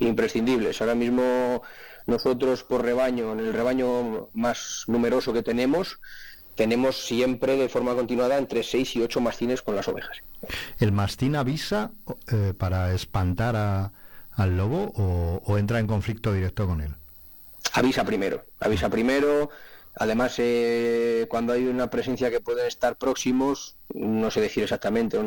Imprescindibles. 0.00 0.80
Ahora 0.80 0.94
mismo 0.94 1.62
nosotros 2.06 2.64
por 2.64 2.82
rebaño, 2.82 3.32
en 3.32 3.40
el 3.40 3.52
rebaño 3.52 4.28
más 4.34 4.84
numeroso 4.86 5.32
que 5.32 5.42
tenemos, 5.42 5.98
tenemos 6.54 7.04
siempre 7.06 7.56
de 7.56 7.68
forma 7.68 7.94
continuada 7.94 8.38
entre 8.38 8.62
6 8.62 8.96
y 8.96 9.02
8 9.02 9.20
mastines 9.20 9.62
con 9.62 9.74
las 9.74 9.88
ovejas. 9.88 10.18
¿El 10.78 10.92
mastín 10.92 11.36
avisa 11.36 11.90
eh, 12.30 12.54
para 12.56 12.92
espantar 12.92 13.92
al 14.30 14.56
lobo 14.56 14.92
o, 15.46 15.58
entra 15.58 15.78
en 15.78 15.86
conflicto 15.86 16.32
directo 16.32 16.66
con 16.66 16.80
él? 16.80 16.94
Avisa 17.72 18.04
primero, 18.04 18.44
avisa 18.60 18.88
primero. 18.88 19.50
Además, 19.96 20.34
eh, 20.38 21.26
cuando 21.28 21.52
hay 21.52 21.66
una 21.66 21.90
presencia 21.90 22.30
que 22.30 22.40
pueden 22.40 22.66
estar 22.66 22.96
próximos, 22.96 23.76
no 23.94 24.30
sé 24.30 24.40
decir 24.40 24.62
exactamente 24.64 25.18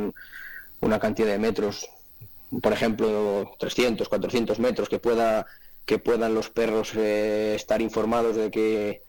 una 0.81 0.99
cantidad 0.99 1.27
de 1.27 1.39
metros, 1.39 1.89
por 2.61 2.73
ejemplo, 2.73 3.51
300, 3.59 4.07
400 4.09 4.59
metros 4.59 4.89
que 4.89 4.99
pueda 4.99 5.45
que 5.87 5.99
puedan 5.99 6.35
los 6.35 6.49
perros 6.49 6.93
eh, 6.95 7.55
estar 7.55 7.81
informados 7.81 8.35
de 8.35 8.51
que 8.51 9.01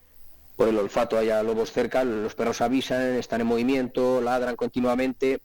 por 0.54 0.68
el 0.68 0.78
olfato 0.78 1.18
haya 1.18 1.42
lobos 1.42 1.72
cerca, 1.72 2.04
los 2.04 2.36
perros 2.36 2.60
avisan, 2.60 3.16
están 3.16 3.40
en 3.40 3.48
movimiento, 3.48 4.20
ladran 4.20 4.54
continuamente, 4.54 5.40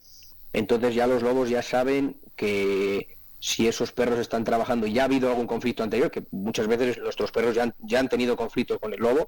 entonces 0.53 0.93
ya 0.93 1.07
los 1.07 1.23
lobos 1.23 1.49
ya 1.49 1.63
saben 1.63 2.17
que 2.35 3.17
si 3.43 3.67
esos 3.67 3.91
perros 3.91 4.19
están 4.19 4.45
trabajando 4.45 4.87
y 4.87 4.93
ya 4.93 5.01
ha 5.01 5.05
habido 5.05 5.27
algún 5.27 5.47
conflicto 5.47 5.83
anterior, 5.83 6.09
que 6.09 6.23
muchas 6.31 6.65
veces 6.65 6.97
nuestros 6.99 7.29
perros 7.33 7.57
ya 7.81 7.99
han, 7.99 8.07
tenido 8.07 8.37
conflicto 8.37 8.79
con 8.79 8.93
el 8.93 9.01
lobo, 9.01 9.27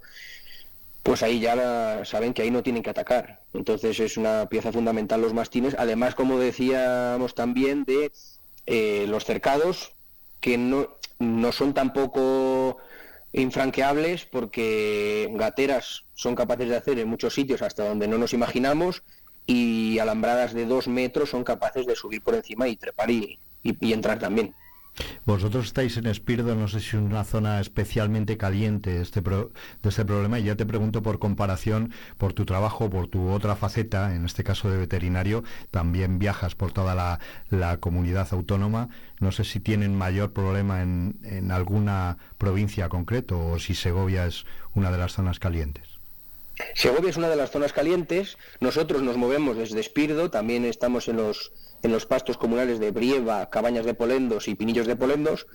pues 1.03 1.21
ahí 1.21 1.41
ya 1.41 2.05
saben 2.05 2.33
que 2.33 2.41
ahí 2.41 2.49
no 2.49 2.63
tienen 2.63 2.81
que 2.81 2.91
atacar. 2.91 3.41
Entonces 3.53 3.99
es 3.99 4.15
una 4.15 4.47
pieza 4.47 4.71
fundamental 4.71 5.19
los 5.19 5.33
mastines. 5.33 5.75
Además, 5.77 6.15
como 6.15 6.39
decíamos 6.39 7.35
también, 7.35 7.83
de 7.83 8.13
eh, 8.67 9.05
los 9.09 9.25
cercados, 9.25 9.91
que 10.39 10.57
no, 10.57 10.95
no 11.19 11.51
son 11.51 11.73
tampoco 11.73 12.77
infranqueables 13.33 14.25
porque 14.25 15.27
gateras 15.33 16.05
son 16.13 16.35
capaces 16.35 16.69
de 16.69 16.77
hacer 16.77 16.99
en 16.99 17.09
muchos 17.09 17.33
sitios 17.33 17.61
hasta 17.61 17.85
donde 17.85 18.07
no 18.07 18.17
nos 18.17 18.31
imaginamos 18.31 19.03
y 19.45 19.99
alambradas 19.99 20.53
de 20.53 20.65
dos 20.65 20.87
metros 20.87 21.31
son 21.31 21.43
capaces 21.43 21.85
de 21.85 21.97
subir 21.97 22.23
por 22.23 22.33
encima 22.33 22.69
y 22.69 22.77
trepar 22.77 23.11
y, 23.11 23.39
y 23.65 23.93
entrar 23.93 24.19
también. 24.19 24.53
Vosotros 25.25 25.65
estáis 25.65 25.97
en 25.97 26.05
Espirdo, 26.05 26.55
no 26.55 26.67
sé 26.67 26.79
si 26.79 26.89
es 26.89 26.93
una 26.93 27.23
zona 27.25 27.59
especialmente 27.59 28.37
caliente 28.37 29.01
este 29.01 29.21
de 29.21 29.89
este 29.89 30.05
problema, 30.05 30.39
y 30.39 30.43
ya 30.43 30.55
te 30.55 30.65
pregunto 30.65 31.01
por 31.01 31.19
comparación, 31.19 31.91
por 32.17 32.33
tu 32.33 32.45
trabajo, 32.45 32.89
por 32.89 33.07
tu 33.07 33.29
otra 33.29 33.55
faceta, 33.55 34.15
en 34.15 34.23
este 34.25 34.43
caso 34.43 34.69
de 34.69 34.77
veterinario, 34.77 35.43
también 35.71 36.17
viajas 36.17 36.55
por 36.55 36.71
toda 36.71 36.95
la, 36.95 37.77
comunidad 37.79 38.27
autónoma, 38.31 38.89
no 39.19 39.31
sé 39.31 39.43
si 39.43 39.59
tienen 39.59 39.95
mayor 39.97 40.31
problema 40.31 40.81
en, 40.81 41.19
en 41.23 41.51
alguna 41.51 42.17
provincia 42.37 42.87
concreto 42.87 43.47
o 43.47 43.59
si 43.59 43.75
Segovia 43.75 44.25
es 44.27 44.45
una 44.73 44.91
de 44.91 44.97
las 44.97 45.13
zonas 45.13 45.39
calientes. 45.39 45.94
Segovia 46.73 47.09
es 47.09 47.17
una 47.17 47.29
de 47.29 47.35
las 47.35 47.51
zonas 47.51 47.73
calientes, 47.73 48.37
nosotros 48.59 49.01
nos 49.01 49.17
movemos 49.17 49.57
desde 49.57 49.79
Espirdo, 49.79 50.29
también 50.29 50.65
estamos 50.65 51.07
en 51.07 51.17
los 51.17 51.51
en 51.85 51.91
los 51.91 52.05
pastos 52.05 52.37
comunales 52.37 52.79
de 52.79 52.91
Brieva, 52.91 53.49
Cabañas 53.49 53.85
de 53.85 53.93
Polendos 53.93 54.47
y 54.47 54.55
Pinillos 54.55 54.87
de 54.87 54.95
Polendos, 54.95 55.47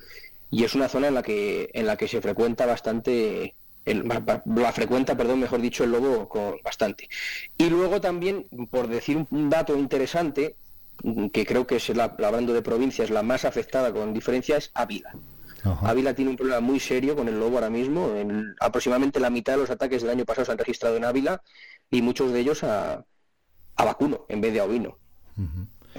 y 0.51 0.65
es 0.65 0.75
una 0.75 0.89
zona 0.89 1.09
en 1.09 1.15
la 1.15 1.23
que, 1.23 1.71
en 1.75 1.87
la 1.87 1.97
que 1.97 2.09
se 2.09 2.21
frecuenta 2.21 2.67
bastante, 2.67 3.55
la 3.85 4.73
frecuenta, 4.73 5.17
perdón, 5.17 5.41
mejor 5.41 5.61
dicho, 5.61 5.85
el 5.85 5.91
lobo 5.91 6.29
con, 6.29 6.57
bastante. 6.63 7.09
Y 7.59 7.69
luego 7.69 8.01
también, 8.01 8.47
por 8.71 8.89
decir 8.89 9.27
un 9.31 9.51
dato 9.51 9.77
interesante, 9.77 10.57
que 11.33 11.47
creo 11.47 11.67
que 11.67 11.77
es 11.77 11.89
la, 11.91 12.05
hablando 12.05 12.53
de 12.53 12.63
provincias 12.63 13.11
la 13.11 13.23
más 13.23 13.45
afectada 13.45 13.93
con 13.93 14.13
diferencia, 14.13 14.57
es 14.57 14.71
Ávila. 14.75 15.13
Ávila 15.65 16.15
tiene 16.15 16.31
un 16.31 16.37
problema 16.37 16.61
muy 16.61 16.81
serio 16.81 17.17
con 17.17 17.29
el 17.29 17.39
lobo 17.39 17.57
ahora 17.57 17.71
mismo. 17.71 18.15
En, 18.17 18.55
aproximadamente 18.61 19.21
la 19.21 19.31
mitad 19.31 19.55
de 19.55 19.61
los 19.61 19.71
ataques 19.71 20.03
del 20.03 20.11
año 20.11 20.25
pasado 20.25 20.47
se 20.47 20.53
han 20.53 20.59
registrado 20.59 20.97
en 20.97 21.05
Ávila 21.05 21.43
y 21.91 22.03
muchos 22.03 22.33
de 22.33 22.41
ellos 22.41 22.65
a, 22.65 23.05
a 23.77 23.85
vacuno 23.85 24.27
en 24.29 24.41
vez 24.41 24.53
de 24.53 24.61
a 24.61 24.65
ovino 24.65 24.99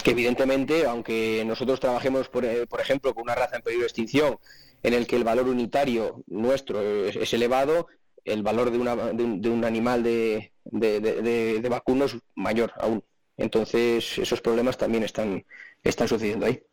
que 0.04 0.12
evidentemente, 0.12 0.86
aunque 0.86 1.44
nosotros 1.46 1.80
trabajemos, 1.80 2.30
por, 2.30 2.46
eh, 2.46 2.66
por, 2.68 2.82
ejemplo, 2.82 3.14
con 3.14 3.24
una 3.24 3.36
raza 3.36 3.58
en 3.58 3.62
peligro 3.62 3.84
de 3.84 3.88
extinción, 3.88 4.40
en 4.84 4.94
el 4.94 5.06
que 5.06 5.16
el 5.16 5.24
valor 5.24 5.48
unitario 5.48 6.24
nuestro 6.28 6.82
es, 6.82 7.34
elevado, 7.34 7.88
el 8.24 8.42
valor 8.42 8.72
de, 8.72 8.78
una, 8.78 8.96
de, 8.96 9.50
un, 9.50 9.66
animal 9.66 10.04
de, 10.04 10.52
de, 10.64 11.68
vacuno 11.70 12.06
es 12.06 12.18
mayor 12.36 12.74
aún. 12.78 13.04
Entonces, 13.38 14.18
esos 14.18 14.42
problemas 14.42 14.78
también 14.78 15.04
están, 15.04 15.46
están 15.84 16.08
sucediendo 16.08 16.46
ahí. 16.46 16.64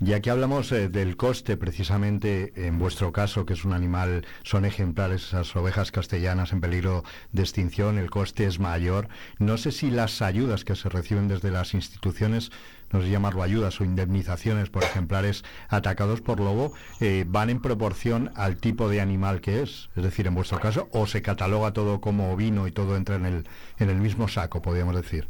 Ya 0.00 0.20
que 0.20 0.30
hablamos 0.30 0.72
eh, 0.72 0.88
del 0.88 1.16
coste, 1.16 1.56
precisamente 1.56 2.52
en 2.66 2.78
vuestro 2.78 3.12
caso, 3.12 3.46
que 3.46 3.54
es 3.54 3.64
un 3.64 3.72
animal, 3.72 4.26
son 4.42 4.64
ejemplares 4.64 5.28
esas 5.28 5.54
ovejas 5.56 5.92
castellanas 5.92 6.52
en 6.52 6.60
peligro 6.60 7.04
de 7.32 7.42
extinción, 7.42 7.98
el 7.98 8.10
coste 8.10 8.46
es 8.46 8.58
mayor. 8.58 9.08
No 9.38 9.56
sé 9.56 9.72
si 9.72 9.90
las 9.90 10.22
ayudas 10.22 10.64
que 10.64 10.76
se 10.76 10.88
reciben 10.88 11.28
desde 11.28 11.50
las 11.50 11.74
instituciones, 11.74 12.50
no 12.90 13.02
sé 13.02 13.10
llamarlo 13.10 13.42
ayudas 13.42 13.80
o 13.80 13.84
indemnizaciones 13.84 14.70
por 14.70 14.84
ejemplares 14.84 15.44
atacados 15.68 16.20
por 16.20 16.40
lobo, 16.40 16.72
eh, 17.00 17.24
van 17.26 17.50
en 17.50 17.60
proporción 17.60 18.30
al 18.34 18.56
tipo 18.56 18.88
de 18.88 19.00
animal 19.00 19.40
que 19.40 19.62
es. 19.62 19.90
Es 19.96 20.02
decir, 20.02 20.26
en 20.26 20.34
vuestro 20.34 20.60
caso, 20.60 20.88
o 20.92 21.06
se 21.06 21.22
cataloga 21.22 21.72
todo 21.72 22.00
como 22.00 22.32
ovino 22.32 22.66
y 22.66 22.72
todo 22.72 22.96
entra 22.96 23.16
en 23.16 23.26
el, 23.26 23.48
en 23.78 23.90
el 23.90 23.96
mismo 23.96 24.28
saco, 24.28 24.62
podríamos 24.62 24.96
decir. 24.96 25.28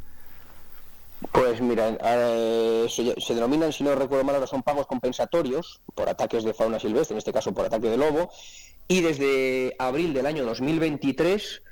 Pues 1.33 1.61
mira, 1.61 1.97
eh, 2.01 2.87
se, 2.89 3.35
denominan, 3.35 3.73
si 3.73 3.83
no 3.83 3.95
recuerdo 3.95 4.25
mal, 4.25 4.35
ahora 4.35 4.47
son 4.47 4.63
pagos 4.63 4.87
compensatorios 4.87 5.81
por 5.95 6.09
ataques 6.09 6.45
de 6.45 6.55
fauna 6.55 6.79
silvestre, 6.79 7.15
en 7.15 7.19
este 7.19 7.33
caso 7.33 7.53
por 7.53 7.67
ataque 7.67 7.89
de 7.89 7.97
lobo, 7.97 8.31
y 8.89 9.01
desde 9.01 9.75
abril 9.79 10.13
del 10.13 10.27
año 10.27 10.45
2023 10.45 11.63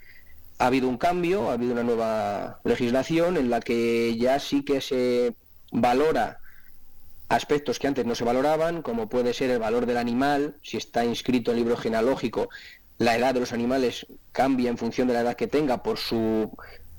ha 0.59 0.67
habido 0.67 0.89
un 0.89 0.97
cambio, 0.97 1.51
ha 1.51 1.55
habido 1.55 1.73
una 1.73 1.83
nueva 1.83 2.61
legislación 2.65 3.37
en 3.37 3.51
la 3.51 3.61
que 3.61 4.17
ya 4.17 4.39
sí 4.39 4.65
que 4.65 4.81
se 4.81 5.35
valora 5.71 6.39
aspectos 7.29 7.79
que 7.79 7.87
antes 7.87 8.07
no 8.07 8.15
se 8.15 8.25
valoraban, 8.25 8.83
como 8.83 9.09
puede 9.09 9.35
ser 9.35 9.51
el 9.51 9.59
valor 9.59 9.87
del 9.87 9.97
animal, 9.97 10.57
si 10.63 10.77
está 10.77 11.05
inscrito 11.05 11.51
en 11.51 11.57
el 11.57 11.65
libro 11.65 11.77
genealógico, 11.77 12.49
la 12.99 13.17
edad 13.17 13.35
de 13.35 13.41
los 13.41 13.53
animales 13.53 14.07
cambia 14.33 14.71
en 14.71 14.79
función 14.79 15.09
de 15.09 15.15
la 15.15 15.21
edad 15.21 15.37
que 15.37 15.47
tenga 15.47 15.83
por 15.83 15.99
su 15.99 16.51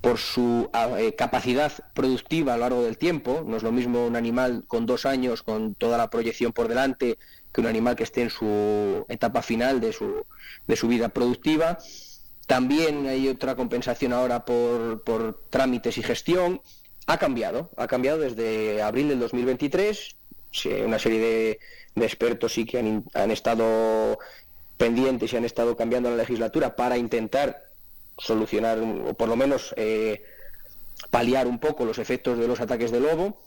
por 0.04 0.18
su 0.18 0.70
eh, 0.98 1.16
capacidad 1.16 1.72
productiva 1.94 2.54
a 2.54 2.58
lo 2.58 2.64
largo 2.64 2.84
del 2.84 2.98
tiempo. 2.98 3.46
No 3.48 3.56
es 3.56 3.64
lo 3.64 3.72
mismo 3.72 4.06
un 4.06 4.18
animal 4.18 4.66
con 4.68 4.86
dos 4.86 5.06
años, 5.06 5.44
con 5.44 5.76
toda 5.76 5.98
la 5.98 6.10
proyección 6.10 6.52
por 6.52 6.68
delante, 6.68 7.18
que 7.54 7.62
un 7.62 7.68
animal 7.68 7.96
que 7.96 8.04
esté 8.04 8.22
en 8.22 8.30
su 8.30 9.06
etapa 9.08 9.42
final 9.42 9.80
de 9.80 9.94
su, 9.94 10.26
de 10.68 10.76
su 10.76 10.90
vida 10.90 11.08
productiva. 11.08 11.78
También 12.48 13.08
hay 13.08 13.30
otra 13.30 13.56
compensación 13.56 14.12
ahora 14.12 14.44
por, 14.44 15.06
por 15.06 15.42
trámites 15.50 15.98
y 15.98 16.04
gestión. 16.04 16.62
Ha 17.08 17.18
cambiado, 17.18 17.70
ha 17.78 17.88
cambiado 17.88 18.20
desde 18.20 18.82
abril 18.82 19.08
del 19.08 19.22
2023. 19.22 20.18
Una 20.86 21.00
serie 21.00 21.20
de, 21.20 21.60
de 21.96 22.06
expertos 22.06 22.52
sí 22.52 22.66
que 22.66 22.80
han, 22.80 23.06
han 23.14 23.32
estado 23.32 24.20
pendientes 24.76 25.32
y 25.32 25.38
han 25.38 25.46
estado 25.46 25.78
cambiando 25.78 26.10
la 26.10 26.18
legislatura 26.18 26.76
para 26.76 26.98
intentar 26.98 27.73
solucionar 28.18 28.80
o 28.80 29.14
por 29.14 29.30
lo 29.30 29.36
menos 29.36 29.74
eh, 29.78 30.24
paliar 31.10 31.48
un 31.48 31.60
poco 31.60 31.86
los 31.86 31.98
efectos 31.98 32.38
de 32.38 32.48
los 32.48 32.60
ataques 32.60 32.92
de 32.92 33.00
lobo 33.00 33.42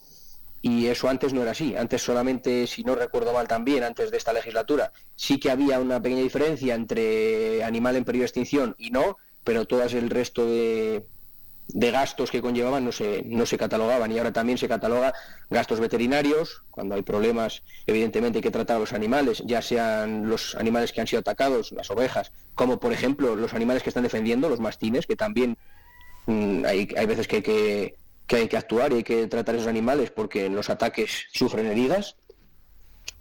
y 0.61 0.87
eso 0.87 1.07
antes 1.07 1.33
no 1.33 1.41
era 1.41 1.51
así. 1.51 1.75
Antes 1.75 2.01
solamente, 2.01 2.67
si 2.67 2.83
no 2.83 2.95
recuerdo 2.95 3.33
mal 3.33 3.47
también, 3.47 3.83
antes 3.83 4.11
de 4.11 4.17
esta 4.17 4.33
legislatura, 4.33 4.91
sí 5.15 5.39
que 5.39 5.51
había 5.51 5.79
una 5.79 6.01
pequeña 6.01 6.23
diferencia 6.23 6.75
entre 6.75 7.63
animal 7.63 7.95
en 7.95 8.05
peligro 8.05 8.23
de 8.23 8.27
extinción 8.27 8.75
y 8.77 8.89
no, 8.89 9.17
pero 9.43 9.65
todas 9.65 9.93
el 9.93 10.09
resto 10.09 10.45
de, 10.45 11.05
de 11.69 11.91
gastos 11.91 12.31
que 12.31 12.41
conllevaban 12.41 12.85
no 12.85 12.91
se, 12.91 13.23
no 13.25 13.45
se 13.45 13.57
catalogaban 13.57 14.11
y 14.11 14.17
ahora 14.17 14.31
también 14.31 14.57
se 14.57 14.67
cataloga 14.67 15.13
gastos 15.49 15.79
veterinarios, 15.79 16.63
cuando 16.71 16.95
hay 16.95 17.01
problemas 17.01 17.63
evidentemente 17.85 18.39
hay 18.39 18.43
que 18.43 18.51
tratar 18.51 18.77
a 18.77 18.79
los 18.79 18.93
animales, 18.93 19.43
ya 19.45 19.61
sean 19.61 20.29
los 20.29 20.55
animales 20.55 20.93
que 20.93 21.01
han 21.01 21.07
sido 21.07 21.19
atacados, 21.19 21.71
las 21.73 21.91
ovejas, 21.91 22.31
como 22.55 22.79
por 22.79 22.93
ejemplo 22.93 23.35
los 23.35 23.53
animales 23.53 23.83
que 23.83 23.89
están 23.89 24.03
defendiendo, 24.03 24.49
los 24.49 24.59
mastines, 24.59 25.05
que 25.05 25.15
también 25.15 25.57
mm, 26.25 26.65
hay, 26.65 26.87
hay 26.97 27.05
veces 27.05 27.27
que 27.27 27.35
hay 27.37 27.41
que 27.41 27.95
que 28.27 28.35
hay 28.35 28.47
que 28.47 28.57
actuar 28.57 28.91
y 28.91 28.97
hay 28.97 29.03
que 29.03 29.25
tratar 29.27 29.55
a 29.55 29.57
esos 29.57 29.69
animales 29.69 30.11
porque 30.11 30.45
en 30.45 30.55
los 30.55 30.69
ataques 30.69 31.27
sufren 31.31 31.65
heridas. 31.65 32.17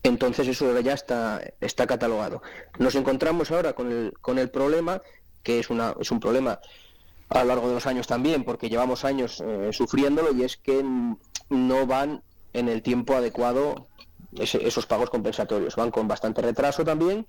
Entonces 0.03 0.49
eso 0.49 0.79
ya 0.81 0.93
está, 0.93 1.41
está 1.61 1.87
catalogado. 1.87 2.43
Nos 2.79 2.95
encontramos 2.97 3.51
ahora 3.51 3.73
con 3.73 3.91
el, 3.91 4.13
con 4.21 4.39
el 4.39 4.51
problema, 4.51 5.01
que 5.43 5.61
es, 5.61 5.71
una, 5.71 5.95
es 6.01 6.11
un 6.11 6.21
problema 6.21 6.61
a 7.29 7.41
lo 7.41 7.45
largo 7.47 7.69
de 7.69 7.75
los 7.75 7.87
años 7.87 8.07
también, 8.07 8.45
porque 8.45 8.69
llevamos 8.69 9.05
años 9.05 9.43
eh, 9.45 9.71
sufriéndolo, 9.73 10.33
y 10.33 10.45
es 10.45 10.57
que 10.57 10.85
no 11.51 11.87
van 11.87 12.23
en 12.53 12.69
el 12.69 12.83
tiempo 12.83 13.15
adecuado 13.15 13.89
esos 14.39 14.87
pagos 14.87 15.11
compensatorios. 15.11 15.77
Van 15.77 15.91
con 15.91 16.09
bastante 16.09 16.43
retraso 16.43 16.85
también 16.85 17.27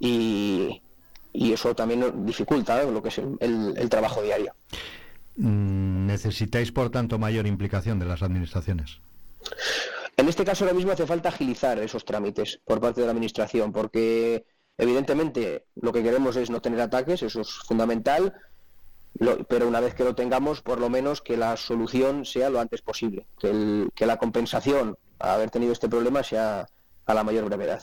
y, 0.00 0.82
eso 1.32 1.74
también 1.74 2.26
dificulta 2.26 2.82
lo 2.82 3.02
que 3.02 3.08
es 3.10 3.18
el 3.18 3.88
trabajo 3.88 4.22
diario. 4.22 4.54
Mm, 5.38 6.06
¿Necesitáis, 6.06 6.72
por 6.72 6.90
tanto, 6.90 7.18
mayor 7.18 7.46
implicación 7.46 7.98
de 7.98 8.06
las 8.06 8.22
administraciones? 8.22 9.00
En 10.16 10.28
este 10.28 10.44
caso, 10.44 10.64
ahora 10.64 10.74
mismo 10.74 10.90
hace 10.90 11.06
falta 11.06 11.28
agilizar 11.28 11.78
esos 11.78 12.04
trámites 12.04 12.60
por 12.64 12.80
parte 12.80 13.00
de 13.00 13.06
la 13.06 13.12
Administración, 13.12 13.72
porque 13.72 14.44
evidentemente 14.76 15.66
lo 15.80 15.92
que 15.92 16.02
queremos 16.02 16.34
es 16.36 16.50
no 16.50 16.60
tener 16.60 16.80
ataques, 16.80 17.22
eso 17.22 17.40
es 17.40 17.50
fundamental, 17.50 18.34
pero 19.48 19.68
una 19.68 19.80
vez 19.80 19.94
que 19.94 20.04
lo 20.04 20.14
tengamos, 20.14 20.62
por 20.62 20.80
lo 20.80 20.88
menos 20.88 21.22
que 21.22 21.36
la 21.36 21.56
solución 21.56 22.24
sea 22.24 22.50
lo 22.50 22.60
antes 22.60 22.82
posible, 22.82 23.26
que, 23.38 23.88
que 23.94 24.06
la 24.06 24.16
compensación 24.16 24.96
a 25.18 25.34
haber 25.34 25.50
tenido 25.50 25.72
este 25.72 25.88
problema 25.88 26.22
sea 26.22 26.66
a 27.06 27.14
la 27.14 27.24
mayor 27.24 27.44
brevedad. 27.46 27.82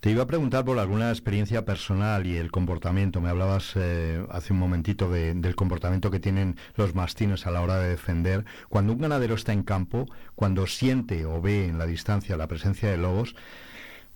Te 0.00 0.12
iba 0.12 0.22
a 0.22 0.26
preguntar 0.28 0.64
por 0.64 0.78
alguna 0.78 1.10
experiencia 1.10 1.64
personal 1.64 2.24
y 2.24 2.36
el 2.36 2.52
comportamiento. 2.52 3.20
Me 3.20 3.30
hablabas 3.30 3.72
eh, 3.74 4.24
hace 4.30 4.52
un 4.52 4.60
momentito 4.60 5.10
del 5.10 5.56
comportamiento 5.56 6.12
que 6.12 6.20
tienen 6.20 6.56
los 6.76 6.94
mastines 6.94 7.48
a 7.48 7.50
la 7.50 7.62
hora 7.62 7.80
de 7.80 7.88
defender. 7.88 8.44
Cuando 8.68 8.92
un 8.92 9.00
ganadero 9.00 9.34
está 9.34 9.52
en 9.52 9.64
campo, 9.64 10.06
cuando 10.36 10.68
siente 10.68 11.26
o 11.26 11.40
ve 11.40 11.66
en 11.66 11.78
la 11.78 11.86
distancia 11.86 12.36
la 12.36 12.46
presencia 12.46 12.88
de 12.88 12.96
lobos, 12.96 13.34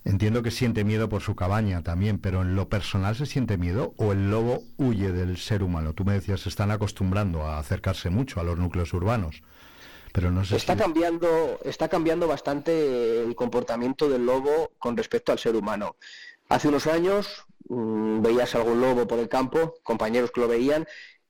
entiendo 0.05 0.43
que 0.43 0.51
siente 0.51 0.83
miedo 0.83 1.09
por 1.09 1.21
su 1.21 1.35
cabaña 1.35 1.83
también, 1.83 2.19
pero 2.19 2.41
en 2.41 2.55
lo 2.55 2.69
personal 2.69 3.15
se 3.15 3.25
siente 3.25 3.57
miedo 3.57 3.93
o 3.97 4.11
el 4.11 4.29
lobo 4.29 4.63
huye 4.77 5.11
del 5.11 5.37
ser 5.37 5.63
humano. 5.63 5.93
Tú 5.93 6.05
me 6.05 6.13
decías, 6.13 6.41
se 6.41 6.49
están 6.49 6.71
acostumbrando 6.71 7.43
a 7.43 7.59
acercarse 7.59 8.09
mucho 8.09 8.39
a 8.39 8.43
los 8.43 8.57
núcleos 8.57 8.93
urbanos 8.93 9.41
está 10.51 10.75
cambiando, 10.75 11.59
está 11.63 11.87
cambiando 11.87 12.27
bastante 12.27 13.23
el 13.23 13.35
comportamiento 13.35 14.09
del 14.09 14.25
lobo 14.25 14.71
con 14.77 14.95
respecto 14.95 15.31
al 15.31 15.39
ser 15.39 15.55
humano. 15.55 15.95
Hace 16.49 16.67
unos 16.67 16.85
años 16.85 17.45
mm, 17.67 18.21
veías 18.21 18.53
algún 18.53 18.79
lobo 18.79 19.07
por 19.07 19.19
el 19.19 19.27
campo, 19.27 19.75
compañeros 19.81 20.31
que 20.31 20.41
lo 20.41 20.47
veían, 20.47 20.85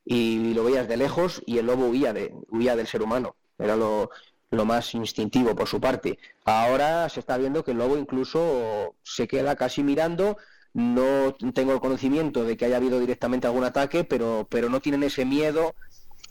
y 0.06 0.54
lo 0.54 0.66
veías 0.66 0.88
de 0.90 0.98
lejos 0.98 1.42
y 1.46 1.60
el 1.60 1.68
lobo 1.68 1.86
huía, 1.86 2.12
de, 2.12 2.34
huía 2.50 2.76
del 2.76 2.88
ser 2.88 3.02
humano. 3.02 3.36
Era 3.58 3.78
lo, 3.78 4.10
lo 4.54 4.66
más 4.66 4.94
instintivo 4.94 5.56
por 5.56 5.68
su 5.68 5.82
parte. 5.82 6.20
Ahora 6.46 7.10
se 7.10 7.20
está 7.20 7.38
viendo 7.38 7.64
que 7.64 7.72
el 7.72 7.78
lobo 7.78 7.98
incluso 7.98 8.96
se 9.04 9.28
queda 9.28 9.56
casi 9.56 9.84
mirando. 9.84 10.38
No 10.74 11.36
tengo 11.54 11.74
el 11.74 11.80
conocimiento 11.80 12.44
de 12.44 12.58
que 12.58 12.66
haya 12.66 12.78
habido 12.78 13.00
directamente 13.00 13.48
algún 13.48 13.64
ataque, 13.64 14.04
pero, 14.04 14.48
pero 14.50 14.70
no 14.70 14.80
tienen 14.80 15.04
ese 15.04 15.26
miedo 15.26 15.76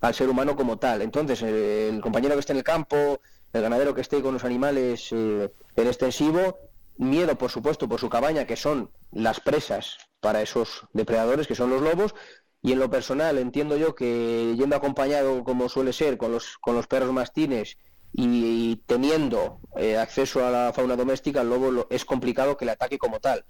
al 0.00 0.14
ser 0.14 0.28
humano 0.28 0.56
como 0.56 0.78
tal. 0.78 1.02
Entonces, 1.02 1.42
el 1.42 2.00
compañero 2.00 2.34
que 2.34 2.40
esté 2.40 2.52
en 2.52 2.58
el 2.58 2.64
campo, 2.64 3.20
el 3.52 3.62
ganadero 3.62 3.94
que 3.94 4.00
esté 4.00 4.20
con 4.22 4.34
los 4.34 4.44
animales 4.44 5.08
eh, 5.12 5.52
en 5.76 5.86
extensivo, 5.86 6.58
miedo, 6.96 7.36
por 7.36 7.50
supuesto, 7.50 7.88
por 7.88 8.00
su 8.00 8.08
cabaña, 8.08 8.46
que 8.46 8.56
son 8.56 8.90
las 9.12 9.40
presas 9.40 9.98
para 10.20 10.42
esos 10.42 10.86
depredadores, 10.92 11.46
que 11.46 11.54
son 11.54 11.70
los 11.70 11.82
lobos, 11.82 12.14
y 12.62 12.72
en 12.72 12.78
lo 12.78 12.90
personal 12.90 13.38
entiendo 13.38 13.76
yo 13.76 13.94
que 13.94 14.54
yendo 14.56 14.76
acompañado, 14.76 15.44
como 15.44 15.68
suele 15.68 15.92
ser, 15.92 16.16
con 16.16 16.32
los, 16.32 16.58
con 16.58 16.74
los 16.74 16.86
perros 16.86 17.12
mastines 17.12 17.76
y, 18.12 18.76
teniendo 18.86 19.60
eh, 19.76 19.96
acceso 19.96 20.46
a 20.46 20.50
la 20.50 20.72
fauna 20.72 20.96
doméstica, 20.96 21.40
el 21.40 21.50
lobo 21.50 21.86
es 21.90 22.04
complicado 22.04 22.56
que 22.56 22.64
le 22.64 22.72
ataque 22.72 22.98
como 22.98 23.20
tal. 23.20 23.44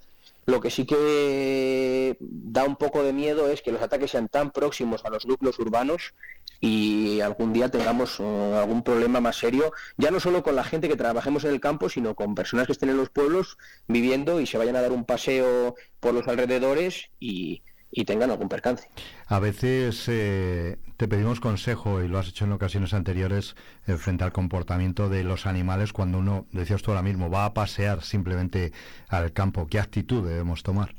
Lo 0.44 0.60
que 0.60 0.70
sí 0.70 0.86
que 0.86 2.16
da 2.20 2.64
un 2.64 2.76
poco 2.76 3.04
de 3.04 3.12
miedo 3.12 3.48
es 3.48 3.62
que 3.62 3.70
los 3.70 3.82
ataques 3.82 4.10
sean 4.10 4.28
tan 4.28 4.50
próximos 4.50 5.04
a 5.04 5.10
los 5.10 5.24
núcleos 5.24 5.58
urbanos 5.60 6.14
y 6.60 7.20
algún 7.20 7.52
día 7.52 7.68
tengamos 7.68 8.18
eh, 8.18 8.54
algún 8.56 8.82
problema 8.82 9.20
más 9.20 9.36
serio, 9.36 9.72
ya 9.96 10.10
no 10.10 10.20
solo 10.20 10.42
con 10.42 10.56
la 10.56 10.64
gente 10.64 10.88
que 10.88 10.96
trabajemos 10.96 11.44
en 11.44 11.50
el 11.50 11.60
campo, 11.60 11.88
sino 11.88 12.14
con 12.14 12.34
personas 12.34 12.66
que 12.66 12.72
estén 12.72 12.90
en 12.90 12.96
los 12.96 13.10
pueblos 13.10 13.56
viviendo 13.86 14.40
y 14.40 14.46
se 14.46 14.58
vayan 14.58 14.76
a 14.76 14.82
dar 14.82 14.92
un 14.92 15.04
paseo 15.04 15.74
por 16.00 16.14
los 16.14 16.26
alrededores 16.26 17.10
y, 17.20 17.62
y 17.92 18.06
tengan 18.06 18.30
algún 18.30 18.48
percance. 18.48 18.88
A 19.26 19.38
veces 19.38 20.04
eh, 20.08 20.78
te 20.96 21.06
pedimos 21.06 21.40
consejo, 21.40 22.02
y 22.02 22.08
lo 22.08 22.18
has 22.18 22.28
hecho 22.28 22.46
en 22.46 22.52
ocasiones 22.52 22.94
anteriores, 22.94 23.54
eh, 23.86 23.96
frente 23.96 24.24
al 24.24 24.32
comportamiento 24.32 25.10
de 25.10 25.22
los 25.22 25.46
animales 25.46 25.92
cuando 25.92 26.18
uno, 26.18 26.46
decías 26.52 26.82
tú 26.82 26.90
ahora 26.90 27.02
mismo, 27.02 27.30
va 27.30 27.44
a 27.44 27.54
pasear 27.54 28.02
simplemente 28.02 28.72
al 29.08 29.32
campo. 29.32 29.66
¿Qué 29.68 29.78
actitud 29.78 30.26
debemos 30.26 30.62
tomar? 30.62 30.94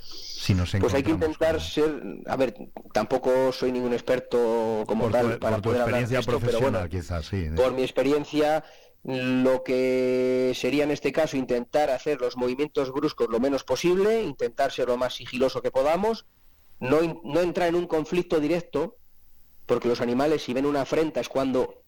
Si 0.00 0.54
nos 0.54 0.70
pues 0.72 0.94
hay 0.94 1.02
que 1.02 1.10
intentar 1.10 1.60
ser, 1.60 2.02
a 2.26 2.36
ver, 2.36 2.54
tampoco 2.94 3.52
soy 3.52 3.72
ningún 3.72 3.92
experto 3.92 4.84
como 4.86 5.10
tal 5.10 5.38
para 5.38 5.56
por 5.56 5.62
tu 5.62 5.68
poder 5.68 5.82
experiencia 5.82 6.22
profesional, 6.22 6.88
quizás, 6.88 7.26
sí. 7.26 7.48
Por 7.54 7.74
mi 7.74 7.82
experiencia, 7.82 8.64
lo 9.02 9.62
que 9.62 10.52
sería 10.54 10.84
en 10.84 10.90
este 10.90 11.12
caso 11.12 11.36
intentar 11.36 11.90
hacer 11.90 12.20
los 12.20 12.36
movimientos 12.36 12.92
bruscos 12.92 13.28
lo 13.30 13.40
menos 13.40 13.64
posible, 13.64 14.22
intentar 14.22 14.72
ser 14.72 14.88
lo 14.88 14.98
más 14.98 15.14
sigiloso 15.14 15.62
que 15.62 15.70
podamos, 15.70 16.26
no, 16.80 17.20
no 17.24 17.40
entrar 17.40 17.68
en 17.68 17.76
un 17.76 17.86
conflicto 17.86 18.40
directo, 18.40 18.96
porque 19.66 19.88
los 19.88 20.00
animales 20.00 20.42
si 20.42 20.52
ven 20.52 20.66
una 20.66 20.82
afrenta 20.82 21.20
es 21.20 21.28
cuando 21.28 21.82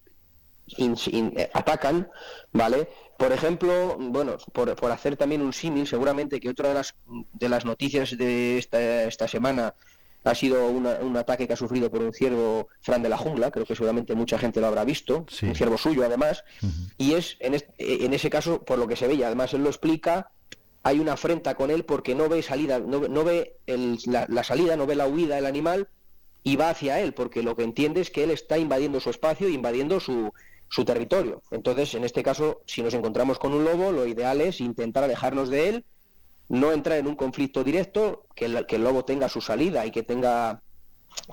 eh, 0.78 1.50
atacan, 1.52 2.08
¿vale? 2.52 2.88
Por 3.18 3.32
ejemplo, 3.32 3.96
bueno, 3.98 4.38
por, 4.52 4.74
por 4.74 4.90
hacer 4.90 5.16
también 5.16 5.42
un 5.42 5.52
símil, 5.52 5.86
seguramente 5.86 6.40
que 6.40 6.48
otra 6.48 6.68
de 6.68 6.74
las, 6.74 6.94
de 7.32 7.48
las 7.48 7.64
noticias 7.64 8.16
de 8.16 8.58
esta, 8.58 9.04
esta 9.04 9.28
semana 9.28 9.74
ha 10.24 10.34
sido 10.34 10.68
un 10.68 11.16
ataque 11.16 11.46
que 11.46 11.54
ha 11.54 11.56
sufrido 11.56 11.90
por 11.90 12.00
un 12.00 12.12
ciervo 12.12 12.68
Fran 12.80 13.02
de 13.02 13.08
la 13.08 13.16
jungla, 13.16 13.50
creo 13.50 13.66
que 13.66 13.74
seguramente 13.74 14.14
mucha 14.14 14.38
gente 14.38 14.60
lo 14.60 14.68
habrá 14.68 14.84
visto, 14.84 15.26
un 15.42 15.54
ciervo 15.54 15.76
suyo 15.76 16.04
además, 16.04 16.44
y 16.96 17.14
es 17.14 17.36
en, 17.40 17.54
en, 17.78 18.14
ese 18.14 18.30
caso, 18.30 18.62
por 18.62 18.78
lo 18.78 18.86
que 18.86 18.96
se 18.96 19.08
ve, 19.08 19.14
y 19.14 19.22
además 19.22 19.52
él 19.54 19.64
lo 19.64 19.68
explica, 19.68 20.30
hay 20.84 21.00
una 21.00 21.14
afrenta 21.14 21.54
con 21.54 21.70
él 21.70 21.84
porque 21.84 22.14
no 22.14 22.28
ve 22.28 22.42
salida, 22.42 22.78
no, 22.78 23.08
no 23.08 23.24
ve 23.24 23.56
la, 23.66 24.44
salida, 24.44 24.76
no 24.76 24.86
ve 24.86 24.94
la 24.94 25.06
huida 25.06 25.36
del 25.36 25.46
animal 25.46 25.88
y 26.44 26.56
va 26.56 26.70
hacia 26.70 27.00
él, 27.00 27.14
porque 27.14 27.42
lo 27.42 27.56
que 27.56 27.62
entiende 27.62 28.00
es 28.00 28.10
que 28.10 28.24
él 28.24 28.30
está 28.30 28.58
invadiendo 28.58 29.00
su 29.00 29.10
espacio, 29.10 29.48
invadiendo 29.48 30.00
su, 30.00 30.32
su 30.68 30.84
territorio. 30.84 31.42
Entonces, 31.52 31.94
en 31.94 32.04
este 32.04 32.22
caso, 32.22 32.62
si 32.66 32.82
nos 32.82 32.94
encontramos 32.94 33.38
con 33.38 33.52
un 33.52 33.64
lobo, 33.64 33.92
lo 33.92 34.06
ideal 34.06 34.40
es 34.40 34.60
intentar 34.60 35.04
alejarnos 35.04 35.50
de 35.50 35.68
él 35.68 35.84
no 36.53 36.70
entrar 36.70 36.98
en 36.98 37.07
un 37.07 37.16
conflicto 37.16 37.64
directo, 37.64 38.26
que 38.34 38.44
el, 38.44 38.84
lobo 38.84 39.07
tenga 39.07 39.30
su 39.30 39.40
salida 39.40 39.86
y 39.86 39.90
que 39.90 40.03
tenga 40.03 40.62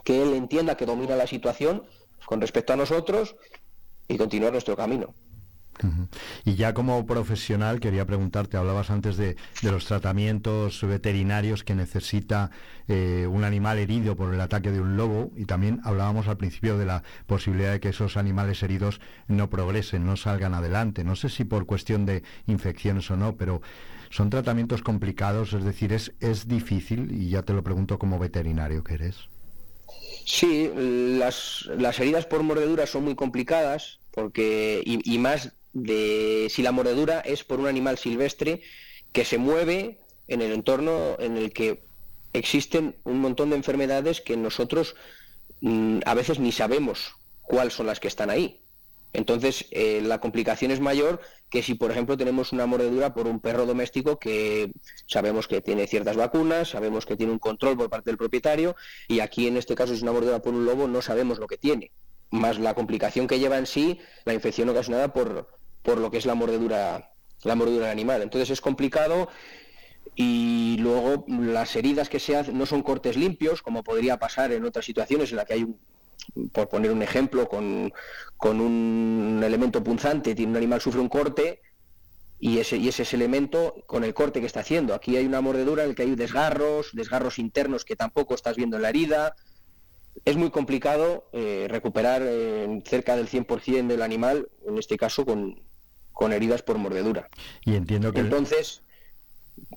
que 0.06 0.24
él 0.24 0.34
entienda 0.34 0.78
que 0.78 0.86
domina 0.86 1.18
la 1.18 1.28
situación 1.28 1.84
con 2.26 2.40
respecto 2.40 2.72
a 2.72 2.78
nosotros 2.78 3.36
y 4.08 4.18
continuar 4.18 4.54
nuestro 4.54 4.78
camino. 4.78 5.14
Y 6.46 6.56
ya 6.56 6.74
como 6.74 7.06
profesional 7.06 7.80
quería 7.80 8.06
preguntarte, 8.06 8.58
hablabas 8.58 8.90
antes 8.90 9.18
de, 9.18 9.36
los 9.62 9.86
tratamientos 9.86 10.82
veterinarios 10.84 11.64
que 11.64 11.76
necesita 11.76 12.52
eh, 12.88 13.28
un 13.30 13.44
animal 13.44 13.78
herido 13.78 14.16
por 14.16 14.34
el 14.34 14.42
ataque 14.42 14.72
de 14.72 14.82
un 14.82 14.98
lobo 14.98 15.32
y 15.36 15.46
también 15.46 15.80
hablábamos 15.84 16.28
al 16.28 16.38
principio 16.38 16.78
de 16.78 16.86
la 16.86 17.04
posibilidad 17.28 17.72
de 17.72 17.80
que 17.80 17.90
esos 17.90 18.18
animales 18.18 18.64
heridos 18.64 19.00
no 19.28 19.50
progresen, 19.50 20.06
no 20.06 20.18
salgan 20.18 20.54
adelante. 20.54 21.04
No 21.04 21.16
sé 21.16 21.30
si 21.30 21.44
por 21.44 21.66
cuestión 21.66 22.06
de 22.06 22.24
infecciones 22.48 23.10
o 23.12 23.18
no, 23.18 23.36
pero 23.36 23.62
son 24.10 24.30
tratamientos 24.30 24.82
complicados, 24.82 25.54
es 25.54 25.64
decir, 25.64 25.94
es, 25.94 26.14
es 26.20 26.48
difícil 26.48 27.12
y 27.12 27.30
ya 27.30 27.44
te 27.44 27.54
lo 27.54 27.64
pregunto 27.64 28.00
como 28.00 28.20
veterinario 28.20 28.84
que 28.84 28.96
eres. 28.96 29.30
Sí, 30.26 30.70
las, 30.76 31.70
las 31.78 32.00
heridas 32.00 32.26
por 32.26 32.44
mordeduras 32.44 32.90
son 32.90 33.04
muy 33.04 33.16
complicadas 33.16 34.00
porque 34.12 34.82
y, 34.86 35.18
más 35.18 35.54
de 35.74 36.48
si 36.50 36.64
la 36.64 36.72
mordedura 36.72 37.20
es 37.20 37.44
por 37.44 37.60
un 37.60 37.68
animal 37.68 37.98
silvestre 37.98 38.62
que 39.12 39.26
se 39.26 39.38
mueve 39.38 40.00
en 40.28 40.42
el 40.42 40.52
entorno 40.52 41.16
en 41.20 41.38
el 41.38 41.52
que 41.52 41.84
existen 42.34 42.96
un 43.04 43.20
montón 43.20 43.50
de 43.50 43.56
enfermedades 43.56 44.22
que 44.22 44.38
nosotros 44.38 44.96
mm, 45.62 46.00
a 46.06 46.14
veces 46.14 46.40
ni 46.40 46.52
sabemos 46.52 47.16
cuáles 47.42 47.74
son 47.74 47.88
las 47.88 48.00
que 48.00 48.08
están 48.08 48.30
ahí. 48.30 48.62
Entonces, 49.12 49.66
eh, 49.72 50.02
la 50.04 50.20
complicación 50.20 50.70
es 50.70 50.80
mayor 50.80 51.20
que 51.50 51.64
si, 51.64 51.74
por 51.74 51.90
ejemplo, 51.90 52.16
tenemos 52.16 52.52
una 52.52 52.68
mordedura 52.68 53.16
por 53.16 53.26
un 53.26 53.40
perro 53.40 53.66
doméstico 53.66 54.20
que 54.20 54.72
sabemos 55.08 55.48
que 55.48 55.62
tiene 55.62 55.88
ciertas 55.88 56.16
vacunas, 56.16 56.70
sabemos 56.70 57.08
que 57.08 57.16
tiene 57.16 57.32
un 57.32 57.40
control 57.40 57.76
por 57.76 57.90
parte 57.90 58.12
del 58.12 58.18
propietario, 58.18 58.76
y 59.08 59.22
aquí 59.22 59.48
en 59.48 59.58
este 59.58 59.74
caso 59.74 59.94
es 59.94 60.04
una 60.04 60.12
mordedura 60.12 60.44
por 60.44 60.54
un 60.54 60.66
lobo, 60.66 60.88
no 60.88 61.02
sabemos 61.02 61.40
lo 61.40 61.48
que 61.48 61.58
tiene. 61.58 61.90
Más 62.30 62.60
la 62.60 62.76
complicación 62.76 63.26
que 63.26 63.40
lleva 63.40 63.58
en 63.58 63.66
sí 63.66 64.00
la 64.26 64.36
infección 64.36 64.70
ocasionada 64.70 65.12
por, 65.12 65.48
por 65.90 65.98
lo 65.98 66.12
que 66.12 66.20
es 66.20 66.28
la 66.28 66.36
mordedura, 66.36 67.14
la 67.44 67.56
mordedura 67.56 67.86
del 67.86 67.94
animal. 67.94 68.22
Entonces 68.22 68.52
es 68.52 68.62
complicado 68.62 69.28
y 70.16 70.78
luego 70.80 71.26
las 71.28 71.76
heridas 71.76 72.10
que 72.10 72.20
se 72.20 72.38
hacen 72.38 72.56
no 72.56 72.68
son 72.68 72.84
cortes 72.84 73.18
limpios, 73.18 73.64
como 73.64 73.84
podría 73.84 74.20
pasar 74.20 74.52
en 74.52 74.66
otras 74.66 74.86
situaciones 74.86 75.32
en 75.32 75.38
las 75.38 75.46
que 75.46 75.54
hay 75.54 75.64
un 75.64 75.80
por 76.54 76.70
poner 76.70 76.92
un 76.92 77.02
ejemplo, 77.02 77.50
con, 77.50 77.92
con 78.38 78.62
un 78.62 79.42
elemento 79.44 79.84
punzante, 79.84 80.36
tiene 80.36 80.52
un 80.52 80.58
animal 80.58 80.80
sufre 80.80 81.02
un 81.02 81.10
corte, 81.10 81.62
y 82.40 82.60
ese, 82.60 82.78
y 82.78 82.88
ese 82.88 83.02
es 83.02 83.14
elemento 83.16 83.84
con 83.88 84.04
el 84.04 84.14
corte 84.14 84.40
que 84.40 84.46
está 84.46 84.60
haciendo. 84.60 84.94
Aquí 84.94 85.18
hay 85.18 85.26
una 85.26 85.42
mordedura 85.42 85.84
en 85.84 85.90
el 85.90 85.96
que 85.96 86.04
hay 86.04 86.14
desgarros, 86.14 86.92
desgarros 86.94 87.40
internos 87.40 87.84
que 87.84 87.96
tampoco 87.96 88.36
estás 88.36 88.58
viendo 88.58 88.76
en 88.78 88.84
la 88.84 88.90
herida. 88.90 89.36
Es 90.24 90.38
muy 90.38 90.52
complicado 90.52 91.30
eh, 91.34 91.66
recuperar 91.68 92.22
eh, 92.24 92.80
cerca 92.86 93.16
del 93.16 93.28
100% 93.28 93.88
del 93.88 94.04
animal, 94.04 94.50
en 94.68 94.78
este 94.78 94.98
caso 94.98 95.26
con, 95.26 95.64
con, 96.20 96.34
heridas 96.34 96.62
por 96.62 96.78
mordedura. 96.78 97.30
Y 97.64 97.76
entiendo 97.76 98.12
que... 98.12 98.20
Entonces... 98.20 98.82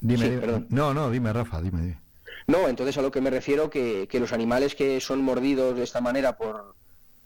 Dime, 0.01 0.66
No, 0.68 0.95
no, 0.95 1.11
dime, 1.11 1.32
Rafa, 1.32 1.61
dime, 1.61 1.99
No, 2.47 2.68
entonces 2.68 2.97
a 2.99 3.03
lo 3.03 3.11
que 3.11 3.20
me 3.20 3.30
refiero 3.30 3.68
que, 3.68 4.07
que 4.09 4.20
los 4.20 4.32
animales 4.32 4.74
que 4.74 5.01
son 5.01 5.22
mordidos 5.22 5.76
de 5.76 5.82
esta 5.82 6.01
manera 6.01 6.36
por, 6.36 6.76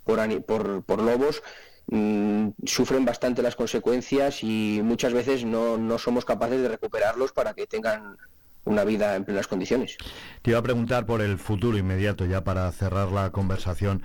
por, 0.05 0.45
por, 0.45 0.83
por 0.83 1.03
lobos 1.03 1.43
Mm, 1.89 2.49
sufren 2.65 3.05
bastante 3.05 3.43
las 3.43 3.55
consecuencias 3.55 4.43
y 4.43 4.81
muchas 4.83 5.13
veces 5.13 5.45
no, 5.45 5.79
no 5.79 5.99
somos 5.99 6.25
capaces 6.25 6.61
de 6.61 6.69
recuperarlos 6.69 7.33
para 7.33 7.55
que 7.55 7.67
tengan 7.67 8.17
una 8.65 8.83
vida 8.83 9.15
en 9.15 9.25
plenas 9.25 9.47
condiciones. 9.47 9.97
Te 10.43 10.51
iba 10.51 10.59
a 10.59 10.63
preguntar 10.63 11.07
por 11.07 11.23
el 11.23 11.39
futuro 11.39 11.79
inmediato, 11.79 12.27
ya 12.27 12.43
para 12.43 12.71
cerrar 12.73 13.13
la 13.13 13.31
conversación. 13.31 14.03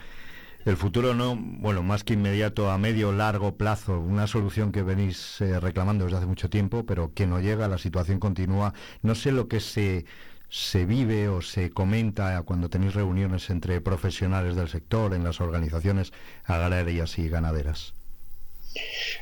El 0.65 0.77
futuro 0.77 1.13
no, 1.13 1.35
bueno, 1.35 1.81
más 1.83 2.03
que 2.03 2.13
inmediato, 2.13 2.69
a 2.69 2.77
medio, 2.77 3.11
largo 3.11 3.55
plazo, 3.55 3.99
una 3.99 4.27
solución 4.27 4.71
que 4.71 4.83
venís 4.83 5.41
eh, 5.41 5.59
reclamando 5.59 6.05
desde 6.05 6.17
hace 6.17 6.27
mucho 6.27 6.49
tiempo, 6.49 6.85
pero 6.85 7.13
que 7.13 7.25
no 7.25 7.39
llega, 7.39 7.67
la 7.67 7.77
situación 7.77 8.19
continúa. 8.19 8.73
No 9.01 9.15
sé 9.15 9.31
lo 9.31 9.47
que 9.47 9.59
se 9.59 10.05
se 10.51 10.85
vive 10.85 11.29
o 11.29 11.41
se 11.41 11.71
comenta 11.71 12.41
cuando 12.43 12.69
tenéis 12.69 12.93
reuniones 12.93 13.49
entre 13.49 13.79
profesionales 13.79 14.57
del 14.57 14.67
sector 14.67 15.13
en 15.13 15.23
las 15.23 15.39
organizaciones 15.39 16.11
agrarias 16.43 17.17
y 17.17 17.29
ganaderas? 17.29 17.93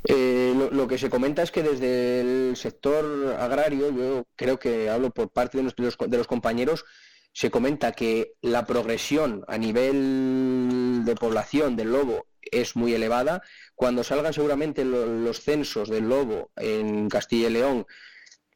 Eh, 0.05 0.69
lo, 0.71 0.87
que 0.87 0.97
se 0.97 1.09
comenta 1.09 1.43
es 1.43 1.51
que 1.51 1.61
desde 1.61 2.21
el 2.21 2.57
sector 2.57 3.35
agrario, 3.39 3.91
yo 3.95 4.25
creo 4.35 4.57
que 4.57 4.89
hablo 4.89 5.11
por 5.11 5.29
parte 5.29 5.59
de 5.59 5.63
los, 5.63 5.75
de 5.75 6.17
los 6.17 6.27
compañeros, 6.27 6.83
se 7.31 7.51
comenta 7.51 7.91
que 7.91 8.33
la 8.41 8.65
progresión 8.65 9.43
a 9.47 9.57
nivel 9.57 11.03
de 11.05 11.15
población 11.15 11.75
del 11.75 11.91
lobo 11.91 12.27
es 12.41 12.75
muy 12.75 12.93
elevada. 12.93 13.41
Cuando 13.75 14.03
salgan 14.03 14.33
seguramente 14.33 14.83
los 14.85 15.41
censos 15.41 15.89
del 15.89 16.09
lobo 16.09 16.51
en 16.55 17.09
Castilla 17.09 17.47
y 17.47 17.53
León, 17.53 17.85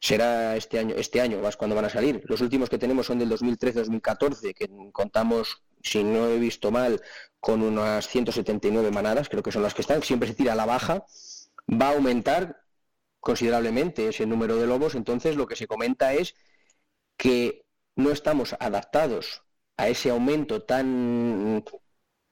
será 0.00 0.56
este 0.56 0.78
año, 0.78 0.94
este 0.96 1.20
año 1.20 1.40
vas 1.40 1.56
cuando 1.56 1.76
van 1.76 1.86
a 1.86 1.90
salir. 1.90 2.22
Los 2.26 2.40
últimos 2.40 2.68
que 2.68 2.78
tenemos 2.78 3.06
son 3.06 3.18
del 3.18 3.30
2013-2014, 3.30 4.54
que 4.54 4.68
contamos, 4.92 5.62
si 5.82 6.04
no 6.04 6.28
he 6.28 6.38
visto 6.38 6.70
mal, 6.70 7.00
con 7.40 7.62
unas 7.62 8.08
179 8.08 8.90
manadas, 8.90 9.28
creo 9.28 9.42
que 9.42 9.52
son 9.52 9.62
las 9.62 9.74
que 9.74 9.82
están, 9.82 10.02
siempre 10.02 10.28
se 10.28 10.34
tira 10.34 10.52
a 10.52 10.56
la 10.56 10.66
baja, 10.66 11.04
va 11.70 11.88
a 11.88 11.94
aumentar 11.94 12.60
considerablemente 13.20 14.08
ese 14.08 14.26
número 14.26 14.56
de 14.56 14.66
lobos, 14.66 14.94
entonces 14.94 15.36
lo 15.36 15.46
que 15.46 15.56
se 15.56 15.66
comenta 15.66 16.12
es 16.12 16.34
que 17.16 17.63
no 17.96 18.10
estamos 18.10 18.54
adaptados 18.58 19.42
a 19.76 19.88
ese 19.88 20.10
aumento 20.10 20.62
tan 20.62 21.64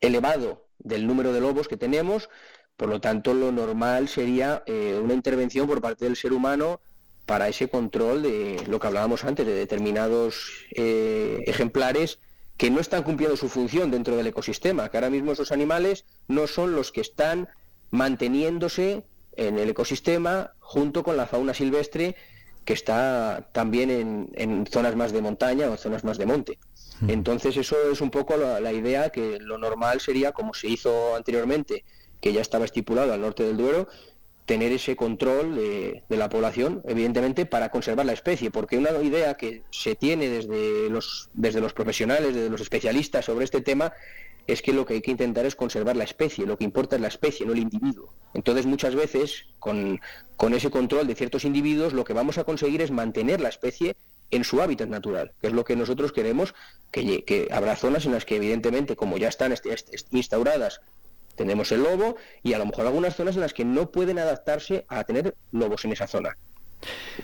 elevado 0.00 0.68
del 0.78 1.06
número 1.06 1.32
de 1.32 1.40
lobos 1.40 1.68
que 1.68 1.76
tenemos, 1.76 2.28
por 2.76 2.88
lo 2.88 3.00
tanto 3.00 3.34
lo 3.34 3.52
normal 3.52 4.08
sería 4.08 4.62
eh, 4.66 4.98
una 5.02 5.14
intervención 5.14 5.66
por 5.66 5.80
parte 5.80 6.04
del 6.04 6.16
ser 6.16 6.32
humano 6.32 6.80
para 7.26 7.48
ese 7.48 7.68
control 7.68 8.22
de 8.22 8.64
lo 8.66 8.80
que 8.80 8.86
hablábamos 8.88 9.24
antes, 9.24 9.46
de 9.46 9.54
determinados 9.54 10.66
eh, 10.74 11.38
ejemplares 11.46 12.18
que 12.56 12.70
no 12.70 12.80
están 12.80 13.04
cumpliendo 13.04 13.36
su 13.36 13.48
función 13.48 13.90
dentro 13.90 14.16
del 14.16 14.26
ecosistema, 14.26 14.90
que 14.90 14.96
ahora 14.96 15.10
mismo 15.10 15.32
esos 15.32 15.52
animales 15.52 16.04
no 16.28 16.46
son 16.46 16.74
los 16.74 16.92
que 16.92 17.00
están 17.00 17.48
manteniéndose 17.90 19.04
en 19.36 19.58
el 19.58 19.70
ecosistema 19.70 20.52
junto 20.58 21.02
con 21.02 21.16
la 21.16 21.26
fauna 21.26 21.54
silvestre 21.54 22.16
que 22.64 22.72
está 22.72 23.48
también 23.52 24.30
en, 24.34 24.66
zonas 24.66 24.96
más 24.96 25.12
de 25.12 25.22
montaña 25.22 25.70
o 25.70 25.76
zonas 25.76 26.04
más 26.04 26.18
de 26.18 26.26
monte. 26.26 26.58
Mm. 27.00 27.10
Entonces 27.10 27.56
eso 27.56 27.76
es 27.90 28.00
un 28.00 28.10
poco 28.10 28.36
la 28.36 28.72
idea 28.72 29.10
que 29.10 29.38
lo 29.40 29.58
normal 29.58 30.00
sería, 30.00 30.32
como 30.32 30.54
se 30.54 30.68
hizo 30.68 31.16
anteriormente, 31.16 31.84
que 32.20 32.32
ya 32.32 32.40
estaba 32.40 32.64
estipulado 32.64 33.12
al 33.12 33.20
norte 33.20 33.42
del 33.42 33.56
Duero, 33.56 33.88
tener 34.46 34.72
ese 34.72 34.96
control 34.96 35.54
de, 35.56 36.02
la 36.08 36.28
población, 36.28 36.82
evidentemente, 36.86 37.46
para 37.46 37.70
conservar 37.70 38.06
la 38.06 38.12
especie, 38.12 38.50
porque 38.50 38.78
una 38.78 38.90
idea 39.02 39.34
que 39.34 39.62
se 39.70 39.94
tiene 39.94 40.28
desde 40.28 40.90
los, 40.90 41.30
desde 41.32 41.60
los 41.60 41.72
profesionales, 41.72 42.34
desde 42.34 42.50
los 42.50 42.60
especialistas 42.60 43.24
sobre 43.24 43.44
este 43.44 43.60
tema, 43.60 43.92
es 44.46 44.62
que 44.62 44.72
lo 44.72 44.84
que 44.84 44.94
hay 44.94 45.00
que 45.02 45.10
intentar 45.10 45.46
es 45.46 45.54
conservar 45.54 45.96
la 45.96 46.04
especie, 46.04 46.46
lo 46.46 46.56
que 46.56 46.64
importa 46.64 46.96
es 46.96 47.02
la 47.02 47.08
especie, 47.08 47.46
no 47.46 47.52
el 47.52 47.60
individuo. 47.60 48.12
Entonces, 48.34 48.66
muchas 48.66 48.94
veces, 48.94 49.46
con, 49.58 50.00
con 50.36 50.54
ese 50.54 50.70
control 50.70 51.06
de 51.06 51.14
ciertos 51.14 51.44
individuos, 51.44 51.92
lo 51.92 52.04
que 52.04 52.12
vamos 52.12 52.38
a 52.38 52.44
conseguir 52.44 52.82
es 52.82 52.90
mantener 52.90 53.40
la 53.40 53.48
especie 53.48 53.96
en 54.30 54.44
su 54.44 54.62
hábitat 54.62 54.88
natural, 54.88 55.32
que 55.40 55.48
es 55.48 55.52
lo 55.52 55.64
que 55.64 55.76
nosotros 55.76 56.12
queremos, 56.12 56.54
que, 56.90 57.24
que 57.24 57.48
habrá 57.52 57.76
zonas 57.76 58.06
en 58.06 58.12
las 58.12 58.24
que, 58.24 58.36
evidentemente, 58.36 58.96
como 58.96 59.18
ya 59.18 59.28
están 59.28 59.54
instauradas 60.10 60.80
tenemos 61.36 61.72
el 61.72 61.82
lobo 61.82 62.16
y 62.42 62.52
a 62.52 62.58
lo 62.58 62.66
mejor 62.66 62.86
algunas 62.86 63.16
zonas 63.16 63.36
en 63.36 63.40
las 63.40 63.54
que 63.54 63.64
no 63.64 63.90
pueden 63.90 64.18
adaptarse 64.18 64.84
a 64.88 65.02
tener 65.04 65.34
lobos 65.50 65.82
en 65.86 65.92
esa 65.92 66.06
zona 66.06 66.36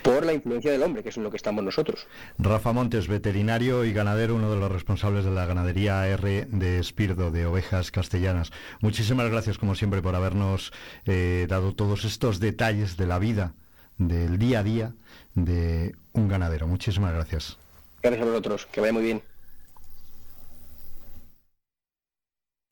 por 0.01 0.25
la 0.25 0.33
influencia 0.33 0.71
del 0.71 0.83
hombre, 0.83 1.03
que 1.03 1.09
es 1.09 1.17
en 1.17 1.23
lo 1.23 1.31
que 1.31 1.37
estamos 1.37 1.63
nosotros. 1.63 2.07
Rafa 2.37 2.73
Montes, 2.73 3.07
veterinario 3.07 3.85
y 3.85 3.93
ganadero, 3.93 4.35
uno 4.35 4.51
de 4.51 4.59
los 4.59 4.71
responsables 4.71 5.25
de 5.25 5.31
la 5.31 5.45
ganadería 5.45 6.07
R 6.07 6.47
de 6.49 6.79
Espirdo, 6.79 7.31
de 7.31 7.45
ovejas 7.45 7.91
castellanas. 7.91 8.51
Muchísimas 8.81 9.29
gracias, 9.29 9.57
como 9.57 9.75
siempre, 9.75 10.01
por 10.01 10.15
habernos 10.15 10.71
eh, 11.05 11.45
dado 11.49 11.73
todos 11.73 12.05
estos 12.05 12.39
detalles 12.39 12.97
de 12.97 13.07
la 13.07 13.19
vida, 13.19 13.53
del 13.97 14.37
día 14.37 14.59
a 14.59 14.63
día 14.63 14.93
de 15.35 15.95
un 16.13 16.27
ganadero. 16.27 16.67
Muchísimas 16.67 17.13
gracias. 17.13 17.57
Gracias 18.01 18.21
a 18.21 18.25
vosotros, 18.25 18.67
que 18.71 18.81
vaya 18.81 18.93
muy 18.93 19.03
bien. 19.03 19.21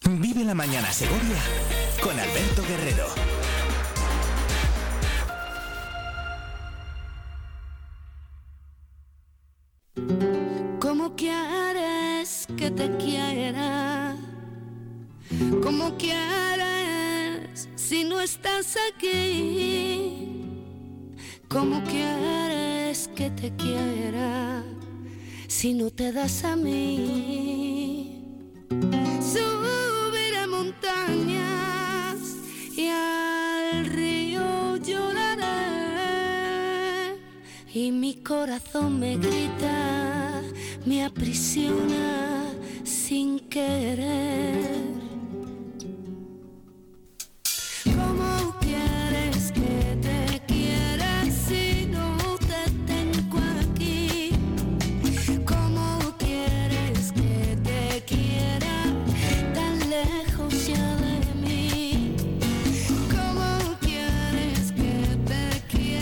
Vive 0.06 0.46
la 0.46 0.54
mañana 0.54 0.92
Segovia 0.94 1.38
con 2.02 2.18
Alberto 2.18 2.64
Guerrero. 2.64 3.27
¿Cómo 10.80 11.16
quieres 11.16 12.48
que 12.58 12.72
te 12.72 12.96
quiera? 12.98 14.16
¿Cómo 15.64 15.98
quieres 15.98 17.70
si 17.76 18.04
no 18.04 18.20
estás 18.22 18.78
aquí? 18.94 20.44
¿Cómo 21.48 21.84
quieres 21.84 23.10
que 23.16 23.30
te 23.32 23.56
quiera 23.56 24.64
si 25.48 25.74
no 25.74 25.90
te 25.90 26.12
das 26.12 26.44
a 26.44 26.56
mí? 26.56 27.78
montañas 30.58 32.20
y 32.76 32.88
al 32.88 33.47
y 37.78 37.92
mi 37.92 38.16
corazón 38.16 39.00
me 39.00 39.18
grita, 39.18 40.42
me 40.84 41.06
aprisiona 41.06 42.46
sin 42.84 43.40
querer. 43.40 44.97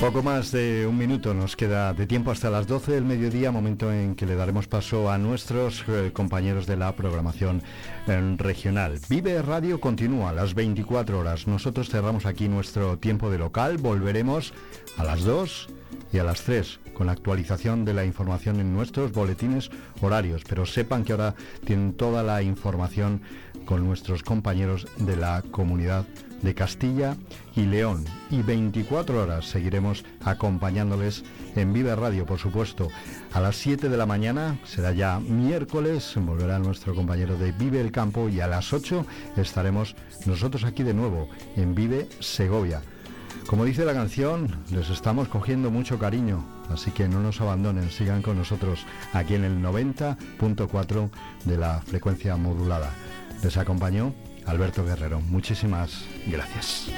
Poco 0.05 0.21
más 0.21 0.51
de 0.51 0.85
un 0.85 0.99
minuto 0.99 1.33
nos 1.33 1.55
queda 1.55 1.91
de 1.91 2.05
tiempo 2.05 2.29
hasta 2.29 2.51
las 2.51 2.67
12 2.67 2.91
del 2.91 3.05
mediodía, 3.05 3.51
momento 3.51 3.91
en 3.91 4.13
que 4.13 4.27
le 4.27 4.35
daremos 4.35 4.67
paso 4.67 5.09
a 5.09 5.17
nuestros 5.17 5.83
eh, 5.87 6.11
compañeros 6.13 6.67
de 6.67 6.77
la 6.77 6.95
programación 6.95 7.63
eh, 8.05 8.35
regional. 8.37 8.99
Vive 9.09 9.41
Radio 9.41 9.81
continúa 9.81 10.29
a 10.29 10.33
las 10.33 10.53
24 10.53 11.17
horas. 11.17 11.47
Nosotros 11.47 11.89
cerramos 11.89 12.27
aquí 12.27 12.47
nuestro 12.47 12.99
tiempo 12.99 13.31
de 13.31 13.39
local. 13.39 13.77
Volveremos 13.77 14.53
a 14.95 15.03
las 15.03 15.23
2 15.23 15.69
y 16.13 16.19
a 16.19 16.23
las 16.23 16.43
3 16.43 16.81
con 16.93 17.07
la 17.07 17.13
actualización 17.13 17.83
de 17.83 17.95
la 17.95 18.05
información 18.05 18.59
en 18.59 18.73
nuestros 18.73 19.11
boletines 19.11 19.71
horarios. 20.01 20.43
Pero 20.47 20.67
sepan 20.67 21.03
que 21.03 21.13
ahora 21.13 21.33
tienen 21.65 21.93
toda 21.93 22.21
la 22.21 22.43
información 22.43 23.21
con 23.65 23.83
nuestros 23.83 24.21
compañeros 24.21 24.87
de 24.97 25.15
la 25.15 25.41
comunidad 25.49 26.05
de 26.41 26.53
Castilla 26.53 27.15
y 27.55 27.61
León. 27.61 28.05
Y 28.29 28.41
24 28.41 29.23
horas 29.23 29.45
seguiremos 29.45 30.03
acompañándoles 30.23 31.23
en 31.55 31.73
Vive 31.73 31.95
Radio, 31.95 32.25
por 32.25 32.39
supuesto. 32.39 32.87
A 33.33 33.39
las 33.39 33.55
7 33.57 33.89
de 33.89 33.97
la 33.97 34.05
mañana 34.05 34.59
será 34.63 34.91
ya 34.91 35.19
miércoles, 35.19 36.13
volverá 36.17 36.59
nuestro 36.59 36.95
compañero 36.95 37.37
de 37.37 37.51
Vive 37.51 37.81
el 37.81 37.91
Campo 37.91 38.29
y 38.29 38.39
a 38.39 38.47
las 38.47 38.73
8 38.73 39.05
estaremos 39.37 39.95
nosotros 40.25 40.63
aquí 40.63 40.83
de 40.83 40.93
nuevo 40.93 41.29
en 41.55 41.75
Vive 41.75 42.07
Segovia. 42.19 42.81
Como 43.47 43.63
dice 43.63 43.85
la 43.85 43.93
canción, 43.93 44.63
les 44.71 44.89
estamos 44.89 45.27
cogiendo 45.27 45.69
mucho 45.69 45.99
cariño, 45.99 46.43
así 46.71 46.89
que 46.89 47.07
no 47.07 47.19
nos 47.19 47.41
abandonen, 47.41 47.91
sigan 47.91 48.23
con 48.23 48.37
nosotros 48.39 48.83
aquí 49.13 49.35
en 49.35 49.43
el 49.43 49.61
90.4 49.61 51.09
de 51.43 51.57
la 51.57 51.79
frecuencia 51.81 52.37
modulada. 52.37 52.89
Les 53.43 53.55
acompañó 53.57 54.15
Alberto 54.45 54.85
Guerrero. 54.85 55.21
Muchísimas 55.21 56.05
gracias. 56.27 56.89